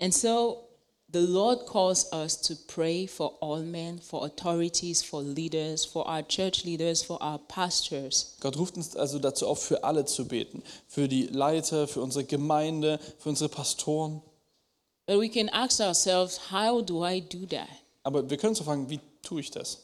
And 0.00 0.14
so 0.14 0.65
the 1.12 1.20
Lord 1.20 1.66
calls 1.66 2.12
us 2.12 2.36
to 2.42 2.54
pray 2.66 3.06
for 3.06 3.34
all 3.40 3.62
men, 3.62 3.98
for 3.98 4.26
authorities, 4.26 5.02
for 5.02 5.22
leaders, 5.22 5.84
for 5.84 6.06
our 6.06 6.22
church 6.22 6.64
leaders, 6.64 7.02
for 7.02 7.22
our 7.22 7.38
pastors. 7.38 8.36
Gott 8.40 8.56
ruft 8.56 8.76
uns 8.76 8.96
also 8.96 9.18
dazu 9.18 9.46
auf, 9.46 9.62
für 9.62 9.84
alle 9.84 10.04
zu 10.04 10.26
beten. 10.26 10.62
Für 10.88 11.08
die 11.08 11.26
Leiter, 11.26 11.86
für 11.86 12.02
unsere 12.02 12.24
Gemeinde, 12.24 12.98
für 13.18 13.30
unsere 13.30 13.48
Pastoren. 13.48 14.22
But 15.06 15.20
we 15.20 15.28
can 15.28 15.48
ask 15.50 15.80
ourselves, 15.80 16.50
how 16.50 16.82
do 16.82 17.04
I 17.04 17.20
do 17.20 17.46
that? 17.46 17.68
Aber 18.02 18.28
wir 18.28 18.36
können 18.36 18.50
uns 18.50 18.60
fragen, 18.60 18.90
wie 18.90 19.00
tue 19.22 19.40
ich 19.40 19.50
das? 19.50 19.78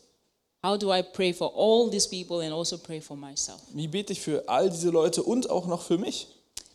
How 0.64 0.78
do 0.78 0.92
I 0.92 1.02
pray 1.02 1.32
for 1.32 1.52
all 1.56 1.90
these 1.90 2.08
people 2.08 2.40
and 2.40 2.52
also 2.52 2.78
pray 2.78 3.00
for 3.00 3.16
myself? 3.16 3.60
Wie 3.72 3.88
bete 3.88 4.12
ich 4.12 4.20
für 4.20 4.48
all 4.48 4.70
diese 4.70 4.90
Leute 4.90 5.22
und 5.22 5.50
auch 5.50 5.66
noch 5.66 5.82
für 5.82 5.98
mich? 5.98 6.28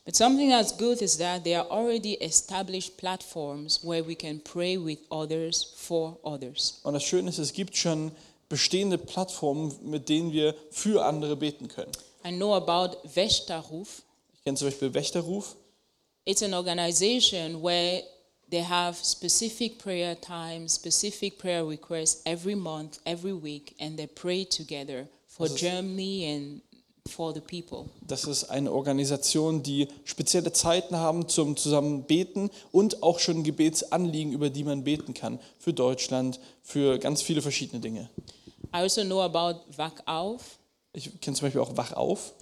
But 0.08 0.16
something 0.16 0.48
that's 0.48 0.72
good 0.72 1.02
is 1.02 1.18
that 1.18 1.44
there 1.44 1.60
are 1.60 1.68
already 1.70 2.14
established 2.14 2.98
platforms 2.98 3.84
where 3.84 4.06
we 4.06 4.16
can 4.16 4.40
pray 4.40 4.78
with 4.78 5.00
others 5.12 5.74
for 5.76 6.18
others. 6.24 6.80
Und 6.84 6.94
das 6.94 7.04
Schöne 7.04 7.30
ist, 7.30 7.40
es 7.40 7.52
gibt 7.52 7.76
schon 7.76 8.14
bestehende 8.48 8.98
Plattformen, 8.98 9.76
mit 9.84 10.08
denen 10.08 10.32
wir 10.32 10.56
für 10.72 11.04
andere 11.04 11.36
beten 11.36 11.68
können. 11.68 11.92
I 12.26 12.32
know 12.32 12.56
about 12.56 13.00
Veshtaruf. 13.04 14.02
Ich 14.34 14.44
kenne 14.46 14.56
zum 14.56 14.70
Beispiel 14.70 14.94
Wächterruf. 14.94 15.58
It's 16.24 16.42
an 16.42 16.54
organization 16.54 17.62
where 17.62 18.02
they 18.50 18.64
have 18.64 18.98
specific 19.04 19.78
prayer 19.78 20.16
times, 20.16 20.76
specific 20.76 21.38
prayer 21.38 21.68
requests 21.68 22.22
every 22.24 22.56
month, 22.56 23.00
every 23.06 23.34
week, 23.34 23.76
and 23.82 23.98
they 23.98 24.08
pray 24.08 24.46
together 24.46 25.10
for 25.28 25.50
Germany 25.50 26.24
and 26.26 26.62
for 26.62 26.66
the 26.66 26.66
people. 26.66 26.67
Das 28.02 28.24
ist 28.26 28.46
eine 28.46 28.72
Organisation, 28.72 29.64
die 29.64 29.88
spezielle 30.04 30.54
Zeiten 30.54 30.96
haben 30.98 31.28
zum 31.28 31.58
zusammen 31.58 32.04
beten 32.04 32.50
und 32.72 33.04
auch 33.04 33.20
schon 33.20 33.44
Gebetsanliegen, 33.44 34.34
über 34.34 34.50
die 34.50 34.64
man 34.64 34.84
beten 34.84 35.14
kann. 35.14 35.40
Für 35.60 35.74
Deutschland, 35.74 36.40
für 36.64 37.00
ganz 37.00 37.22
viele 37.22 37.42
verschiedene 37.42 37.80
Dinge. 37.82 38.10
I 38.74 38.78
also 38.80 39.04
know 39.04 39.22
about 39.22 39.62
Wach 39.78 39.94
Auf, 40.06 40.60
Ich 40.94 41.20
kenne 41.22 41.36
zum 41.38 41.46
Beispiel 41.48 41.62
auch 41.62 41.76
Wach 41.78 41.94
auf. 41.94 42.34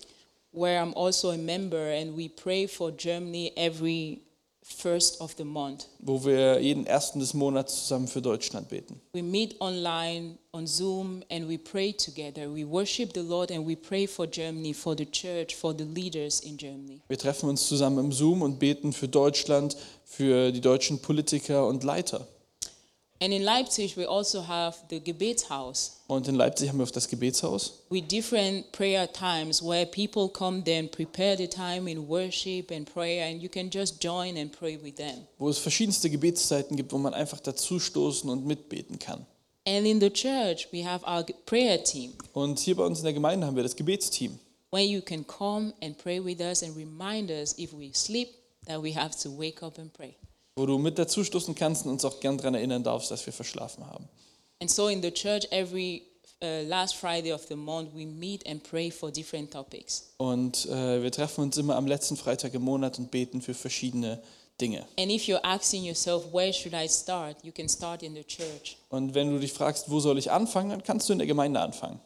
where 0.52 0.80
I'm 0.82 0.94
also 0.96 1.32
a 1.32 1.38
member, 1.38 1.78
and 1.78 2.16
we 2.16 2.30
pray 2.30 2.66
for 2.68 2.92
Germany 2.92 3.52
every 3.58 4.22
first 4.68 5.22
of 5.22 5.36
the 5.38 5.44
month. 5.44 5.86
wo 6.00 6.26
wir 6.26 6.60
jeden 6.60 6.88
ersten 6.88 7.20
des 7.20 7.34
Monats 7.34 7.84
zusammen 7.84 8.08
für 8.08 8.22
Deutschland 8.22 8.70
beten. 8.70 9.00
We 9.14 9.22
meet 9.22 9.60
online 9.62 10.38
on 10.52 10.66
Zoom 10.66 11.24
and 11.30 11.48
we 11.48 11.58
pray 11.58 11.94
together. 11.94 12.52
We 12.52 12.68
worship 12.68 13.14
the 13.14 13.22
Lord 13.22 13.52
and 13.52 13.68
we 13.68 13.76
pray 13.76 14.08
for 14.08 14.26
Germany, 14.26 14.74
for 14.74 14.96
the 14.98 15.06
church, 15.06 15.56
for 15.56 15.76
the 15.78 15.84
leaders 15.84 16.40
in 16.40 16.58
Germany. 16.58 17.02
Wir 17.08 17.18
treffen 17.18 17.48
uns 17.50 17.68
zusammen 17.68 18.00
im 18.06 18.12
Zoom 18.12 18.42
und 18.42 18.58
beten 18.58 18.92
für 18.92 19.08
Deutschland, 19.08 19.78
für 20.04 20.52
die 20.52 20.62
deutschen 20.62 21.00
Politiker 21.00 21.68
und 21.68 21.84
Leiter. 21.84 22.28
And 23.22 23.32
in 23.32 23.44
Leipzig, 23.44 23.96
we 23.96 24.06
also 24.06 24.46
have 24.46 24.76
the 24.90 25.00
Gebetshaus 25.00 26.02
Und 26.08 26.28
in 26.28 26.36
Leipzig 26.36 26.68
haben 26.70 26.78
wir 26.80 26.86
auch 26.86 26.92
das 26.92 27.08
Gebetshaus 27.08 27.84
with 27.90 28.04
different 28.10 28.70
prayer 28.74 29.12
times 29.12 29.64
where 29.64 29.86
people 29.86 30.28
come 30.28 30.62
then 30.64 30.90
prepare 30.90 31.38
the 31.38 31.48
time 31.48 31.90
in 31.90 32.08
worship 32.10 32.72
and 32.72 32.86
prayer, 32.92 33.26
and 33.28 33.42
you 33.42 33.48
can 33.50 33.70
just 33.72 34.04
join 34.04 34.38
and 34.38 34.52
pray 34.52 34.78
with 34.82 34.96
them. 34.98 35.26
wo 35.38 35.50
es 35.50 35.58
verschiedenste 35.58 36.10
Gebetszeiten 36.10 36.76
gibt, 36.76 36.92
wo 36.92 36.98
man 36.98 37.14
einfach 37.14 37.40
dazu 37.40 37.80
stoßen 37.80 38.30
und 38.30 38.46
mitbeten 38.46 39.00
kann. 39.00 39.26
And 39.68 39.88
in 39.88 40.00
the 40.00 40.10
church, 40.12 40.68
we 40.72 40.86
have 40.86 41.04
our 41.08 41.24
prayer 41.46 41.82
team 41.84 42.14
Und 42.34 42.60
hier 42.60 42.76
bei 42.76 42.84
uns 42.84 43.00
in 43.00 43.06
der 43.06 43.14
Gemeinde 43.14 43.48
haben 43.48 43.56
wir 43.56 43.64
das 43.64 43.76
Gebetsteam, 43.78 44.38
where 44.72 44.84
you 44.86 45.02
can 45.02 45.26
come 45.26 45.74
and 45.82 45.98
pray 45.98 46.24
with 46.24 46.42
us 46.42 46.62
and 46.62 46.76
remind 46.76 47.32
us 47.32 47.58
if 47.58 47.72
we 47.74 47.92
sleep 47.94 48.28
that 48.68 48.84
we 48.84 48.94
have 48.94 49.16
to 49.24 49.30
wake 49.36 49.64
up 49.64 49.80
and 49.80 49.92
pray. 49.94 50.16
Wo 50.56 50.66
du 50.66 50.78
mit 50.78 50.98
dazu 50.98 51.24
stoßen 51.24 51.54
kannst 51.54 51.86
und 51.86 51.92
uns 51.92 52.06
auch 52.06 52.20
gern 52.20 52.38
daran 52.38 52.56
erinnern 52.56 52.84
darfst, 52.84 53.12
dass 53.12 53.26
wir 53.26 53.34
verschlafen 53.34 53.86
haben. 53.86 54.08
And 54.62 54.72
so 54.72 54.88
in 54.88 55.02
the 55.02 55.12
church, 55.12 55.46
every 55.52 56.04
uh, 56.42 56.68
last 56.68 56.96
Friday 56.96 57.34
of 57.34 57.46
the 57.48 57.56
month, 57.56 57.94
we 57.94 58.06
meet 58.06 58.48
and 58.48 58.64
pray 58.64 58.90
for 58.90 59.12
different 59.12 59.52
topics. 59.52 60.14
Und 60.18 60.66
äh, 60.68 61.04
wir 61.04 61.12
treffen 61.12 61.42
uns 61.42 61.58
immer 61.58 61.76
am 61.76 61.88
letzten 61.88 62.16
Freitag 62.16 62.54
im 62.54 62.62
Monat 62.62 62.98
und 63.00 63.12
beten 63.12 63.42
für 63.42 63.54
verschiedene 63.54 64.22
Dinge. 64.62 64.86
And 64.98 65.12
if 65.12 65.28
you're 65.28 65.44
asking 65.44 65.84
yourself, 65.84 66.32
where 66.32 66.54
should 66.54 66.74
I 66.74 66.88
start? 66.88 67.44
You 67.44 67.52
can 67.52 67.68
start 67.68 68.02
in 68.02 68.16
the 68.16 68.24
church. 68.24 68.78
Und 68.90 69.14
wenn 69.14 69.32
du 69.32 69.40
dich 69.40 69.52
fragst, 69.52 69.90
wo 69.90 70.00
soll 70.00 70.18
ich 70.18 70.32
anfangen, 70.32 70.70
dann 70.70 70.84
kannst 70.84 71.10
du 71.10 71.14
in 71.14 71.20
der 71.20 71.28
Gemeinde 71.28 71.60
anfangen. 71.60 72.00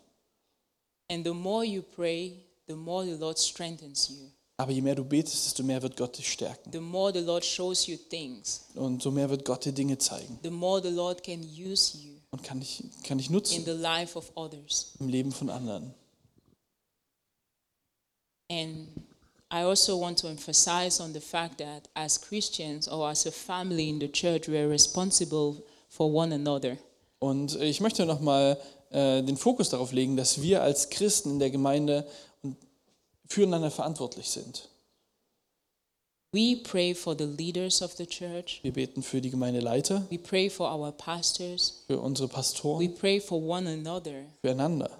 And 1.11 1.23
the 1.23 1.33
more 1.33 1.63
you 1.63 1.83
pray, 1.83 2.45
the 2.67 2.75
more 2.75 3.05
the 3.05 3.19
Lord 3.19 3.37
strengthens 3.37 4.09
you. 4.09 4.31
Aber 4.59 4.73
je 4.73 4.81
mehr 4.81 4.95
du 4.95 5.05
betest, 5.05 5.45
desto 5.45 5.63
mehr 5.63 5.81
wird 5.81 5.95
Gott 5.95 6.17
dich 6.17 6.29
stärken. 6.29 6.69
The 6.73 6.81
more 6.81 7.13
the 7.13 7.21
Lord 7.21 7.45
shows 7.45 7.87
you 7.87 7.95
things, 8.09 8.65
Und 8.75 9.01
so 9.01 9.09
mehr 9.09 9.29
wird 9.29 9.45
Gott 9.45 9.63
dir 9.63 9.71
Dinge 9.71 9.97
zeigen 9.97 10.37
the 10.43 10.49
more 10.49 10.81
the 10.81 10.89
Lord 10.89 11.23
can 11.23 11.39
use 11.41 11.97
you 11.97 12.11
und 12.31 12.43
kann 12.43 12.59
dich, 12.59 12.83
kann 13.03 13.17
dich 13.17 13.27
in 13.27 13.33
nutzen 13.33 13.63
the 13.63 13.71
life 13.71 14.17
of 14.17 14.29
others. 14.35 14.93
im 14.99 15.07
Leben 15.07 15.31
von 15.31 15.49
anderen. 15.49 15.93
And 18.51 18.89
I 19.51 19.63
also 19.63 19.97
want 19.99 20.19
to 20.19 20.27
emphasize 20.27 21.01
on 21.01 21.13
the 21.13 21.21
fact 21.21 21.59
that 21.59 21.87
as 21.93 22.19
Christians 22.19 22.87
or 22.89 23.07
as 23.09 23.25
a 23.25 23.31
family 23.31 23.87
in 23.89 23.99
the 23.99 24.07
church, 24.11 24.47
we 24.47 24.57
are 24.57 24.67
responsible 24.69 25.63
for 25.87 26.13
one 26.13 26.33
another. 26.33 26.77
Und 27.19 27.55
ich 27.61 27.79
möchte 27.79 28.05
nochmal 28.05 28.57
äh, 28.91 29.21
den 29.23 29.37
Fokus 29.37 29.69
darauf 29.69 29.91
legen, 29.91 30.17
dass 30.17 30.41
wir 30.41 30.61
als 30.63 30.89
Christen 30.89 31.31
in 31.31 31.39
der 31.39 31.49
Gemeinde 31.49 32.05
füreinander 33.29 33.71
verantwortlich 33.71 34.29
sind. 34.29 34.67
We 36.31 36.57
pray 36.57 36.93
for 36.93 37.15
the 37.17 37.25
leaders 37.25 37.81
of 37.81 37.93
the 37.95 38.05
church. 38.05 38.59
Wir 38.61 38.71
beten 38.73 39.01
für 39.01 39.19
die 39.19 39.31
Gemeindeleiter, 39.31 40.05
We 40.11 40.19
pray 40.19 40.49
for 40.49 40.69
our 40.71 40.91
pastors. 40.91 41.83
für 41.87 41.99
unsere 41.99 42.29
We 42.29 42.33
Pastoren, 42.33 42.95
pray 42.95 43.19
for 43.19 43.41
one 43.41 43.67
another 43.67 44.25
füreinander. 44.43 44.91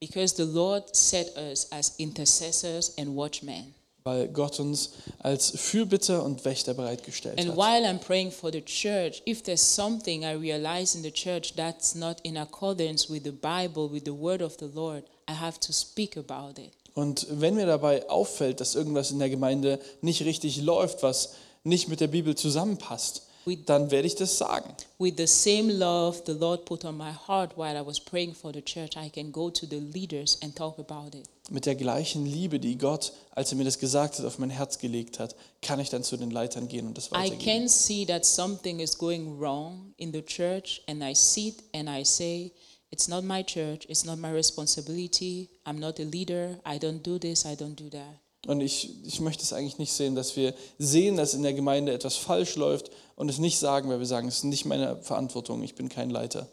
because 0.00 0.34
the 0.34 0.42
Lord 0.44 0.96
set 0.96 1.36
us 1.36 1.70
as 1.70 1.94
intercessors 1.98 2.96
and 2.98 3.14
watchmen. 3.14 3.72
weil 4.04 4.26
Gott 4.30 4.58
uns 4.58 4.90
als 5.20 5.52
Fürbitter 5.54 6.24
und 6.24 6.44
Wächter 6.44 6.74
bereitgestellt 6.74 7.38
And 7.38 7.50
hat. 7.50 7.56
while 7.56 7.84
I'm 7.88 8.00
praying 8.00 8.32
for 8.32 8.50
the 8.50 8.62
church, 8.62 9.22
if 9.26 9.44
there's 9.44 9.62
something 9.62 10.24
I 10.24 10.32
realize 10.34 10.96
in 10.96 11.04
the 11.04 11.12
church 11.12 11.54
that's 11.54 11.94
not 11.94 12.18
in 12.24 12.36
accordance 12.36 13.08
with 13.08 13.22
the 13.22 13.30
Bible, 13.30 13.88
with 13.88 14.04
the 14.06 14.10
word 14.10 14.42
of 14.42 14.56
the 14.58 14.66
Lord, 14.66 15.04
I 15.28 15.34
have 15.34 15.60
to 15.60 15.72
speak 15.72 16.16
about 16.16 16.58
it. 16.58 16.72
Und 16.94 17.26
wenn 17.30 17.54
mir 17.54 17.66
dabei 17.66 18.08
auffällt, 18.10 18.60
dass 18.60 18.74
irgendwas 18.74 19.10
in 19.10 19.18
der 19.18 19.30
Gemeinde 19.30 19.78
nicht 20.00 20.22
richtig 20.24 20.60
läuft, 20.60 21.02
was 21.02 21.34
nicht 21.64 21.88
mit 21.88 22.00
der 22.00 22.08
Bibel 22.08 22.34
zusammenpasst, 22.34 23.22
dann 23.66 23.90
werde 23.90 24.06
ich 24.06 24.14
das 24.14 24.38
sagen. 24.38 24.72
With 24.98 25.14
the 25.16 25.26
same 25.26 25.72
love 25.72 26.22
the 26.26 26.32
Lord 26.32 26.64
put 26.64 26.84
on 26.84 26.96
my 26.96 27.10
heart 27.26 27.56
while 27.56 27.76
I 27.76 27.84
was 27.84 27.98
praying 27.98 28.34
for 28.34 28.52
the 28.52 28.62
church, 28.62 28.96
I 28.96 29.10
can 29.10 29.32
go 29.32 29.50
to 29.50 29.66
the 29.66 29.80
leaders 29.80 30.38
and 30.42 30.54
talk 30.54 30.78
about 30.78 31.16
it. 31.16 31.24
Mit 31.50 31.66
der 31.66 31.74
gleichen 31.74 32.24
Liebe, 32.24 32.60
die 32.60 32.78
Gott, 32.78 33.12
als 33.32 33.50
er 33.50 33.58
mir 33.58 33.64
das 33.64 33.80
gesagt 33.80 34.18
hat, 34.18 34.26
auf 34.26 34.38
mein 34.38 34.50
Herz 34.50 34.78
gelegt 34.78 35.18
hat, 35.18 35.34
kann 35.60 35.80
ich 35.80 35.90
dann 35.90 36.04
zu 36.04 36.16
den 36.16 36.30
Leitern 36.30 36.68
gehen 36.68 36.86
und 36.86 36.96
das 36.96 37.08
I 37.08 37.14
weitergeben. 37.14 37.38
can 37.44 37.68
see 37.68 38.06
that 38.06 38.24
something 38.24 38.78
is 38.78 38.96
going 38.96 39.40
wrong 39.40 39.92
in 39.96 40.12
the 40.12 40.22
church, 40.22 40.80
and 40.86 41.02
I 41.02 41.12
sit 41.14 41.64
and 41.74 41.88
I 41.88 42.04
say, 42.04 42.52
It's 42.92 43.08
not 43.08 43.24
my 43.24 43.42
church, 43.42 43.86
it's 43.88 44.04
not 44.04 44.18
my 44.18 44.30
responsibility. 44.30 45.48
I'm 45.64 45.80
not 45.80 45.98
a 45.98 46.04
leader. 46.04 46.58
I 46.66 46.78
don't 46.78 47.02
do 47.02 47.18
this, 47.18 47.46
I 47.46 47.56
don't 47.56 47.74
do 47.74 47.88
that. 47.88 48.20
Und 48.46 48.60
ich, 48.60 48.90
ich 49.06 49.20
möchte 49.20 49.44
es 49.44 49.52
eigentlich 49.52 49.78
nicht 49.78 49.92
sehen, 49.92 50.14
dass 50.14 50.36
wir 50.36 50.52
sehen, 50.78 51.16
dass 51.16 51.32
in 51.32 51.42
der 51.42 51.54
Gemeinde 51.54 51.92
etwas 51.92 52.16
falsch 52.16 52.56
läuft 52.56 52.90
und 53.16 53.30
es 53.30 53.38
nicht 53.38 53.58
sagen, 53.58 53.88
weil 53.88 53.98
wir 53.98 54.06
sagen, 54.06 54.28
es 54.28 54.38
ist 54.38 54.44
nicht 54.44 54.66
meine 54.66 54.96
Verantwortung, 54.96 55.62
ich 55.62 55.74
bin 55.74 55.88
kein 55.88 56.10
Leiter. 56.10 56.48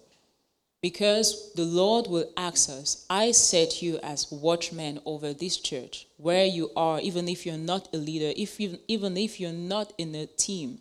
Because 0.82 1.52
the 1.56 1.64
Lord 1.64 2.10
will 2.10 2.28
ask 2.36 2.70
us, 2.70 3.06
I 3.12 3.34
set 3.34 3.82
you 3.82 3.98
as 4.02 4.32
watchmen 4.32 5.02
over 5.04 5.36
this 5.36 5.62
church, 5.62 6.08
where 6.18 6.46
you 6.46 6.70
are, 6.76 7.02
even 7.02 7.28
if 7.28 7.46
you're 7.46 7.58
not 7.58 7.90
a 7.94 7.98
leader, 7.98 8.32
if 8.38 8.60
you, 8.62 8.78
even 8.88 9.18
if 9.18 9.40
you're 9.40 9.52
not 9.52 9.94
in 9.98 10.16
a 10.16 10.26
team. 10.38 10.80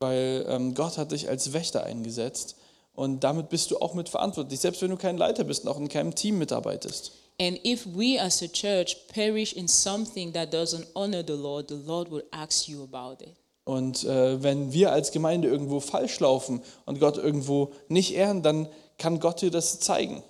Weil 0.00 0.44
ähm, 0.48 0.74
Gott 0.74 0.98
hat 0.98 1.12
dich 1.12 1.28
als 1.28 1.52
Wächter 1.54 1.84
eingesetzt 1.84 2.56
und 2.94 3.20
damit 3.24 3.48
bist 3.48 3.70
du 3.70 3.78
auch 3.78 3.94
mit 3.94 4.08
verantwortlich, 4.08 4.60
selbst 4.60 4.82
wenn 4.82 4.90
du 4.90 4.96
kein 4.96 5.16
Leiter 5.16 5.44
bist 5.44 5.64
und 5.64 5.70
auch 5.70 5.78
in 5.78 5.88
keinem 5.88 6.14
Team 6.14 6.38
mitarbeitest. 6.38 7.12
And 7.40 7.58
if 7.64 7.86
we 7.86 8.20
as 8.20 8.42
a 8.42 8.48
church 8.48 9.08
perish 9.08 9.54
in 9.54 9.66
something 9.66 10.32
that 10.34 10.52
doesn't 10.52 10.86
honor 10.94 11.24
the 11.26 11.32
Lord, 11.32 11.68
the 11.68 11.80
Lord 11.86 12.10
will 12.10 12.24
ask 12.30 12.68
you 12.68 12.82
about 12.82 13.24
it. 13.24 13.34
Und 13.64 14.04
äh, 14.04 14.42
wenn 14.42 14.72
wir 14.72 14.92
als 14.92 15.12
Gemeinde 15.12 15.48
irgendwo 15.48 15.80
falsch 15.80 16.18
laufen 16.20 16.62
und 16.84 16.98
Gott 16.98 17.16
irgendwo 17.16 17.72
nicht 17.88 18.14
ehren, 18.14 18.42
dann 18.42 18.68
kann 18.98 19.20
Gott 19.20 19.40
dir 19.40 19.50
das 19.50 19.80
zeigen. 19.80 20.22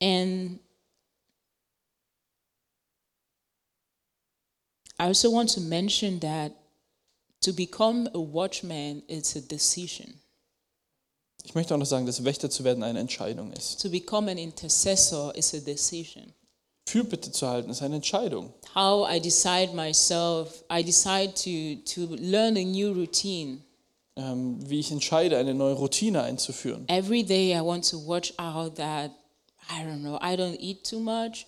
And 0.00 0.60
I 5.00 5.04
also 5.04 5.32
want 5.32 5.50
to 5.54 5.60
mention 5.60 6.20
that 6.20 6.52
to 7.40 7.52
become 7.52 8.08
a 8.14 8.18
watchman 8.18 9.02
is 9.06 9.36
a 9.36 9.40
decision. 9.40 10.20
Ich 11.44 11.54
möchte 11.54 11.74
auch 11.74 11.78
noch 11.78 11.86
sagen, 11.86 12.04
dass 12.04 12.24
Wächter 12.24 12.50
zu 12.50 12.64
werden 12.64 12.82
eine 12.82 12.98
Entscheidung 12.98 13.52
ist. 13.52 13.80
To 13.80 13.88
become 13.88 14.30
an 14.30 14.38
intercessor 14.38 15.34
is 15.34 15.54
a 15.54 15.58
decision. 15.58 16.34
Fürbitte 16.88 17.30
zu 17.30 17.46
halten 17.46 17.70
ist 17.70 17.82
eine 17.82 17.96
Entscheidung. 17.96 18.52
How 18.74 19.08
I 19.10 19.20
decide 19.20 19.74
myself, 19.74 20.64
I 20.70 20.82
decide 20.82 21.34
to, 21.34 21.82
to 21.94 22.14
learn 22.16 22.56
a 22.56 22.64
new 22.64 22.92
routine. 22.92 23.62
Ähm, 24.16 24.58
wie 24.68 24.80
ich 24.80 24.90
entscheide, 24.90 25.38
eine 25.38 25.54
neue 25.54 25.74
Routine 25.74 26.22
einzuführen. 26.22 26.88
Every 26.88 27.22
day 27.22 27.54
I 27.56 27.60
want 27.60 27.88
to 27.90 27.98
watch 28.04 28.34
out 28.38 28.74
that, 28.76 29.12
I 29.70 29.84
don't 29.84 30.00
know, 30.00 30.16
I 30.16 30.34
don't 30.34 30.58
eat 30.58 30.84
too 30.84 30.98
much. 30.98 31.46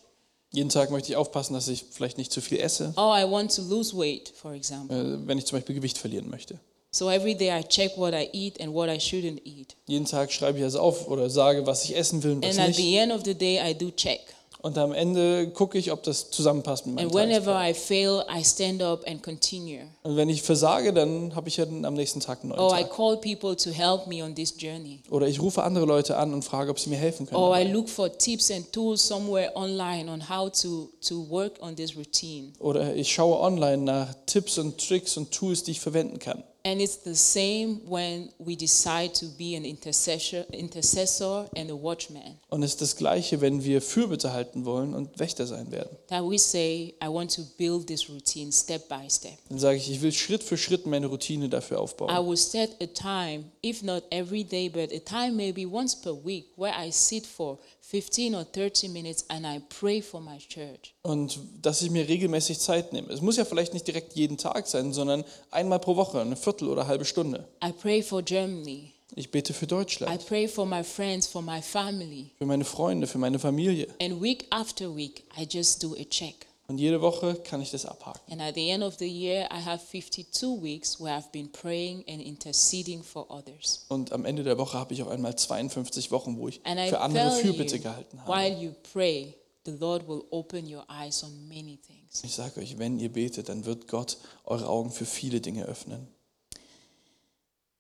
Jeden 0.53 0.69
Tag 0.69 0.91
möchte 0.91 1.11
ich 1.11 1.17
aufpassen, 1.17 1.55
dass 1.55 1.69
ich 1.69 1.85
vielleicht 1.91 2.19
nicht 2.19 2.33
zu 2.33 2.41
viel 2.41 2.59
esse, 2.61 2.93
Oh, 2.97 3.15
I 3.15 3.23
want 3.31 3.55
to 3.55 3.63
lose 3.63 3.97
weight, 3.97 4.33
for 4.35 4.53
example. 4.53 4.97
äh, 4.97 5.27
wenn 5.29 5.39
ich 5.39 5.47
zum 5.47 5.59
Beispiel 5.59 5.75
Gewicht 5.77 5.97
verlieren 5.99 6.29
möchte. 6.29 6.59
So 6.93 7.09
every 7.09 7.37
day 7.37 7.51
I 7.57 7.63
check 7.63 7.97
what 7.97 8.13
I 8.15 8.29
eat 8.33 8.61
and 8.61 8.75
what 8.75 8.89
I 8.89 8.97
shouldn't 8.99 9.41
eat. 9.45 9.77
Jeden 9.87 10.07
Tag 10.07 10.33
schreibe 10.33 10.59
ich 10.59 10.65
also 10.65 10.81
auf 10.81 11.07
oder 11.07 11.31
sage, 11.31 11.65
was 11.67 11.85
ich 11.85 11.97
essen 11.97 12.21
will 12.25 12.33
und 12.33 12.43
was 12.45 12.51
And 12.59 12.61
at 12.61 12.69
nicht. 12.69 12.79
the 12.81 12.97
end 12.97 13.13
of 13.13 13.23
the 13.25 13.35
day, 13.35 13.61
I 13.65 13.75
do 13.75 13.93
check. 13.93 14.19
Und 14.63 14.77
am 14.77 14.93
Ende 14.93 15.49
gucke 15.51 15.79
ich, 15.79 15.91
ob 15.91 16.03
das 16.03 16.31
zusammenpasst 16.31 16.87
mit 16.87 16.97
meinem 16.97 17.07
And 17.07 17.15
whenever. 17.15 17.59
I 17.67 17.73
fail, 17.73 18.23
I 18.31 18.45
stand 18.45 18.83
up 18.83 19.07
and 19.07 19.23
continue. 19.23 19.81
Und 20.03 20.17
wenn 20.17 20.29
ich 20.29 20.43
versage, 20.43 20.93
dann 20.93 21.35
habe 21.35 21.49
ich 21.49 21.57
ja 21.57 21.65
am 21.65 21.95
nächsten 21.95 22.21
Tag 22.21 22.41
einen 22.43 22.51
neuen 22.51 22.61
Or 22.61 22.79
I 22.79 22.83
Tag. 22.83 22.91
call 22.95 23.17
people 23.17 23.57
to 23.57 23.71
help 23.71 24.07
me 24.07 24.23
on 24.23 24.35
this 24.35 24.55
journey. 24.59 25.01
Oder 25.11 25.29
ich 25.29 25.41
rufe 25.41 25.63
andere 25.63 25.87
Leute 25.87 26.17
an 26.17 26.35
und 26.35 26.43
frage, 26.45 26.71
ob 26.71 26.79
sie 26.79 26.91
mir 26.91 26.99
helfen 26.99 27.27
können. 27.27 27.41
Or 27.41 27.57
I 27.57 27.65
dabei. 27.65 27.73
look 27.73 27.89
for 27.89 28.11
tips 28.19 28.51
and 28.51 28.71
tools 28.73 29.07
somewhere 29.07 29.51
online 29.57 30.11
on 30.11 30.29
how 30.29 30.51
to, 30.51 30.91
to 31.09 31.27
work 31.31 31.55
on 31.63 31.75
this 31.77 31.97
routine. 31.97 32.53
Oder 32.59 32.95
ich 32.95 33.13
schaue 33.13 33.41
online 33.41 33.79
nach 33.85 34.15
Tipps 34.27 34.59
und 34.59 34.77
Tricks 34.79 35.17
und 35.17 35.31
Tools, 35.31 35.63
die 35.63 35.71
ich 35.71 35.81
verwenden 35.81 36.19
kann. 36.19 36.43
And 36.63 36.81
it's 36.81 36.99
the 37.05 37.15
same 37.15 37.81
when 37.89 38.31
we 38.39 38.55
decide 38.55 39.15
to 39.15 39.27
be 39.39 39.57
an 39.57 39.65
intercessor, 39.65 40.45
intercessor 40.53 41.49
and 41.57 41.71
a 41.71 41.75
watchman. 41.75 42.39
Und 42.51 42.63
es 42.63 42.73
ist 42.73 42.83
das 42.83 42.97
Gleiche, 42.97 43.41
wenn 43.41 43.65
wir 43.65 43.81
Fürbitte 43.81 44.33
halten 44.33 44.65
wollen 44.67 44.95
und 44.95 45.19
Wächter 45.19 45.47
sein 45.47 45.71
werden. 45.71 45.97
That 46.09 46.23
we 46.23 46.39
say, 46.39 46.95
I 47.03 47.07
want 47.09 47.35
to 47.37 47.43
build 47.57 47.87
this 47.87 48.11
routine 48.11 48.53
step 48.53 48.89
by 48.89 49.09
step. 49.09 49.39
Dann 49.49 49.59
sage 49.59 49.79
ich, 49.79 49.91
ich 49.91 50.03
will 50.03 50.13
Schritt 50.13 50.43
für 50.43 50.59
Schritt 50.59 50.85
meine 50.87 51.07
Routine 51.07 51.49
dafür 51.49 51.79
I 51.79 51.81
aufbauen. 51.81 52.29
will 52.29 52.37
set 52.37 52.71
a 52.83 52.87
time, 52.87 53.45
if 53.65 53.83
not 53.83 54.03
every 54.11 54.45
day, 54.45 54.69
but 54.69 54.93
a 54.93 54.99
time 54.99 55.37
maybe 55.37 55.65
once 55.67 55.97
per 55.97 56.13
week, 56.25 56.47
where 56.57 56.75
I 56.79 56.91
sit 56.93 57.27
for 57.27 57.59
15 57.91 58.37
or 58.37 58.45
30 58.45 58.89
minutes 58.91 59.25
and 59.29 59.45
I 59.45 59.61
pray 59.69 60.01
for 60.01 60.21
my 60.21 60.39
church. 60.39 60.95
Und 61.03 61.41
dass 61.61 61.83
ich 61.83 61.91
mir 61.91 62.07
regelmäßig 62.07 62.61
Zeit 62.61 62.93
nehme. 62.93 63.13
Es 63.13 63.21
muss 63.21 63.37
ja 63.37 63.45
vielleicht 63.45 63.75
nicht 63.75 63.85
direkt 63.89 64.15
jeden 64.15 64.39
Tag 64.39 64.69
sein, 64.69 64.93
sondern 64.93 65.25
einmal 65.51 65.81
pro 65.81 65.97
Woche, 65.97 66.21
eine 66.21 66.37
Viertel 66.37 66.69
oder 66.69 66.87
halbe 66.87 67.05
Stunde. 67.05 67.49
I 67.65 67.73
pray 67.73 68.01
for 68.01 68.23
Germany. 68.23 68.93
Ich 69.17 69.33
bete 69.33 69.53
für 69.53 69.65
I 69.65 69.69
Deutschland, 69.69 70.27
pray 70.27 70.47
for 70.47 70.65
my 70.65 70.85
friends, 70.85 71.27
for 71.27 71.43
my 71.43 71.61
family. 71.61 72.31
für 72.39 72.47
meine 72.47 72.65
Freunde, 72.65 73.09
für 73.09 73.19
meine 73.19 73.41
Familie. 73.41 73.89
And 74.01 74.23
week 74.23 74.47
after 74.51 74.95
week, 74.95 75.25
I 75.37 75.45
just 75.51 75.83
do 75.83 75.97
a 75.99 76.05
check. 76.05 76.47
Und 76.71 76.79
jede 76.79 77.01
Woche 77.01 77.35
kann 77.35 77.61
ich 77.61 77.73
das 77.73 77.85
abhaken. 77.85 78.21
And 78.31 78.41
at 78.41 78.55
the 78.55 78.71
end 78.71 78.85
of 78.85 78.95
the 78.97 79.05
year, 79.05 79.49
I 79.51 79.61
have 79.61 79.83
52 79.85 80.63
weeks 80.63 81.01
where 81.01 81.19
I've 81.19 81.33
been 81.33 81.51
praying 81.51 82.05
and 82.09 82.23
interceding 82.23 83.03
for 83.03 83.29
others. 83.29 83.87
Und 83.89 84.13
am 84.13 84.25
Ende 84.25 84.45
der 84.45 84.57
Woche 84.57 84.79
habe 84.79 84.95
ich 84.95 85.03
auf 85.03 85.09
einmal 85.09 85.35
52 85.37 86.13
Wochen, 86.13 86.39
wo 86.39 86.47
ich 86.47 86.61
And 86.65 86.79
I 86.79 86.89
für 86.89 87.01
andere 87.01 87.29
tell 87.31 87.43
Fürbitte 87.43 87.75
you, 87.75 87.83
gehalten 87.83 88.21
habe. 88.25 88.33
while 88.33 88.63
you 88.63 88.73
pray, 88.93 89.35
the 89.65 89.73
Lord 89.73 90.07
will 90.07 90.23
open 90.31 90.73
your 90.73 90.85
eyes 90.89 91.25
on 91.25 91.49
many 91.49 91.77
things. 91.77 92.23
Ich 92.23 92.37
sage 92.37 92.61
euch, 92.61 92.79
wenn 92.79 93.01
ihr 93.01 93.13
betet, 93.13 93.49
dann 93.49 93.65
wird 93.65 93.89
Gott 93.89 94.19
eure 94.45 94.69
Augen 94.69 94.93
für 94.93 95.07
viele 95.07 95.41
Dinge 95.41 95.65
öffnen. 95.65 96.07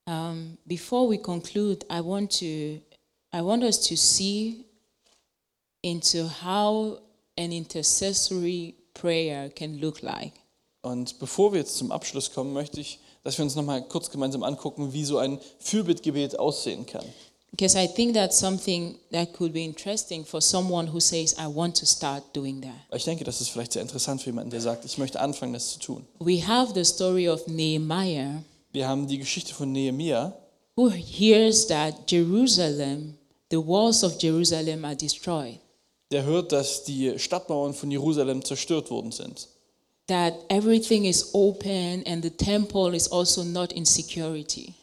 Um, 0.09 0.59
before 0.65 1.09
we 1.09 1.17
conclude, 1.17 1.87
I 1.89 2.01
want 2.05 2.37
to, 2.41 2.81
I 3.33 3.41
want 3.41 3.63
us 3.63 3.81
to 3.83 3.95
see 3.95 4.65
into 5.81 6.29
how 6.43 6.99
an 7.39 7.53
intercessory 7.53 8.75
prayer 8.95 9.51
can 9.51 9.79
look 9.79 10.03
like. 10.03 10.33
Und 10.83 11.19
bevor 11.19 11.53
wir 11.53 11.61
jetzt 11.61 11.77
zum 11.77 11.93
Abschluss 11.93 12.33
kommen, 12.33 12.53
möchte 12.53 12.81
ich, 12.81 13.01
dass 13.23 13.37
wir 13.37 13.45
uns 13.45 13.55
nochmal 13.55 13.83
kurz 13.83 14.11
gemeinsam 14.11 14.43
angucken, 14.43 14.93
wie 14.93 15.05
so 15.05 15.19
ein 15.19 15.39
Fürbittgebet 15.59 16.39
aussehen 16.39 16.87
kann. 16.87 17.05
Because 17.51 17.77
I 17.77 17.89
think 17.89 18.15
that's 18.15 18.39
something 18.39 18.97
that 19.11 19.33
could 19.33 19.53
be 19.53 19.65
interesting 19.65 20.25
for 20.25 20.41
someone 20.41 20.87
who 20.93 21.01
says, 21.01 21.35
I 21.37 21.47
want 21.53 21.77
to 21.81 21.87
start 21.87 22.23
doing 22.33 22.63
that. 22.63 22.97
Ich 22.97 23.05
denke, 23.05 23.25
das 23.25 23.41
ist 23.41 23.51
vielleicht 23.51 23.73
sehr 23.73 23.83
interessant 23.83 24.23
für 24.23 24.31
jemanden, 24.31 24.51
der 24.51 24.61
sagt, 24.61 24.85
ich 24.85 24.97
möchte 24.99 25.21
anfangen, 25.21 25.53
das 25.53 25.71
zu 25.73 25.79
tun. 25.81 26.07
We 26.21 26.47
have 26.47 26.73
the 26.75 26.85
story 26.85 27.29
of 27.29 27.47
Nehemiah, 27.49 28.43
Wir 28.73 28.87
haben 28.87 29.09
die 29.09 29.19
Geschichte 29.19 29.53
von 29.53 29.73
Nehemia, 29.73 30.33
who 30.77 30.91
hears 30.91 31.67
that 31.67 32.09
Jerusalem, 32.09 33.19
the 33.51 33.57
walls 33.57 34.05
of 34.05 34.23
Jerusalem 34.23 34.85
are 34.85 34.95
destroyed, 34.95 35.59
der 36.11 36.25
hört, 36.25 36.53
dass 36.53 36.85
die 36.85 37.19
Stadtmauern 37.19 37.75
von 37.75 37.91
Jerusalem 37.91 38.45
zerstört 38.45 38.91
worden 38.91 39.13
sind. 39.13 39.49
that 40.09 40.35
everything 40.49 41.05
is 41.05 41.31
open 41.35 42.03
and 42.05 42.25
the 42.25 42.31
temple 42.31 42.97
is 42.97 43.07
also 43.13 43.45
not 43.45 43.73
in 43.73 43.85
security. 43.85 44.75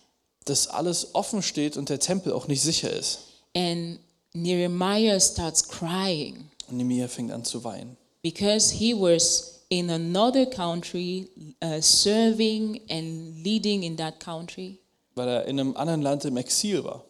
Dass 0.46 0.68
alles 0.70 1.14
offen 1.14 1.42
steht 1.42 1.76
und 1.76 1.90
der 1.90 2.00
Tempel 2.00 2.32
auch 2.32 2.48
nicht 2.48 2.62
sicher 2.62 2.90
ist. 2.92 3.20
And 3.54 4.00
Nehemiah 4.34 5.20
starts 5.20 5.68
crying 5.68 6.50
Und 6.70 6.78
Nehemia 6.78 7.08
fängt 7.10 7.32
an 7.34 7.44
zu 7.44 7.62
weinen. 7.64 7.98
because 8.24 8.72
he 8.74 8.94
was 8.94 9.66
in 9.70 9.90
another 9.90 10.46
country 10.46 11.28
uh, 11.62 11.82
serving 11.82 12.80
and 12.90 13.44
leading 13.44 13.84
in 13.84 13.98
that 13.98 14.20
country. 14.22 14.78
weil 15.16 15.28
er 15.28 15.46
in 15.46 15.60
einem 15.60 15.76
anderen 15.76 16.02
Land 16.04 16.24
im 16.24 16.38
Exil 16.38 16.86
war. 16.86 17.04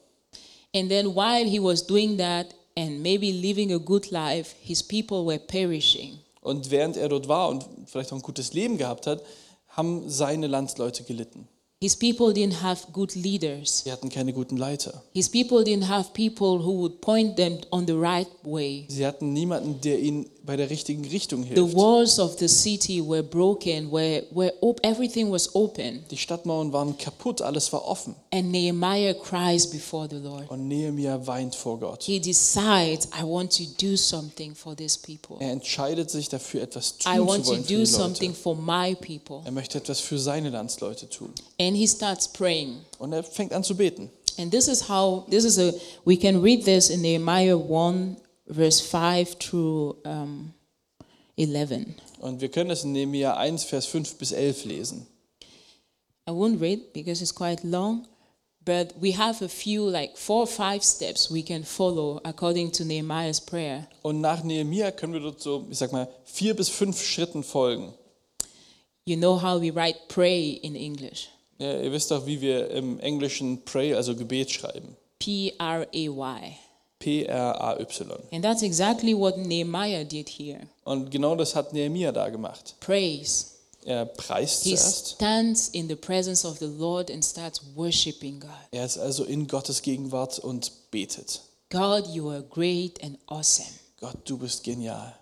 And 0.76 0.90
then 0.90 1.14
while 1.16 1.46
he 1.48 1.60
was 1.62 1.86
doing 1.86 2.18
that 2.18 2.48
and 2.78 3.02
maybe 3.02 3.32
living 3.32 3.74
a 3.74 3.80
good 3.80 4.12
life, 4.12 4.56
his 4.62 4.84
people 4.84 5.26
were 5.26 5.40
perishing. 5.40 6.20
Und 6.42 6.70
während 6.70 6.96
er 6.96 7.10
dort 7.10 7.28
war 7.28 7.50
und 7.50 7.66
vielleicht 7.88 8.14
auch 8.14 8.18
ein 8.18 8.22
gutes 8.22 8.54
Leben 8.54 8.78
gehabt 8.78 9.08
hat, 9.08 9.24
haben 9.70 10.10
seine 10.10 10.48
Landsleute 10.48 11.04
gelitten. 11.04 11.48
His 11.80 11.96
people 11.96 12.34
didn't 12.34 12.62
have 12.62 12.92
good 12.92 13.14
leaders. 13.16 13.84
Sie 13.84 13.92
hatten 13.92 14.10
keine 14.10 14.34
guten 14.34 14.58
Leiter. 14.58 15.04
His 15.14 15.30
people 15.30 15.64
didn't 15.64 15.88
have 15.88 16.12
people 16.14 16.64
who 16.64 16.80
would 16.80 17.02
point 17.02 17.36
them 17.36 17.60
on 17.72 17.86
the 17.86 17.94
right 17.94 18.30
way. 18.44 18.86
Sie 18.90 19.06
hatten 19.06 19.34
niemanden, 19.34 19.82
der 19.82 20.00
ihnen 20.00 20.28
bei 20.48 20.56
der 20.56 20.70
richtigen 20.72 21.06
Richtung 21.06 21.44
The 21.44 21.50
hilft. 21.50 21.76
walls 21.76 22.20
of 22.20 22.40
the 22.40 22.48
city 22.48 23.02
were 23.08 23.22
broken, 23.22 23.92
where, 23.92 24.24
where 24.32 24.54
op- 24.62 24.80
everything 24.84 25.30
was 25.32 25.54
open. 25.54 26.04
Die 26.10 26.18
Stadtmauern 26.18 26.72
waren 26.74 26.98
kaputt, 26.98 27.42
alles 27.42 27.72
war 27.74 27.86
offen. 27.86 28.16
And 28.32 28.50
Nehemiah 28.52 29.14
cries 29.14 29.68
before 29.68 30.08
the 30.10 30.16
Lord. 30.16 30.50
Und 30.50 30.68
Nehemia 30.68 31.28
weint 31.28 31.54
vor 31.54 31.78
Gott. 31.80 32.02
He 32.04 32.20
decides, 32.20 33.08
I 33.14 33.24
want 33.24 33.56
to 33.58 33.64
do 33.80 33.96
something 33.96 34.56
for 34.56 34.76
these 34.76 34.98
people. 34.98 35.36
Er 35.40 35.52
entscheidet 35.52 36.10
sich 36.10 36.30
dafür, 36.30 36.62
etwas 36.64 36.96
I 37.02 37.18
tun 37.18 37.28
want 37.28 37.46
zu 37.46 37.52
to 37.52 37.58
wollen 37.58 37.64
für 37.66 37.74
do 37.74 37.80
die 37.80 37.86
something 37.86 38.30
Leute. 38.32 38.42
for 38.42 38.56
my 38.56 38.96
people. 38.96 39.42
Er 39.46 39.52
möchte 39.52 39.78
etwas 39.78 40.00
für 40.00 40.18
seine 40.18 40.50
Landsleute 40.50 41.10
tun. 41.10 41.30
And 41.60 41.76
he 41.76 41.86
starts 41.88 42.28
praying. 42.28 42.78
Und 43.00 43.12
er 43.14 43.22
fängt 43.24 43.52
an 43.54 43.64
zu 43.64 43.76
beten. 43.76 44.10
And 44.40 44.52
this 44.52 44.68
is 44.68 44.88
how, 44.88 45.26
this 45.30 45.44
is 45.44 45.58
a, 45.60 45.74
we 46.06 46.16
can 46.16 46.42
read 46.42 46.64
this 46.64 46.90
in 46.90 47.02
Nehemiah 47.02 47.58
1, 47.58 48.16
verse 48.50 48.82
5 48.82 49.38
through 49.40 49.96
um, 50.06 50.54
11. 51.38 51.96
Und 52.20 52.42
wir 52.42 52.50
können 52.50 52.72
es 52.72 52.84
in 52.84 52.94
Nehemia 52.94 53.36
1, 53.38 53.64
Vers 53.64 53.86
5 53.86 54.16
bis 54.16 54.32
11 54.32 54.66
lesen. 54.66 55.08
I 56.28 56.32
won't 56.32 56.60
read 56.60 56.94
because 56.94 57.22
it's 57.22 57.34
quite 57.34 57.64
long, 57.64 58.06
but 58.66 58.94
we 59.00 59.18
have 59.18 59.42
a 59.44 59.48
few, 59.48 59.90
like 59.90 60.18
four 60.18 60.42
or 60.42 60.48
five 60.48 60.84
steps 60.84 61.32
we 61.32 61.42
can 61.42 61.64
follow 61.64 62.20
according 62.26 62.72
to 62.74 62.84
Nehemiah's 62.84 63.40
prayer. 63.40 63.88
Und 64.02 64.20
nach 64.20 64.44
Nehemia 64.44 64.92
können 64.92 65.14
wir 65.14 65.22
dort 65.22 65.42
so, 65.42 65.66
ich 65.70 65.78
sag 65.78 65.92
mal, 65.92 66.08
vier 66.26 66.56
bis 66.56 66.70
fünf 66.70 67.02
Schritten 67.02 67.44
folgen. 67.44 67.94
You 69.06 69.16
know 69.16 69.42
how 69.42 69.62
we 69.62 69.74
write 69.74 70.00
pray 70.10 70.60
in 70.62 70.76
English 70.76 71.30
Ja, 71.60 71.80
ihr 71.80 71.92
wisst 71.92 72.12
doch, 72.12 72.26
wie 72.26 72.42
wir 72.42 72.70
im 72.72 73.00
Englischen 73.00 73.64
Pray, 73.64 73.94
also 73.94 74.16
Gebet 74.16 74.52
schreiben. 74.52 74.96
P 75.18 75.54
R 75.58 75.88
A 75.92 76.08
Y. 76.10 76.56
P-R-A-Y. 77.00 78.28
And 78.32 78.44
that's 78.44 78.62
exactly 78.64 79.14
what 79.14 79.38
Nehemiah 79.38 80.04
did 80.04 80.30
here 80.30 80.68
Und 80.84 81.12
genau 81.12 81.36
das 81.36 81.56
hat 81.56 81.74
Nehemia 81.74 82.12
da 82.12 82.30
gemacht. 82.30 82.76
praise. 82.80 83.54
Er 83.86 84.06
preist 84.06 84.64
He 84.64 84.76
zuerst. 84.76 85.08
stands 85.16 85.70
in 85.70 85.88
the 85.88 85.96
presence 85.96 86.44
of 86.46 86.58
the 86.60 86.66
Lord 86.66 87.10
and 87.10 87.24
starts 87.24 87.62
worshiping 87.76 88.40
God. 88.40 88.50
Er 88.72 88.86
ist 88.86 88.98
also 88.98 89.24
in 89.24 89.48
Gottes 89.48 89.82
Gegenwart 89.82 90.40
und 90.40 90.72
betet. 90.92 91.42
God, 91.70 92.08
you 92.14 92.30
are 92.30 92.42
great 92.44 93.02
and 93.04 93.18
awesome. 93.28 93.68
Gott, 94.00 94.18
du 94.26 94.38
bist 94.38 94.64
genial. 94.64 95.14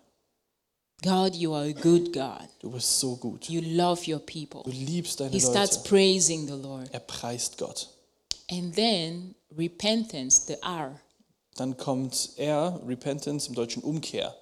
God, 1.03 1.35
you 1.35 1.53
are 1.53 1.65
a 1.69 1.73
good 1.73 2.11
God. 2.13 2.47
Du 2.59 2.71
bist 2.71 2.99
so 2.99 3.15
gut. 3.17 3.47
You 3.49 3.61
love 3.61 4.09
your 4.11 4.19
people. 4.19 4.63
Du 4.63 4.71
liebst 4.71 5.19
deine 5.19 5.31
He 5.31 5.39
starts 5.39 5.75
Leute. 5.77 5.89
praising 5.89 6.47
the 6.47 6.53
Lord. 6.55 6.89
Er 6.91 6.99
preist 7.01 7.57
Gott. 7.59 7.89
And 8.49 8.73
then 8.75 9.35
repentance, 9.55 10.39
the 10.47 10.57
R. 10.63 10.99
Dann 11.55 11.77
kommt 11.77 12.31
er, 12.35 12.81
Repentance 12.85 13.47
im 13.47 13.55
Deutschen 13.55 13.81
Umkehr. 13.81 14.35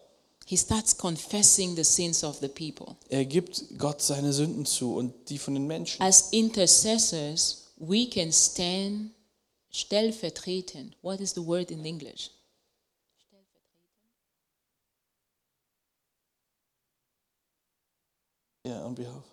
He 0.46 0.58
starts 0.58 0.98
confessing 0.98 1.76
the 1.76 1.84
sins 1.84 2.24
of 2.24 2.40
the 2.40 2.50
people. 2.50 2.98
Er 3.08 3.24
gibt 3.24 3.78
Gott 3.78 4.02
seine 4.02 4.34
Sünden 4.34 4.66
zu 4.66 4.96
und 4.96 5.30
die 5.30 5.38
von 5.38 5.54
den 5.54 5.68
Menschen. 5.68 6.02
As 6.02 6.30
intercessors, 6.32 7.72
we 7.78 8.10
can 8.10 8.32
stand 8.32 9.12
stellvertretend. 9.72 10.98
What 11.02 11.22
is 11.22 11.34
the 11.34 11.46
word 11.46 11.72
in 11.72 11.86
English? 11.86 12.30
Yeah, 18.66 18.86
on 18.86 18.96
behalf. 18.96 19.24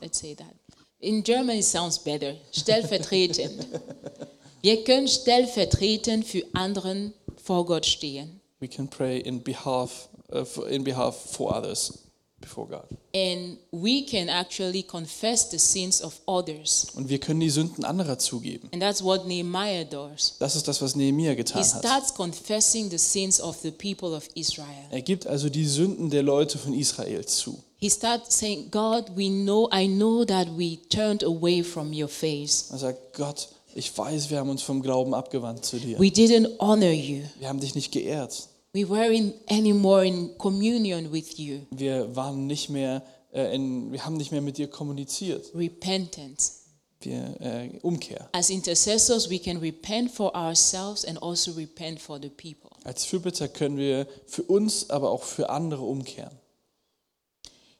Let's 0.00 0.18
say 0.18 0.34
that. 0.34 0.54
In 1.00 1.22
German 1.22 1.58
it 1.58 1.64
sounds 1.64 1.98
better. 1.98 2.36
Stellvertretend. 2.52 3.66
Wir 4.64 4.82
können 4.82 5.08
stellvertretend 5.08 6.24
für 6.24 6.42
anderen 6.54 7.12
vor 7.36 7.66
Gott 7.66 7.84
stehen. 7.84 8.40
We 8.60 8.66
can 8.66 8.88
pray 8.88 9.20
in 9.20 9.42
behalf, 9.42 10.08
uh, 10.32 10.42
for, 10.46 10.66
in 10.66 10.82
behalf 10.82 11.14
for 11.32 11.54
others 11.54 11.98
before 12.40 12.66
God. 12.66 12.86
And 13.14 13.58
we 13.72 14.06
can 14.06 14.30
actually 14.30 14.82
confess 14.82 15.50
the 15.50 15.58
sins 15.58 16.02
of 16.02 16.18
others. 16.26 16.86
Und 16.94 17.10
wir 17.10 17.18
können 17.18 17.40
die 17.40 17.50
Sünden 17.50 17.84
anderer 17.84 18.18
zugeben. 18.18 18.70
And 18.72 18.80
that's 18.80 19.04
what 19.04 19.26
Nehemiah 19.26 19.84
does. 19.84 20.36
Das 20.38 20.56
ist 20.56 20.66
das, 20.66 20.80
was 20.80 20.96
Nehemia 20.96 21.32
He 21.32 21.36
getan 21.36 21.60
hat. 21.60 21.80
starts 21.80 22.14
confessing 22.14 22.88
the 22.88 22.96
sins 22.96 23.42
of 23.42 23.58
the 23.62 23.70
people 23.70 24.16
of 24.16 24.26
Israel. 24.34 24.86
Er 24.90 25.02
gibt 25.02 25.26
also 25.26 25.50
die 25.50 25.66
Sünden 25.66 26.08
der 26.08 26.22
Leute 26.22 26.56
von 26.56 26.72
Israel 26.72 27.26
zu. 27.26 27.62
He 27.76 27.90
starts 27.90 28.38
saying, 28.38 28.70
God, 28.70 29.14
we 29.14 29.28
know, 29.28 29.68
I 29.70 29.86
know 29.86 30.24
that 30.24 30.48
we 30.56 30.78
turned 30.88 31.22
away 31.22 31.62
from 31.62 31.92
your 31.92 32.08
face. 32.08 32.70
Er 32.70 32.78
sagt, 32.78 33.12
Gott, 33.12 33.48
ich 33.74 33.96
weiß, 33.96 34.30
wir 34.30 34.38
haben 34.38 34.50
uns 34.50 34.62
vom 34.62 34.82
Glauben 34.82 35.14
abgewandt 35.14 35.64
zu 35.64 35.78
dir. 35.78 35.98
We 35.98 36.04
didn't 36.06 36.58
honor 36.58 36.90
you. 36.90 37.22
Wir 37.38 37.48
haben 37.48 37.60
dich 37.60 37.74
nicht 37.74 37.92
geehrt. 37.92 38.48
We 38.72 38.80
weren't 38.82 39.34
anymore 39.48 40.04
in 40.06 40.36
communion 40.38 41.12
with 41.12 41.38
you. 41.38 41.60
Wir 41.70 42.14
waren 42.16 42.46
nicht 42.46 42.70
mehr, 42.70 43.02
äh, 43.32 43.54
in, 43.54 43.92
wir 43.92 44.04
haben 44.04 44.16
nicht 44.16 44.32
mehr 44.32 44.40
mit 44.42 44.58
dir 44.58 44.68
kommuniziert. 44.68 45.52
Repentance. 45.54 46.52
Wir, 47.00 47.40
äh, 47.40 47.78
Umkehr. 47.82 48.28
As 48.32 48.48
intercessors, 48.50 49.28
we 49.28 49.38
can 49.38 49.58
repent 49.58 50.10
for 50.10 50.34
ourselves 50.34 51.04
and 51.04 51.22
also 51.22 51.52
repent 51.52 52.00
for 52.00 52.18
the 52.20 52.30
people. 52.30 52.70
Als 52.82 53.04
Fürbitter 53.04 53.46
können 53.48 53.76
wir 53.76 54.06
für 54.26 54.42
uns, 54.44 54.88
aber 54.90 55.10
auch 55.10 55.22
für 55.22 55.50
andere 55.50 55.82
umkehren. 55.82 56.32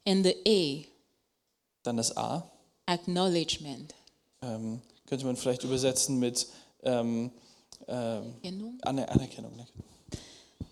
And 0.07 0.25
the 0.27 0.35
A, 0.47 0.85
Dann 1.83 1.97
das 1.97 2.17
A, 2.17 2.51
acknowledgement. 2.87 3.95
ähm, 4.43 4.81
könnte 5.07 5.27
man 5.27 5.37
vielleicht 5.37 5.65
übersetzen 5.65 6.19
mit 6.19 6.47
ähm, 6.83 7.31
ähm, 7.89 8.35
Anerkennung. 8.43 8.79
Aner 8.83 9.11
Anerkennung. 9.11 9.57
Ne? 9.57 9.67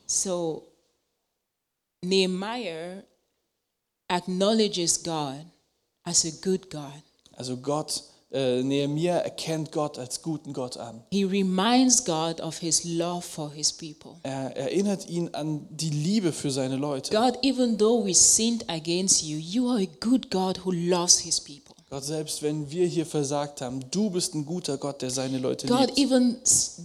So 0.06 0.68
Nehemiah 2.02 3.02
acknowledges 4.08 5.02
God 5.02 5.46
as 6.04 6.24
a 6.24 6.30
good 6.42 6.70
God. 6.70 7.02
Also 7.36 7.56
Gott, 7.56 8.02
äh, 8.30 8.62
Nehemia 8.62 9.18
erkennt 9.18 9.72
Gott 9.72 9.98
als 9.98 10.20
guten 10.22 10.52
Gott 10.52 10.76
an. 10.76 11.02
He 11.10 11.24
reminds 11.24 12.04
God 12.04 12.40
of 12.40 12.58
his 12.58 12.84
love 12.84 13.22
for 13.22 13.52
his 13.52 13.72
people. 13.72 14.16
Er 14.22 14.56
erinnert 14.56 15.08
ihn 15.08 15.28
an 15.34 15.66
die 15.70 15.90
Liebe 15.90 16.32
für 16.32 16.50
seine 16.50 16.76
Leute. 16.76 17.14
God, 17.14 17.38
even 17.42 17.78
though 17.78 18.04
we 18.04 18.14
sinned 18.14 18.64
against 18.68 19.22
you, 19.22 19.38
you 19.38 19.68
are 19.68 19.80
a 19.80 19.88
good 20.00 20.30
God 20.30 20.58
who 20.64 20.72
loves 20.72 21.18
his 21.20 21.40
people. 21.40 21.71
Gott, 21.92 22.04
selbst 22.04 22.40
wenn 22.40 22.70
wir 22.70 22.86
hier 22.86 23.04
versagt 23.04 23.60
haben, 23.60 23.80
du 23.90 24.08
bist 24.08 24.34
ein 24.34 24.46
guter 24.46 24.78
Gott, 24.78 25.02
der 25.02 25.10
seine 25.10 25.36
Leute 25.36 25.66
God, 25.66 25.88
liebt. 25.88 25.98
even 25.98 26.36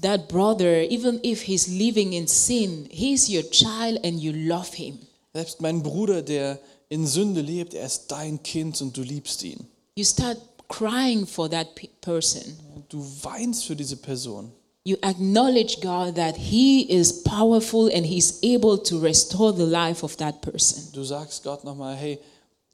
that 0.01 0.27
brother, 0.27 0.83
even 0.91 1.17
if 1.23 1.41
he's 1.43 1.65
living 1.69 2.11
in 2.11 2.27
sin, 2.27 2.87
he's 2.89 3.29
your 3.29 3.49
child 3.49 4.03
and 4.03 4.19
you 4.19 4.33
love 4.33 4.75
him. 4.75 4.99
Selbst 5.33 5.61
mein 5.61 5.81
Bruder, 5.81 6.21
der 6.21 6.59
in 6.89 7.07
Sünde 7.07 7.39
lebt, 7.39 7.73
er 7.73 7.85
ist 7.85 8.07
dein 8.11 8.43
Kind 8.43 8.81
und 8.81 8.97
du 8.97 9.01
liebst 9.01 9.43
ihn. 9.43 9.65
You 9.95 10.03
start 10.03 10.39
crying 10.67 11.25
for 11.25 11.49
that 11.49 11.73
pe- 11.75 11.87
person. 12.01 12.41
Du 12.89 13.01
weinst 13.21 13.63
für 13.63 13.77
diese 13.77 13.95
Person. 13.95 14.51
You 14.83 14.97
acknowledge 15.03 15.77
God 15.81 16.15
that 16.15 16.35
He 16.35 16.81
is 16.81 17.23
powerful 17.23 17.89
and 17.95 18.05
He's 18.05 18.39
able 18.43 18.77
to 18.83 18.99
restore 18.99 19.53
the 19.55 19.63
life 19.63 20.03
of 20.03 20.17
that 20.17 20.41
person. 20.41 20.89
Du 20.91 21.05
sagst 21.05 21.45
Gott 21.45 21.63
nochmal, 21.63 21.95
hey, 21.95 22.19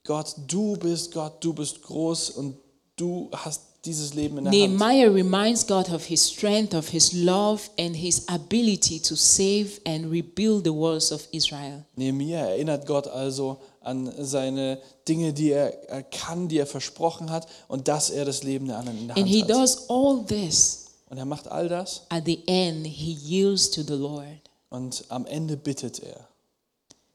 Gott, 0.06 0.36
du 0.48 0.76
bist 0.78 1.14
Gott, 1.14 1.44
du 1.44 1.54
bist 1.54 1.82
groß 1.82 2.32
und 2.32 2.58
du 2.98 3.30
hast 3.32 3.62
dieses 3.86 4.14
Leben 4.14 4.38
in 4.38 4.46
der 4.46 4.52
Hand. 4.54 4.78
Nehemiah 4.78 5.10
reminds 5.10 5.66
God 5.66 5.90
of 5.90 6.04
His 6.06 6.30
strength, 6.30 6.74
of 6.74 6.90
His 6.90 7.14
love, 7.14 7.62
and 7.80 7.96
His 7.96 8.28
ability 8.28 9.00
to 9.00 9.16
save 9.16 9.80
and 9.86 10.12
rebuild 10.12 10.66
the 10.66 10.72
walls 10.74 11.12
of 11.12 11.26
Israel. 11.32 11.86
Nehemia 11.96 12.40
erinnert 12.50 12.86
Gott 12.86 13.08
also 13.08 13.60
an 13.82 14.12
seine 14.24 14.80
Dinge, 15.08 15.34
die 15.34 15.52
er, 15.52 15.90
er 15.90 16.04
kann, 16.04 16.48
die 16.48 16.58
er 16.60 16.66
versprochen 16.68 17.30
hat 17.30 17.48
und 17.68 17.88
dass 17.88 18.10
er 18.10 18.26
das 18.26 18.44
Leben 18.44 18.68
der 18.68 18.78
anderen 18.80 19.00
in 19.00 19.08
der 19.08 19.18
And 19.18 19.26
Hand 19.26 19.34
He 19.36 19.42
hat. 19.42 19.50
does 19.50 19.90
all 19.90 20.24
this. 20.26 20.86
Und 21.10 21.18
er 21.18 21.26
macht 21.26 21.48
all 21.48 21.68
das 21.70 22.04
At 22.10 22.24
the 22.26 22.40
end, 22.48 22.88
He 22.88 23.12
yields 23.14 23.70
to 23.72 23.84
the 23.84 23.94
Lord. 23.94 24.26
und 24.70 25.04
am 25.10 25.26
Ende 25.28 25.56
bittet 25.58 26.00
er. 26.00 26.28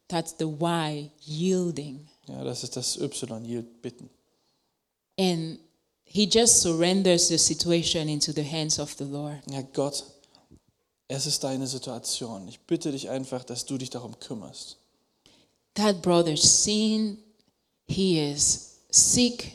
That's 0.08 0.34
the 0.38 0.46
why, 0.46 1.10
yielding. 1.26 2.08
Ja, 2.28 2.44
das 2.44 2.62
ist 2.62 2.76
das 2.76 2.96
Y, 2.96 3.44
yield, 3.44 3.82
bitten. 3.82 4.08
And 5.18 5.58
He 6.10 6.24
just 6.24 6.62
surrenders 6.62 7.28
the 7.28 7.36
situation 7.36 8.08
into 8.08 8.32
the 8.32 8.42
hands 8.42 8.78
of 8.78 8.94
the 8.96 9.04
Lord. 9.04 9.40
Ja, 9.50 9.60
Gott, 9.74 10.04
es 11.06 11.26
ist 11.26 11.44
deine 11.44 11.66
Situation. 11.66 12.48
Ich 12.48 12.60
bitte 12.60 12.92
dich 12.92 13.10
einfach, 13.10 13.44
dass 13.44 13.66
du 13.66 13.76
dich 13.76 13.90
darum 13.90 14.18
kümmerst. 14.18 14.76
that 15.74 16.02
brother 16.02 16.36
sin 16.36 17.18
he 17.86 18.18
is 18.18 18.78
sick 18.90 19.52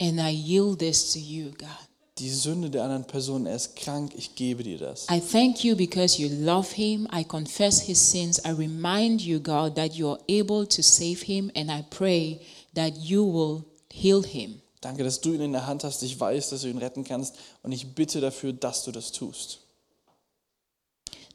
and 0.00 0.18
i 0.18 0.30
yield 0.30 0.78
this 0.78 1.12
to 1.12 1.18
you 1.18 1.50
god 1.58 1.86
Die 2.20 2.28
Sünde 2.28 2.68
der 2.68 2.82
anderen 2.84 3.04
Person, 3.04 3.46
er 3.46 3.56
ist 3.56 3.74
krank, 3.76 4.12
ich 4.14 4.34
gebe 4.34 4.62
dir 4.62 4.76
das. 4.78 5.06
i 5.10 5.18
thank 5.20 5.64
you 5.64 5.74
because 5.74 6.20
you 6.20 6.28
love 6.28 6.68
him 6.74 7.08
i 7.10 7.24
confess 7.24 7.80
his 7.80 7.98
sins 7.98 8.38
i 8.44 8.50
remind 8.50 9.22
you 9.22 9.40
god 9.40 9.74
that 9.74 9.94
you 9.94 10.06
are 10.10 10.20
able 10.28 10.66
to 10.66 10.82
save 10.82 11.24
him 11.24 11.50
and 11.56 11.70
i 11.70 11.82
pray 11.88 12.38
that 12.74 12.94
you 12.98 13.24
will 13.24 13.64
heal 13.90 14.22
him 14.22 14.60
Danke, 14.82 15.02
dass 15.02 15.20
du 15.20 15.32
ihn 15.34 15.40
in 15.42 15.52
der 15.52 15.66
Hand 15.66 15.84
hast. 15.84 16.02
Ich 16.02 16.18
weiß, 16.18 16.48
dass 16.50 16.62
du 16.62 16.68
ihn 16.68 16.78
retten 16.78 17.04
kannst 17.04 17.34
und 17.62 17.70
ich 17.72 17.94
bitte 17.94 18.20
dafür, 18.22 18.52
dass 18.54 18.82
du 18.84 18.92
das 18.92 19.12
tust. 19.12 19.58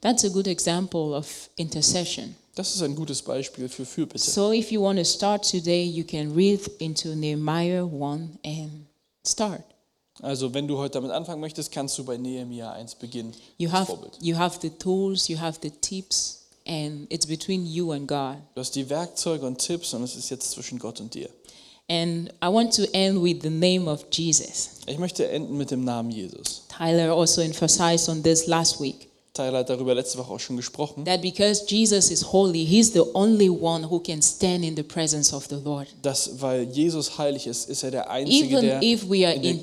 that's 0.01 0.23
a 0.23 0.29
good 0.29 0.47
example 0.47 1.15
of 1.17 1.49
intercession 1.55 2.35
Das 2.55 2.73
ist 2.75 2.81
ein 2.83 2.95
gutes 2.95 3.21
Beispiel 3.23 3.69
für 3.69 3.85
Fürbitte. 3.85 4.19
so 4.19 4.51
if 4.53 4.71
you 4.71 4.81
want 4.83 4.99
to 4.99 5.05
start 5.05 5.49
today 5.49 5.83
you 5.83 6.03
can 6.03 6.31
read 6.35 6.59
into 6.79 7.15
nehemiah 7.15 7.83
1 7.83 8.37
and 8.45 8.85
start 9.25 9.63
Also, 10.21 10.53
wenn 10.53 10.67
du 10.67 10.77
heute 10.77 10.93
damit 10.93 11.11
anfangen 11.11 11.41
möchtest, 11.41 11.71
kannst 11.71 11.97
du 11.97 12.03
bei 12.05 12.17
Nehemia 12.17 12.71
1 12.71 12.95
beginnen. 12.95 13.33
you 13.57 13.71
have 13.71 13.87
Vorbild. 13.87 14.13
you 14.21 14.37
have 14.37 14.59
the 14.61 14.69
tools 14.69 15.27
you 15.27 15.37
have 15.39 15.59
the 15.61 15.69
tips 15.69 16.45
and 16.65 17.11
it's 17.11 17.27
between 17.27 17.65
you 17.65 17.91
and 17.91 18.07
god 18.07 18.37
Du 18.55 18.61
hast 18.61 18.75
die 18.75 18.89
Werkzeuge 18.89 19.45
und 19.45 19.57
Tipps 19.59 19.93
und 19.93 20.03
es 20.03 20.15
ist 20.15 20.29
jetzt 20.29 20.51
zwischen 20.51 20.79
Gott 20.79 20.99
und 21.01 21.13
dir. 21.13 21.29
And 21.87 22.29
I 22.43 22.47
want 22.47 22.73
to 22.75 22.83
end 22.93 23.21
with 23.21 23.37
the 23.43 23.49
name 23.49 23.87
of 23.91 24.05
Jesus. 24.11 24.69
Ich 24.87 24.97
möchte 24.97 25.27
enden 25.29 25.55
mit 25.57 25.69
dem 25.69 25.83
Namen 25.83 26.09
Jesus. 26.09 26.63
Tyler 26.75 27.11
also 27.13 27.41
emphasized 27.41 28.09
on 28.09 28.23
this 28.23 28.47
last 28.47 28.81
week 28.81 29.09
Tyler 29.33 29.59
hat 29.59 29.69
darüber 29.69 29.93
letzte 29.93 30.17
Woche 30.17 30.31
auch 30.31 30.39
schon 30.39 30.55
gesprochen, 30.55 31.03
that 31.03 31.21
because 31.21 31.65
Jesus 31.67 32.09
is 32.09 32.31
holy, 32.31 32.65
he's 32.65 32.93
the 32.93 33.03
only 33.13 33.49
one 33.49 33.83
who 33.87 33.99
can 33.99 34.21
stand 34.21 34.63
in 34.63 34.75
the 34.77 34.81
presence 34.83 35.33
of 35.33 35.45
the 35.49 35.57
Lord. 35.63 35.87
dass 36.01 36.41
weil 36.41 36.63
Jesus 36.71 37.17
heilig 37.17 37.45
ist, 37.45 37.69
ist 37.69 37.83
er 37.83 37.91
der 37.91 38.09
Einzige, 38.09 38.45
Even 38.45 38.61
der 38.61 38.81
if 38.81 39.09
we 39.09 39.27
are 39.27 39.35
in 39.35 39.59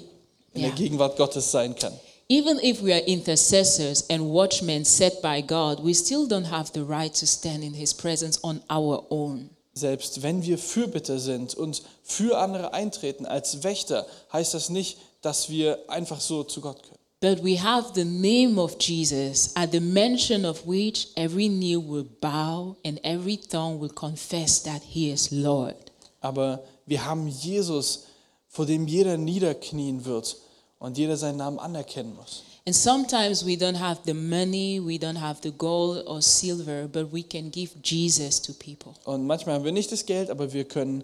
in 0.55 0.63
der. 0.63 0.71
Gegenwart 0.73 1.17
Gottes 1.17 1.51
sein 1.51 1.75
kann. 1.75 1.93
even 2.33 2.59
if 2.61 2.81
we 2.81 2.93
are 2.95 3.03
intercessors 3.07 4.05
and 4.09 4.31
watchmen 4.31 4.87
set 4.87 5.21
by 5.21 5.43
God, 5.43 5.81
we 5.81 5.93
still 5.93 6.27
don't 6.27 6.47
have 6.47 6.73
the 6.73 6.83
right 6.83 7.13
to 7.13 7.27
stand 7.27 7.63
in 7.63 7.75
his 7.75 7.93
presence 7.93 8.39
on 8.43 8.63
our 8.71 9.05
own. 9.11 9.51
Selbst 9.75 10.23
wenn 10.23 10.43
wir 10.43 10.57
Fürbitter 10.59 11.19
sind 11.19 11.55
und 11.55 11.83
für 12.03 12.39
andere 12.39 12.73
eintreten 12.73 13.27
als 13.27 13.63
Wächter, 13.63 14.07
heißt 14.33 14.55
das 14.55 14.71
nicht, 14.71 14.99
dass 15.21 15.51
wir 15.51 15.79
einfach 15.89 16.21
so 16.21 16.43
zu 16.43 16.61
Gott 16.61 16.83
können. 16.83 16.99
But 17.21 17.45
we 17.45 17.63
have 17.63 17.93
the 17.95 18.05
name 18.05 18.59
of 18.59 18.77
Jesus, 18.81 19.53
at 19.55 19.71
the 19.73 19.81
mention 19.81 20.45
of 20.45 20.67
which 20.67 21.09
every 21.17 21.49
knee 21.49 21.77
will 21.77 22.05
bow 22.21 22.77
and 22.85 22.99
every 23.05 23.37
tongue 23.37 23.79
will 23.79 23.93
confess 23.93 24.63
that 24.63 24.83
he 24.83 25.11
is 25.13 25.31
Lord. 25.31 25.77
Aber 26.21 26.63
wir 26.87 27.05
haben 27.05 27.29
Jesus, 27.29 28.05
vor 28.53 28.67
dem 28.67 28.87
jeder 28.87 29.17
niederknien 29.17 30.05
wird 30.05 30.37
und 30.79 30.99
jeder 30.99 31.17
seinen 31.17 31.39
Namen 31.39 31.59
anerkennen 31.59 32.15
muss. 32.15 32.45
And 32.65 32.77
sometimes 32.77 33.45
we 33.45 33.55
don't 33.55 33.79
have 33.79 34.03
the 34.05 34.15
money, 34.15 34.81
we 34.81 34.95
don't 34.95 35.19
have 35.19 35.41
the 35.43 35.51
gold 35.51 36.07
or 36.07 36.23
silver, 36.23 36.87
but 36.87 37.13
we 37.13 37.25
can 37.25 37.51
give 37.51 37.73
Jesus 37.83 38.41
to 38.41 38.53
people. 38.53 38.93
Und 39.05 39.27
manchmal 39.27 39.57
haben 39.57 39.65
wir 39.65 39.73
nicht 39.73 39.91
das 39.91 40.07
Geld, 40.07 40.31
aber 40.31 40.53
wir 40.53 40.65
können 40.65 41.03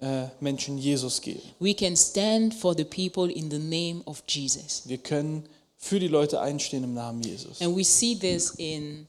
äh, 0.00 0.26
Menschen 0.40 0.76
Jesus 0.76 1.22
geben. 1.22 1.40
We 1.58 1.72
can 1.74 1.96
stand 1.96 2.52
for 2.52 2.74
the 2.76 2.84
people 2.84 3.32
in 3.32 3.50
the 3.50 3.58
name 3.58 4.02
of 4.04 4.22
Jesus. 4.28 4.82
Wir 4.84 4.98
können 4.98 5.44
für 5.78 6.00
die 6.00 6.08
Leute 6.08 6.40
einstehen 6.40 6.84
im 6.84 6.92
Namen 6.92 7.22
Jesus. 7.22 7.62
And 7.62 7.74
we 7.74 7.84
see 7.84 8.14
this 8.14 8.50
in 8.58 9.06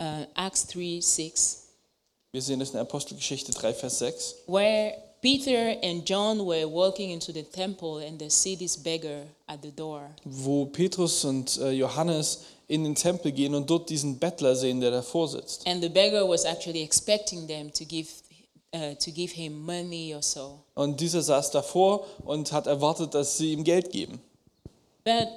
uh, 0.00 0.24
Acts 0.34 0.66
3 0.66 1.00
6, 1.00 1.58
Wir 2.32 2.42
sehen 2.42 2.58
das 2.58 2.70
in 2.70 2.78
Apostelgeschichte 2.78 3.52
3, 3.52 3.74
Vers 3.74 3.98
6. 4.00 4.34
where 4.46 4.94
Peter 5.20 5.76
and 5.82 6.06
John 6.08 6.38
were 6.46 6.66
walking 6.66 7.10
into 7.10 7.32
the 7.32 7.42
temple 7.42 7.98
and 8.06 8.18
they 8.18 8.30
see 8.30 8.56
this 8.56 8.76
beggar 8.76 9.26
at 9.46 9.60
the 9.62 9.70
door. 9.70 10.10
wo 10.24 10.66
Petrus 10.66 11.24
und 11.24 11.58
äh, 11.58 11.70
Johannes 11.72 12.40
in 12.68 12.84
den 12.84 12.94
Tempel 12.94 13.32
gehen 13.32 13.54
und 13.54 13.68
dort 13.68 13.90
diesen 13.90 14.18
Bettler 14.18 14.54
sehen, 14.56 14.80
der 14.80 14.90
davor 14.90 15.28
sitzt. 15.28 15.66
And 15.66 15.82
the 15.82 15.88
beggar 15.88 16.26
was 16.28 16.44
actually 16.44 16.82
expecting 16.82 17.46
them 17.46 17.70
to 17.72 17.84
give 17.84 18.08
uh, 18.74 18.94
to 18.94 19.10
give 19.10 19.34
him 19.34 19.60
money 19.64 20.14
or 20.14 20.22
so. 20.22 20.60
Und 20.74 21.00
dieser 21.00 21.20
saß 21.20 21.50
davor 21.50 22.06
und 22.24 22.50
hat 22.52 22.66
erwartet, 22.66 23.12
dass 23.14 23.36
sie 23.36 23.52
ihm 23.52 23.64
Geld 23.64 23.90
geben. 23.90 24.20
But 25.04 25.28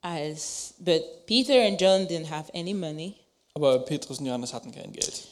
as 0.00 0.74
but 0.78 1.26
Peter 1.26 1.62
and 1.64 1.80
John 1.80 2.06
didn't 2.08 2.30
have 2.30 2.50
any 2.54 2.74
money, 2.74 3.14
Aber 3.54 3.78
Petrus 3.80 4.18
und 4.18 4.26
Johannes 4.26 4.52
hatten 4.52 4.72
kein 4.72 4.92
Geld. 4.92 5.22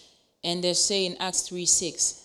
and 0.44 0.62
they 0.62 0.74
say 0.74 1.06
in 1.06 1.16
Acts 1.18 1.46
3 1.46 1.64
6. 1.64 2.22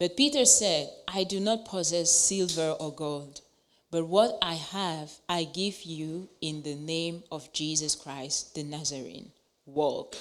But 0.00 0.16
Peter 0.16 0.46
said, 0.46 0.88
I 1.06 1.24
do 1.24 1.40
not 1.40 1.66
possess 1.66 2.10
silver 2.10 2.74
or 2.80 2.90
gold, 2.90 3.42
but 3.90 4.08
what 4.08 4.38
I 4.40 4.54
have 4.54 5.10
I 5.28 5.44
give 5.44 5.82
you 5.84 6.26
in 6.40 6.62
the 6.62 6.74
name 6.74 7.22
of 7.30 7.52
Jesus 7.52 7.96
Christ 7.96 8.54
the 8.54 8.62
Nazarene. 8.62 9.30
Walk. 9.66 10.16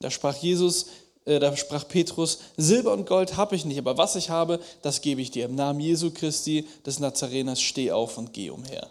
Da 0.00 0.10
sprach 0.10 0.36
Jesus, 0.36 0.86
äh, 1.24 1.40
da 1.40 1.56
sprach 1.56 1.88
Petrus, 1.88 2.38
Silber 2.56 2.92
und 2.92 3.08
Gold 3.08 3.36
habe 3.36 3.56
ich 3.56 3.64
nicht, 3.64 3.78
aber 3.78 3.98
was 3.98 4.14
ich 4.14 4.30
habe, 4.30 4.60
das 4.82 5.00
gebe 5.00 5.20
ich 5.20 5.32
dir. 5.32 5.46
Im 5.46 5.56
Namen 5.56 5.80
Jesu 5.80 6.12
Christi 6.12 6.64
des 6.86 7.00
Nazareners 7.00 7.60
steh 7.60 7.90
auf 7.90 8.18
und 8.18 8.32
geh 8.32 8.50
umher. 8.50 8.88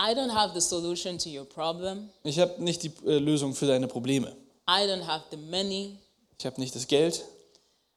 I 0.00 0.14
don't 0.14 0.32
have 0.34 0.58
the 0.58 0.66
solution 0.66 1.18
to 1.18 1.28
your 1.28 1.44
problem. 1.44 2.08
Ich 2.22 2.38
habe 2.38 2.62
nicht 2.62 2.84
die 2.84 2.92
äh, 3.04 3.18
Lösung 3.18 3.54
für 3.54 3.66
deine 3.66 3.86
Probleme. 3.86 4.34
I 4.66 4.86
don't 4.86 5.06
have 5.06 5.24
the 5.30 5.36
money. 5.36 5.98
Ich 6.38 6.46
habe 6.46 6.58
nicht 6.58 6.74
das 6.74 6.86
Geld. 6.86 7.22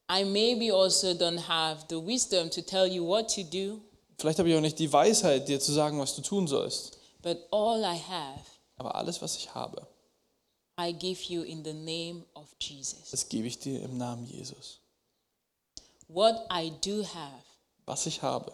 I 0.10 0.24
maybe 0.24 0.72
also 0.72 1.14
don't 1.14 1.38
have 1.48 1.86
the 1.90 2.00
wisdom 2.00 2.50
to 2.52 2.62
tell 2.62 2.88
you 2.88 3.06
what 3.06 3.28
to 3.36 3.44
do, 3.44 3.82
Vielleicht 4.20 4.40
habe 4.40 4.50
ich 4.50 4.56
auch 4.56 4.62
nicht 4.62 4.80
die 4.80 4.92
Weisheit, 4.92 5.48
dir 5.48 5.60
zu 5.60 5.72
sagen, 5.74 6.00
was 6.00 6.16
du 6.16 6.22
tun 6.22 6.48
sollst. 6.48 6.98
but 7.22 7.38
all 7.52 7.82
I 7.84 7.98
have, 7.98 8.40
Aber 8.78 8.96
alles, 8.96 9.22
was 9.22 9.36
ich 9.38 9.54
habe, 9.54 9.86
I 10.80 10.94
give 10.94 11.22
you 11.32 11.42
in 11.44 11.64
the 11.64 11.74
name 11.74 12.24
of 12.36 12.48
Jesus. 12.60 13.10
das 13.12 13.28
gebe 13.30 13.48
ich 13.48 13.60
dir 13.60 13.82
im 13.84 13.98
Namen 13.98 14.26
Jesus. 14.26 14.80
What 16.08 16.36
I 16.52 16.72
do 16.82 17.04
have, 17.04 17.44
Was 17.86 18.06
ich 18.06 18.22
habe, 18.22 18.52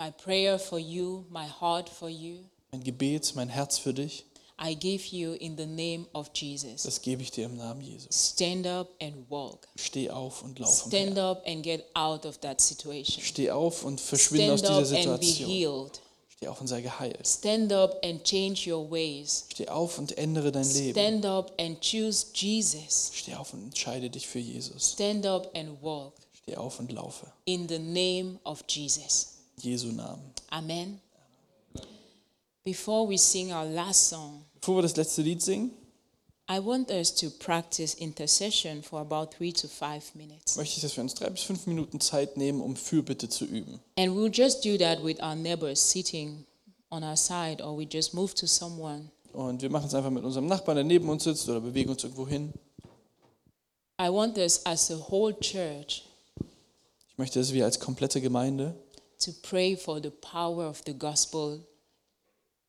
my 0.00 0.10
prayer 0.12 0.58
for 0.58 0.78
you, 0.78 1.24
my 1.30 1.46
heart 1.60 1.88
for 1.88 2.08
you, 2.08 2.44
mein 2.70 2.82
Gebet, 2.84 3.34
mein 3.34 3.48
Herz 3.48 3.78
für 3.78 3.92
dich, 3.94 4.24
I 4.58 4.74
give 4.74 5.04
you 5.12 5.34
in 5.34 5.56
the 5.56 5.66
name 5.66 6.06
of 6.14 6.30
Jesus. 6.34 6.84
das 6.84 7.02
gebe 7.02 7.22
ich 7.22 7.30
dir 7.30 7.44
im 7.44 7.56
Namen 7.56 7.82
Jesus. 7.82 8.32
Stand 8.34 8.66
up 8.66 8.88
and 9.02 9.30
walk. 9.30 9.68
Steh 9.76 10.08
auf 10.10 10.42
und 10.42 10.58
lauf 10.58 10.84
Stand 10.88 11.18
up 11.18 11.42
and 11.46 11.62
get 11.62 11.84
out 11.94 12.24
of 12.24 12.38
that 12.38 12.60
situation. 12.60 13.22
Steh 13.22 13.50
auf 13.50 13.84
und 13.84 14.00
verschwinde 14.00 14.54
aus 14.54 14.60
Stand 14.60 14.80
dieser 14.86 14.96
up 15.00 15.06
and 15.08 15.20
be 15.20 15.26
Situation. 15.26 15.50
healed. 15.50 16.00
Steh 16.38 16.48
auf 16.48 16.60
und 16.60 16.66
sei 16.68 16.80
geheilt. 16.80 17.26
Stand 17.26 17.72
up 17.72 17.98
and 18.04 18.22
change 18.24 18.70
your 18.72 18.90
ways. 18.90 19.44
Steh 19.52 19.68
auf 19.68 19.98
und 19.98 20.16
ändere 20.16 20.50
dein 20.52 20.70
Leben. 20.72 20.92
Stand 20.98 21.26
up 21.26 21.52
and 21.58 21.80
choose 21.82 22.26
Jesus. 22.34 23.10
Steh 23.14 23.34
auf 23.34 23.52
und 23.52 23.62
entscheide 23.64 24.08
dich 24.08 24.26
für 24.26 24.38
Jesus. 24.38 24.92
Stand 24.92 25.26
up 25.26 25.50
and 25.54 25.82
walk 25.82 26.14
Steh 26.42 26.56
auf 26.56 26.78
und 26.78 26.92
laufe. 26.92 27.26
in 27.44 27.68
the 27.68 27.78
name 27.78 28.38
of 28.44 28.64
Jesus. 28.68 29.34
Jesu 29.58 29.88
Namen. 29.88 30.32
Amen. 30.50 31.00
Before 32.66 33.08
we 33.08 33.16
sing 33.16 33.52
our 33.52 33.64
last 33.64 34.08
song, 34.08 34.44
Bevor 34.60 34.78
wir 34.78 34.82
das 34.82 34.96
letzte 34.96 35.22
Lied 35.22 35.40
singen, 35.40 35.70
I 36.50 36.58
want 36.58 36.90
us 36.90 37.14
to 37.14 37.30
practice 37.30 37.94
intercession 37.94 38.82
for 38.82 38.98
about 38.98 39.30
three 39.36 39.52
to 39.52 39.68
five 39.68 40.02
minutes. 40.14 40.56
möchte 40.56 40.74
ich, 40.74 40.82
dass 40.82 40.96
wir 40.96 41.04
uns 41.04 41.14
drei 41.14 41.30
bis 41.30 41.44
fünf 41.44 41.68
Minuten 41.68 42.00
Zeit 42.00 42.36
nehmen, 42.36 42.60
um 42.60 42.74
Fürbitte 42.74 43.28
zu 43.28 43.44
üben. 43.44 43.78
And 43.96 44.16
we'll 44.16 44.32
just 44.32 44.64
do 44.64 44.76
that 44.78 45.00
with 45.04 45.20
our 45.22 45.36
neighbors 45.36 45.78
sitting 45.78 46.44
on 46.90 47.04
our 47.04 47.16
side, 47.16 47.62
or 47.62 47.78
we 47.78 47.84
just 47.84 48.14
move 48.14 48.34
to 48.34 48.48
someone. 48.48 49.12
Und 49.32 49.62
wir 49.62 49.70
machen 49.70 49.86
es 49.86 49.94
einfach 49.94 50.10
mit 50.10 50.24
unserem 50.24 50.48
Nachbarn, 50.48 50.74
der 50.74 50.84
neben 50.84 51.08
uns 51.08 51.22
sitzt, 51.22 51.48
oder 51.48 51.60
bewegen 51.60 51.90
uns 51.90 52.02
irgendwo 52.02 52.26
hin. 52.26 52.52
I 54.00 54.08
want 54.08 54.36
us 54.38 54.66
as 54.66 54.90
a 54.90 54.98
whole 55.08 55.38
church 55.38 56.02
Ich 57.10 57.16
möchte, 57.16 57.38
dass 57.38 57.52
wir 57.52 57.64
als 57.64 57.78
komplette 57.78 58.20
Gemeinde 58.20 58.74
to 59.20 59.30
pray 59.42 59.76
for 59.76 60.02
the 60.02 60.10
power 60.10 60.68
of 60.68 60.82
the 60.84 60.98
gospel 60.98 61.60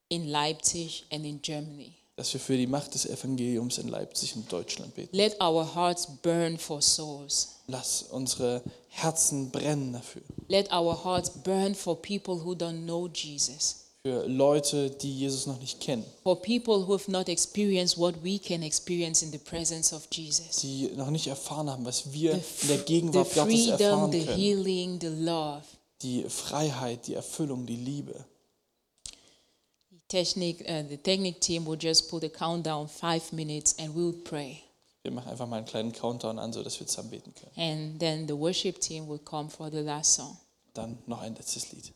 in 0.10 0.28
Leipzig 0.28 1.06
and 1.12 1.26
in 1.26 1.42
Germany. 1.42 1.94
dass 2.16 2.34
wir 2.34 2.40
für 2.40 2.58
die 2.58 2.66
Macht 2.66 2.96
des 2.96 3.06
Evangeliums 3.06 3.78
in 3.78 3.90
Leipzig 3.90 4.36
und 4.36 4.52
Deutschland 4.52 4.96
beten. 4.96 5.16
Let 5.16 5.40
our 5.42 5.76
hearts 5.76 6.08
burn 6.24 6.58
for 6.58 6.82
souls. 6.82 7.50
Lass 7.68 8.04
unsere 8.10 8.64
Herzen 8.90 9.52
brennen 9.52 9.94
dafür. 9.94 10.24
Let 10.48 10.72
our 10.74 11.04
hearts 11.04 11.30
burn 11.44 11.76
for 11.76 11.96
people 12.02 12.36
who 12.44 12.54
don't 12.54 12.86
know 12.86 13.08
Jesus, 13.08 13.84
Für 14.04 14.26
Leute, 14.26 14.90
die 14.90 15.14
Jesus 15.20 15.46
noch 15.46 15.60
nicht 15.60 15.80
kennen. 15.80 16.06
for 16.24 16.42
people 16.42 16.88
who 16.88 16.94
have 16.94 17.12
not 17.12 17.28
experienced 17.30 17.98
what 18.00 18.16
we 18.24 18.40
can 18.40 18.64
experience 18.64 19.22
in 19.22 19.32
the 19.32 19.38
presence 19.38 19.94
of 19.94 20.08
Jesus. 20.12 20.62
Die 20.62 20.90
noch 20.96 21.12
nicht 21.12 21.28
erfahren 21.28 21.70
haben, 21.70 21.86
was 21.86 22.12
wir 22.14 22.32
The, 22.34 22.40
in 22.64 22.68
der 22.70 22.78
the 22.80 22.84
Gegenwart 22.86 23.34
Gottes 23.36 23.44
freedom, 23.54 23.80
erfahren 23.80 24.12
the 24.12 24.26
können. 24.26 24.38
healing, 24.40 25.00
the 25.02 25.08
love. 25.08 25.62
Die 26.02 26.24
Freiheit, 26.30 27.06
die 27.08 27.14
Erfüllung, 27.16 27.66
die 27.68 27.76
Liebe. 27.76 28.26
Technic, 30.08 30.62
uh, 30.62 30.84
the 30.84 30.98
technic 30.98 31.42
team 31.42 31.66
will 31.66 31.76
just 31.76 32.10
put 32.10 32.24
a 32.24 32.30
countdown 32.30 32.88
five 32.88 33.34
minutes 33.34 33.76
and 33.78 33.94
we'll 33.94 34.14
pray. 34.14 34.64
Wir 35.04 35.12
machen 35.12 35.32
einfach 35.32 35.48
mal 35.48 35.58
einen 35.58 35.66
kleinen 35.66 35.92
Countdown 35.92 36.40
an, 36.40 36.54
sodass 36.54 36.80
wir 36.80 36.88
zusammen 36.88 37.10
beten 37.10 37.34
können. 37.34 37.52
And 37.56 38.00
then 38.00 38.28
the 38.28 38.36
worship 38.36 38.80
team 38.80 39.08
will 39.08 39.20
come 39.20 39.50
for 39.50 39.70
the 39.70 39.82
last 39.82 40.14
song. 40.14 40.38
Dann 40.74 40.98
noch 41.08 41.22
ein 41.22 41.36
letztes 41.36 41.72
Lied. 41.72 41.94